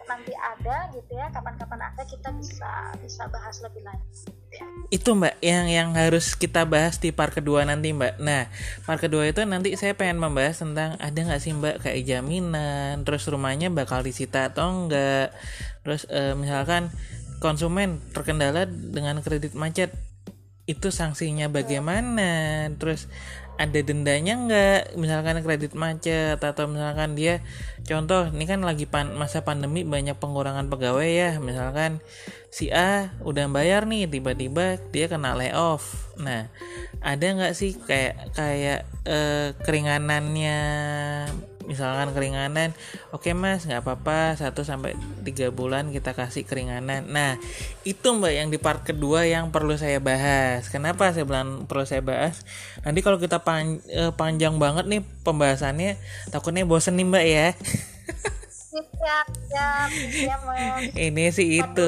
nanti 0.08 0.34
ada 0.36 0.92
gitu 0.96 1.12
ya 1.16 1.28
kapan-kapan 1.32 1.80
ada 1.92 2.04
kita 2.08 2.30
bisa 2.36 2.94
bisa 3.00 3.28
bahas 3.28 3.60
lebih 3.64 3.84
lanjut 3.84 4.32
ya. 4.52 4.66
itu 4.92 5.10
mbak 5.16 5.36
yang 5.44 5.68
yang 5.68 5.90
harus 5.96 6.36
kita 6.36 6.68
bahas 6.68 7.00
di 7.00 7.16
part 7.16 7.32
kedua 7.32 7.64
nanti 7.64 7.92
mbak. 7.96 8.20
Nah 8.20 8.48
part 8.88 9.00
kedua 9.00 9.28
itu 9.28 9.44
nanti 9.48 9.76
saya 9.76 9.96
pengen 9.96 10.20
membahas 10.20 10.60
tentang 10.60 11.00
ada 11.00 11.20
nggak 11.20 11.42
sih 11.42 11.56
mbak 11.56 11.84
kayak 11.84 12.04
jaminan 12.08 13.04
terus 13.08 13.28
rumahnya 13.28 13.72
bakal 13.72 14.04
disita 14.04 14.52
atau 14.52 14.88
enggak 14.88 15.32
terus 15.82 16.06
uh, 16.12 16.36
misalkan 16.38 16.92
konsumen 17.42 17.98
terkendala 18.14 18.70
dengan 18.70 19.18
kredit 19.24 19.58
macet 19.58 19.90
itu 20.72 20.88
sanksinya 20.90 21.52
bagaimana? 21.52 22.68
Terus 22.80 23.12
ada 23.60 23.80
dendanya 23.84 24.34
nggak? 24.40 24.98
Misalkan 24.98 25.44
kredit 25.44 25.76
macet 25.76 26.40
atau 26.40 26.66
misalkan 26.72 27.14
dia 27.14 27.44
contoh 27.86 28.32
ini 28.32 28.50
kan 28.50 28.64
lagi 28.64 28.88
pan, 28.88 29.14
masa 29.14 29.44
pandemi 29.44 29.84
banyak 29.84 30.18
pengurangan 30.18 30.72
pegawai 30.72 31.10
ya. 31.12 31.32
Misalkan 31.38 32.00
si 32.50 32.72
A 32.72 33.14
udah 33.22 33.46
bayar 33.52 33.86
nih 33.86 34.08
tiba-tiba 34.08 34.80
dia 34.90 35.06
kena 35.12 35.38
layoff. 35.38 36.10
Nah 36.18 36.50
ada 37.04 37.26
nggak 37.26 37.54
sih 37.54 37.76
kayak 37.76 38.34
kayak 38.34 38.88
eh, 39.06 39.54
keringanannya 39.62 40.60
misalkan 41.72 42.12
keringanan 42.12 42.76
oke 43.16 43.24
okay, 43.24 43.32
mas 43.32 43.64
nggak 43.64 43.80
apa-apa 43.88 44.36
1 44.36 44.52
sampai 44.68 44.92
tiga 45.24 45.48
bulan 45.56 45.96
kita 45.96 46.12
kasih 46.12 46.44
keringanan. 46.44 47.08
Nah 47.08 47.40
itu 47.88 48.04
mbak 48.12 48.34
yang 48.36 48.48
di 48.52 48.60
part 48.60 48.84
kedua 48.84 49.24
yang 49.24 49.56
perlu 49.56 49.80
saya 49.80 50.04
bahas. 50.04 50.68
Kenapa 50.68 51.16
saya 51.16 51.24
bilang 51.24 51.64
perlu 51.70 51.88
saya 51.88 52.04
bahas? 52.04 52.44
Nanti 52.84 53.00
kalau 53.00 53.16
kita 53.22 53.40
pan, 53.40 53.80
eh, 53.88 54.12
panjang 54.12 54.60
banget 54.60 54.92
nih 54.92 55.02
pembahasannya 55.24 55.96
takutnya 56.34 56.68
bosen 56.68 57.00
nih 57.00 57.08
mbak 57.08 57.26
ya. 57.26 57.48
Siap, 58.72 59.28
siap, 59.52 59.90
siap, 59.92 60.42
ini 60.96 61.28
sih 61.36 61.60
part 61.60 61.76
itu. 61.76 61.88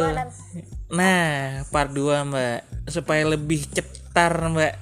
nah 0.91 1.63
part 1.71 1.91
2 1.91 2.29
mbak. 2.31 2.59
Supaya 2.87 3.23
lebih 3.27 3.67
cetar 3.67 4.35
mbak. 4.47 4.73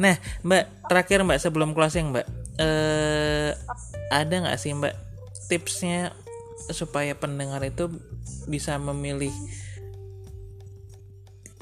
Nah 0.00 0.16
mbak 0.44 0.64
terakhir 0.88 1.24
mbak 1.24 1.40
sebelum 1.40 1.72
closing 1.72 2.12
mbak 2.12 2.43
eh, 2.58 3.50
ada 4.10 4.34
nggak 4.34 4.58
sih 4.60 4.74
mbak 4.74 4.94
tipsnya 5.50 6.14
supaya 6.70 7.12
pendengar 7.18 7.60
itu 7.66 7.90
bisa 8.48 8.78
memilih 8.80 9.32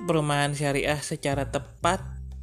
perumahan 0.06 0.52
syariah 0.54 0.98
secara 0.98 1.46
tepat 1.46 2.02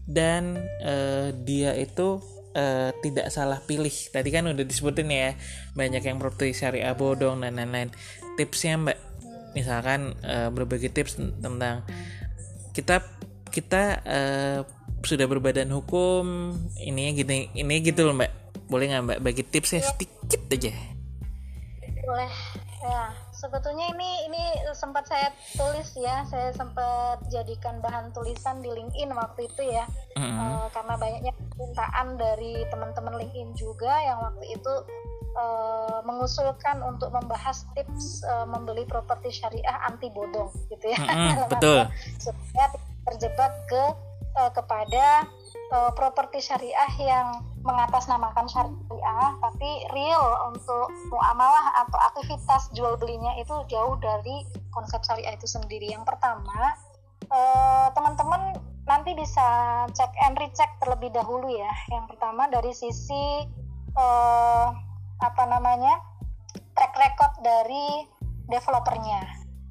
dan 0.10 0.58
uh, 0.82 1.30
dia 1.46 1.78
itu 1.78 2.18
uh, 2.58 2.90
tidak 3.06 3.30
salah 3.30 3.62
pilih? 3.62 3.92
Tadi 3.92 4.30
kan 4.34 4.48
udah 4.50 4.66
disebutin 4.66 5.12
ya 5.12 5.38
banyak 5.78 6.02
yang 6.02 6.18
properti 6.18 6.56
syariah 6.58 6.96
bodong 6.98 7.46
dan 7.46 7.60
lain-lain. 7.60 7.94
Tipsnya 8.40 8.80
mbak 8.80 8.98
misalkan 9.54 10.18
uh, 10.26 10.50
berbagi 10.50 10.90
tips 10.90 11.20
tentang 11.20 11.86
kita 12.74 13.06
kita 13.50 13.84
uh, 14.06 14.60
sudah 15.04 15.26
berbadan 15.26 15.72
hukum 15.72 16.56
ini 16.80 17.16
gini 17.16 17.52
ini 17.56 17.76
gitu 17.84 18.08
loh 18.08 18.16
mbak. 18.16 18.32
Boleh 18.70 18.92
nggak 18.92 19.04
mbak 19.06 19.20
bagi 19.24 19.44
tipsnya 19.46 19.82
sedikit 19.84 20.42
aja? 20.52 20.74
Boleh. 22.06 22.34
Ya 22.80 23.12
sebetulnya 23.40 23.88
ini 23.96 24.28
ini 24.28 24.44
sempat 24.76 25.08
saya 25.08 25.32
tulis 25.56 25.96
ya. 25.96 26.28
Saya 26.28 26.52
sempat 26.52 27.24
jadikan 27.32 27.80
bahan 27.80 28.12
tulisan 28.12 28.60
di 28.60 28.68
LinkedIn 28.68 29.16
waktu 29.16 29.48
itu 29.48 29.72
ya. 29.72 29.88
Mm-hmm. 30.20 30.40
uh, 30.40 30.68
karena 30.76 30.94
banyaknya 31.00 31.32
permintaan 31.56 32.08
dari 32.20 32.68
teman-teman 32.68 33.16
LinkedIn 33.16 33.56
juga 33.56 33.94
yang 34.04 34.20
waktu 34.20 34.46
itu 34.52 34.74
uh, 35.40 36.04
mengusulkan 36.04 36.84
untuk 36.84 37.16
membahas 37.16 37.64
tips 37.72 38.28
uh, 38.28 38.44
membeli 38.44 38.84
properti 38.84 39.32
syariah 39.32 39.88
anti 39.88 40.12
bodong 40.12 40.52
gitu 40.68 40.92
ya. 40.92 41.00
Mm-hmm, 41.00 41.48
betul. 41.56 41.80
supaya 42.20 42.68
terjebak 43.08 43.54
ke 43.72 43.84
uh, 44.38 44.52
kepada 44.54 45.26
uh, 45.74 45.92
properti 45.96 46.44
syariah 46.44 46.94
yang 47.00 47.50
mengatasnamakan 47.64 48.48
syariah 48.48 49.32
tapi 49.44 49.70
real 49.92 50.52
untuk 50.52 50.88
muamalah 51.12 51.86
atau 51.86 52.00
aktivitas 52.12 52.72
jual 52.72 52.96
belinya 52.96 53.36
itu 53.36 53.52
jauh 53.68 54.00
dari 54.00 54.48
konsep 54.72 55.04
syariah 55.04 55.36
itu 55.36 55.48
sendiri. 55.48 55.92
Yang 55.92 56.08
pertama, 56.08 56.76
eh, 57.28 57.88
teman-teman 57.94 58.56
nanti 58.88 59.14
bisa 59.14 59.48
cek 59.92 60.12
and 60.26 60.40
recheck 60.40 60.72
terlebih 60.80 61.12
dahulu 61.12 61.52
ya. 61.52 61.72
Yang 61.92 62.16
pertama 62.16 62.48
dari 62.48 62.72
sisi 62.72 63.44
eh, 63.94 64.68
apa 65.20 65.44
namanya 65.52 66.00
track 66.74 66.96
record 66.96 67.34
dari 67.44 68.08
developernya, 68.48 69.22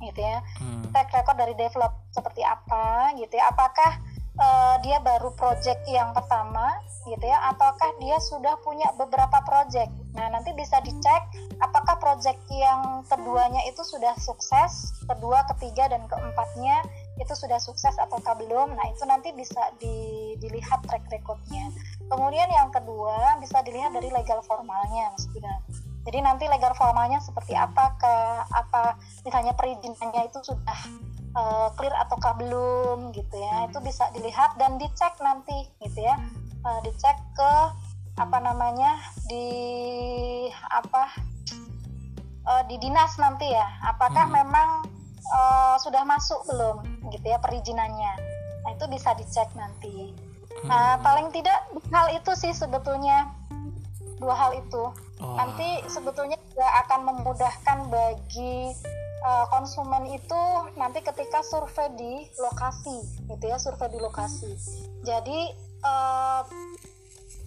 gitu 0.04 0.20
ya. 0.20 0.44
Hmm. 0.60 0.92
Track 0.92 1.08
record 1.16 1.36
dari 1.40 1.54
develop 1.56 2.04
seperti 2.12 2.44
apa, 2.44 3.16
gitu 3.16 3.32
ya. 3.32 3.48
Apakah 3.48 3.96
uh, 4.38 4.76
dia 4.80 5.02
baru 5.02 5.34
project 5.34 5.84
yang 5.90 6.14
pertama 6.14 6.80
gitu 7.04 7.24
ya 7.24 7.38
ataukah 7.52 7.90
dia 7.98 8.16
sudah 8.22 8.54
punya 8.62 8.88
beberapa 8.94 9.42
project? 9.44 9.90
Nah 10.14 10.30
nanti 10.32 10.54
bisa 10.54 10.78
dicek 10.82 11.22
apakah 11.58 11.98
project 11.98 12.38
yang 12.50 13.02
keduanya 13.06 13.64
itu 13.66 13.82
sudah 13.82 14.14
sukses 14.18 14.94
kedua 15.04 15.44
ketiga 15.54 15.90
dan 15.90 16.06
keempatnya 16.06 16.84
itu 17.18 17.34
sudah 17.34 17.58
sukses 17.58 17.94
ataukah 17.98 18.38
belum. 18.38 18.78
Nah 18.78 18.86
itu 18.92 19.02
nanti 19.08 19.34
bisa 19.34 19.74
di, 19.82 20.36
dilihat 20.38 20.86
track 20.86 21.10
recordnya. 21.10 21.74
Kemudian 22.08 22.48
yang 22.48 22.70
kedua 22.70 23.36
bisa 23.42 23.60
dilihat 23.66 23.92
dari 23.92 24.08
legal 24.08 24.40
formalnya 24.46 25.12
mas 25.12 25.26
jadi 26.08 26.24
nanti 26.24 26.48
legal 26.48 26.72
formalnya 26.72 27.20
seperti 27.20 27.52
apa 27.52 27.92
ke 28.00 28.14
apa 28.48 28.96
misalnya 29.28 29.52
perizinannya 29.52 30.32
itu 30.32 30.40
sudah 30.40 30.80
uh, 31.36 31.68
clear 31.76 31.92
ataukah 32.00 32.32
belum 32.40 33.12
gitu 33.12 33.36
ya. 33.36 33.68
Itu 33.68 33.84
bisa 33.84 34.08
dilihat 34.16 34.56
dan 34.56 34.80
dicek 34.80 35.20
nanti 35.20 35.68
gitu 35.84 36.00
ya. 36.00 36.16
Uh, 36.64 36.80
dicek 36.80 37.12
ke 37.36 37.52
apa 38.16 38.38
namanya 38.40 38.96
di 39.28 40.48
apa 40.72 41.12
uh, 42.48 42.64
di 42.64 42.80
dinas 42.80 43.20
nanti 43.20 43.52
ya. 43.52 43.68
Apakah 43.84 44.32
hmm. 44.32 44.36
memang 44.40 44.68
uh, 45.28 45.76
sudah 45.76 46.08
masuk 46.08 46.40
belum 46.48 47.04
gitu 47.12 47.28
ya 47.28 47.36
perizinannya. 47.36 48.16
Nah 48.64 48.70
itu 48.72 48.88
bisa 48.88 49.12
dicek 49.12 49.52
nanti. 49.60 50.16
Nah 50.64 50.96
paling 51.04 51.28
tidak 51.36 51.68
hal 51.92 52.08
itu 52.16 52.32
sih 52.32 52.56
sebetulnya. 52.56 53.28
Dua 54.18 54.32
hal 54.34 54.56
itu 54.56 54.88
oh. 55.22 55.36
nanti 55.38 55.84
sebetulnya 55.90 56.36
juga 56.50 56.66
akan 56.86 57.00
memudahkan 57.14 57.78
bagi 57.90 58.74
uh, 59.24 59.46
konsumen 59.50 60.10
itu 60.10 60.42
nanti 60.78 61.02
ketika 61.02 61.42
survei 61.46 61.90
di 61.94 62.12
lokasi 62.38 62.98
gitu 63.30 63.44
ya 63.46 63.58
survei 63.58 63.90
di 63.90 63.98
lokasi 63.98 64.50
jadi 65.02 65.40
uh, 65.86 66.42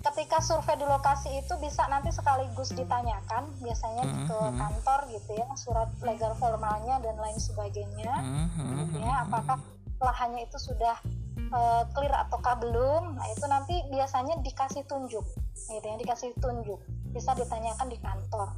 ketika 0.02 0.42
survei 0.42 0.76
di 0.82 0.86
lokasi 0.88 1.30
itu 1.38 1.54
bisa 1.62 1.86
nanti 1.88 2.10
sekaligus 2.10 2.74
ditanyakan 2.74 3.54
biasanya 3.62 4.04
mm 4.04 4.14
-hmm. 4.14 4.28
ke 4.28 4.38
kantor 4.58 5.00
gitu 5.14 5.32
ya 5.38 5.48
surat 5.54 5.90
legal 6.02 6.34
formalnya 6.42 6.98
dan 7.06 7.16
lain 7.22 7.38
sebagainya 7.38 8.14
mm 8.18 8.48
-hmm. 8.50 8.68
gitu 8.82 8.98
ya 9.06 9.30
apakah 9.30 9.62
lahannya 10.02 10.50
itu 10.50 10.58
sudah 10.58 10.98
uh, 11.54 11.84
clear 11.94 12.14
ataukah 12.26 12.58
belum 12.58 13.14
nah 13.14 13.28
itu 13.30 13.46
nanti 13.46 13.76
biasanya 13.94 14.42
dikasih 14.42 14.84
tunjuk 14.90 15.24
gitu 15.70 15.86
ya 15.86 15.96
dikasih 16.02 16.34
tunjuk 16.42 16.82
bisa 17.12 17.36
ditanyakan 17.36 17.88
di 17.92 17.98
kantor 18.00 18.50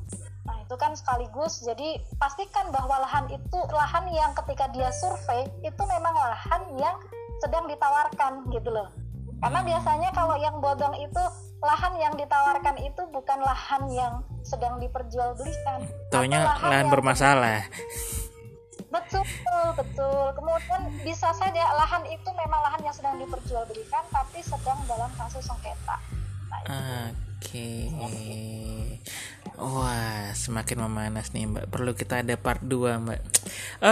Nah, 0.43 0.59
itu 0.59 0.75
kan 0.75 0.91
sekaligus 0.91 1.63
jadi 1.63 2.03
pastikan 2.19 2.67
bahwa 2.75 2.99
lahan 2.99 3.31
itu 3.31 3.59
lahan 3.71 4.11
yang 4.11 4.35
ketika 4.43 4.67
dia 4.75 4.91
survei 4.91 5.47
itu 5.63 5.83
memang 5.87 6.11
lahan 6.11 6.63
yang 6.75 6.99
sedang 7.39 7.63
ditawarkan 7.71 8.51
gitu 8.51 8.69
loh. 8.71 8.91
Karena 9.39 9.59
hmm. 9.63 9.69
biasanya 9.71 10.09
kalau 10.11 10.35
yang 10.35 10.59
bodong 10.59 10.95
itu 10.99 11.23
lahan 11.63 11.95
yang 11.95 12.13
ditawarkan 12.19 12.75
itu 12.83 13.01
bukan 13.15 13.39
lahan 13.39 13.83
yang 13.91 14.13
sedang 14.43 14.83
diperjualbelikan. 14.83 15.87
Taunya 16.11 16.43
lahan, 16.43 16.67
lahan 16.67 16.87
bermasalah. 16.91 17.59
Betul, 18.91 19.63
betul. 19.79 20.23
Kemudian 20.35 20.81
bisa 21.07 21.31
saja 21.31 21.63
lahan 21.71 22.03
itu 22.11 22.29
memang 22.35 22.59
lahan 22.67 22.83
yang 22.83 22.95
sedang 22.95 23.15
diperjualbelikan 23.15 24.03
tapi 24.11 24.43
sedang 24.43 24.75
dalam 24.91 25.07
kasus 25.15 25.43
sengketa. 25.47 25.97
Nah, 26.67 27.09
Oke. 27.43 27.67
Wah, 29.59 30.31
semakin 30.33 30.87
memanas 30.87 31.35
nih 31.35 31.45
Mbak. 31.45 31.65
Perlu 31.69 31.91
kita 31.93 32.23
ada 32.23 32.33
part 32.39 32.63
2 32.63 33.03
Mbak. 33.03 33.21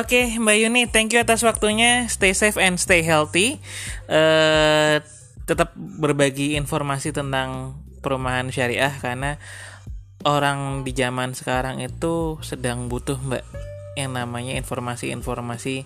Oke, 0.01 0.39
Mbak 0.39 0.57
Yuni, 0.57 0.83
thank 0.89 1.13
you 1.13 1.21
atas 1.21 1.43
waktunya. 1.43 2.07
Stay 2.07 2.33
safe 2.33 2.57
and 2.57 2.79
stay 2.81 3.03
healthy. 3.03 3.61
Uh, 4.09 5.03
tetap 5.45 5.75
berbagi 5.75 6.57
informasi 6.57 7.13
tentang 7.13 7.77
perumahan 8.01 8.49
syariah 8.49 8.95
karena 8.97 9.37
orang 10.25 10.81
di 10.81 10.95
zaman 10.95 11.37
sekarang 11.37 11.81
itu 11.81 12.41
sedang 12.41 12.89
butuh 12.89 13.19
Mbak 13.21 13.70
yang 13.99 14.15
namanya 14.15 14.55
informasi-informasi 14.55 15.83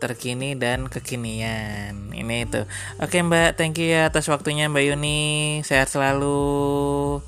terkini 0.00 0.56
dan 0.56 0.88
kekinian. 0.88 2.12
Ini 2.12 2.48
itu. 2.48 2.64
Oke, 3.00 3.20
Mbak, 3.20 3.56
thank 3.56 3.80
you 3.80 3.92
ya 3.92 4.08
atas 4.08 4.28
waktunya 4.28 4.68
Mbak 4.68 4.84
Yuni. 4.94 5.60
Sehat 5.64 5.92
selalu 5.92 7.20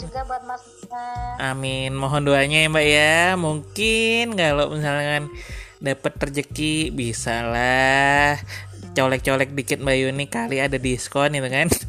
juga 0.00 0.24
buat 0.24 0.42
Mas 0.48 0.64
Amin. 1.36 1.92
Mohon 1.92 2.32
doanya 2.32 2.64
ya 2.64 2.68
Mbak 2.72 2.86
ya. 2.88 3.36
Mungkin 3.36 4.32
kalau 4.32 4.72
misalkan 4.72 5.28
dapat 5.80 6.12
rezeki 6.16 6.92
bisa 6.92 7.44
lah 7.44 8.40
colek-colek 8.96 9.52
dikit 9.52 9.78
Mbak 9.80 9.96
Yuni 10.00 10.26
kali 10.28 10.56
ada 10.60 10.80
diskon 10.80 11.36
itu 11.36 11.48
kan. 11.52 11.68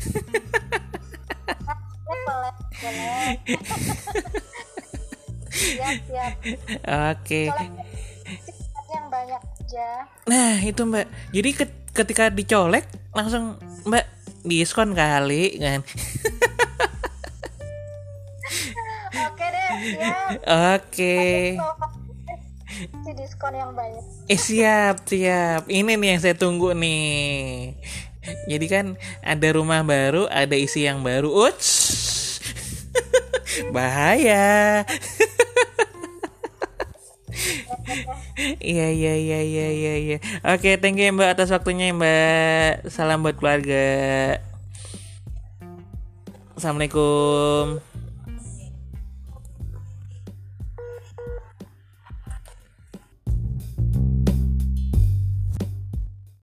siap, 5.52 5.96
siap. 6.08 6.34
Oke. 7.12 7.52
Yang 8.92 9.08
banyak 9.08 9.42
aja. 9.72 9.90
Nah, 10.28 10.56
itu 10.60 10.82
Mbak. 10.84 11.08
Jadi 11.32 11.50
ketika 11.92 12.32
dicolek 12.32 12.88
langsung 13.12 13.60
Mbak 13.88 14.06
diskon 14.48 14.96
kali 14.96 15.60
kan. 15.60 15.80
Oke. 20.76 21.58
diskon 23.12 23.54
yang 23.54 23.72
banyak. 23.76 24.04
Eh 24.32 24.40
siap, 24.40 25.04
siap. 25.06 25.68
Ini 25.68 26.00
nih 26.00 26.08
yang 26.16 26.22
saya 26.24 26.36
tunggu 26.36 26.72
nih. 26.74 27.76
Jadi 28.46 28.66
kan 28.70 28.86
ada 29.26 29.48
rumah 29.54 29.82
baru, 29.82 30.30
ada 30.30 30.54
isi 30.54 30.86
yang 30.86 31.02
baru. 31.02 31.30
Uts. 31.30 32.21
Bahaya. 33.76 34.84
Iya 38.62 38.88
iya 38.90 39.14
iya 39.18 39.40
iya 39.44 39.68
iya 39.70 39.94
iya. 39.98 40.18
Oke, 40.46 40.80
thank 40.80 40.98
you 40.98 41.12
Mbak 41.12 41.38
atas 41.38 41.52
waktunya 41.54 41.92
Mbak. 41.94 42.90
Salam 42.90 43.22
buat 43.26 43.38
keluarga. 43.38 44.40
Assalamualaikum. 46.56 47.91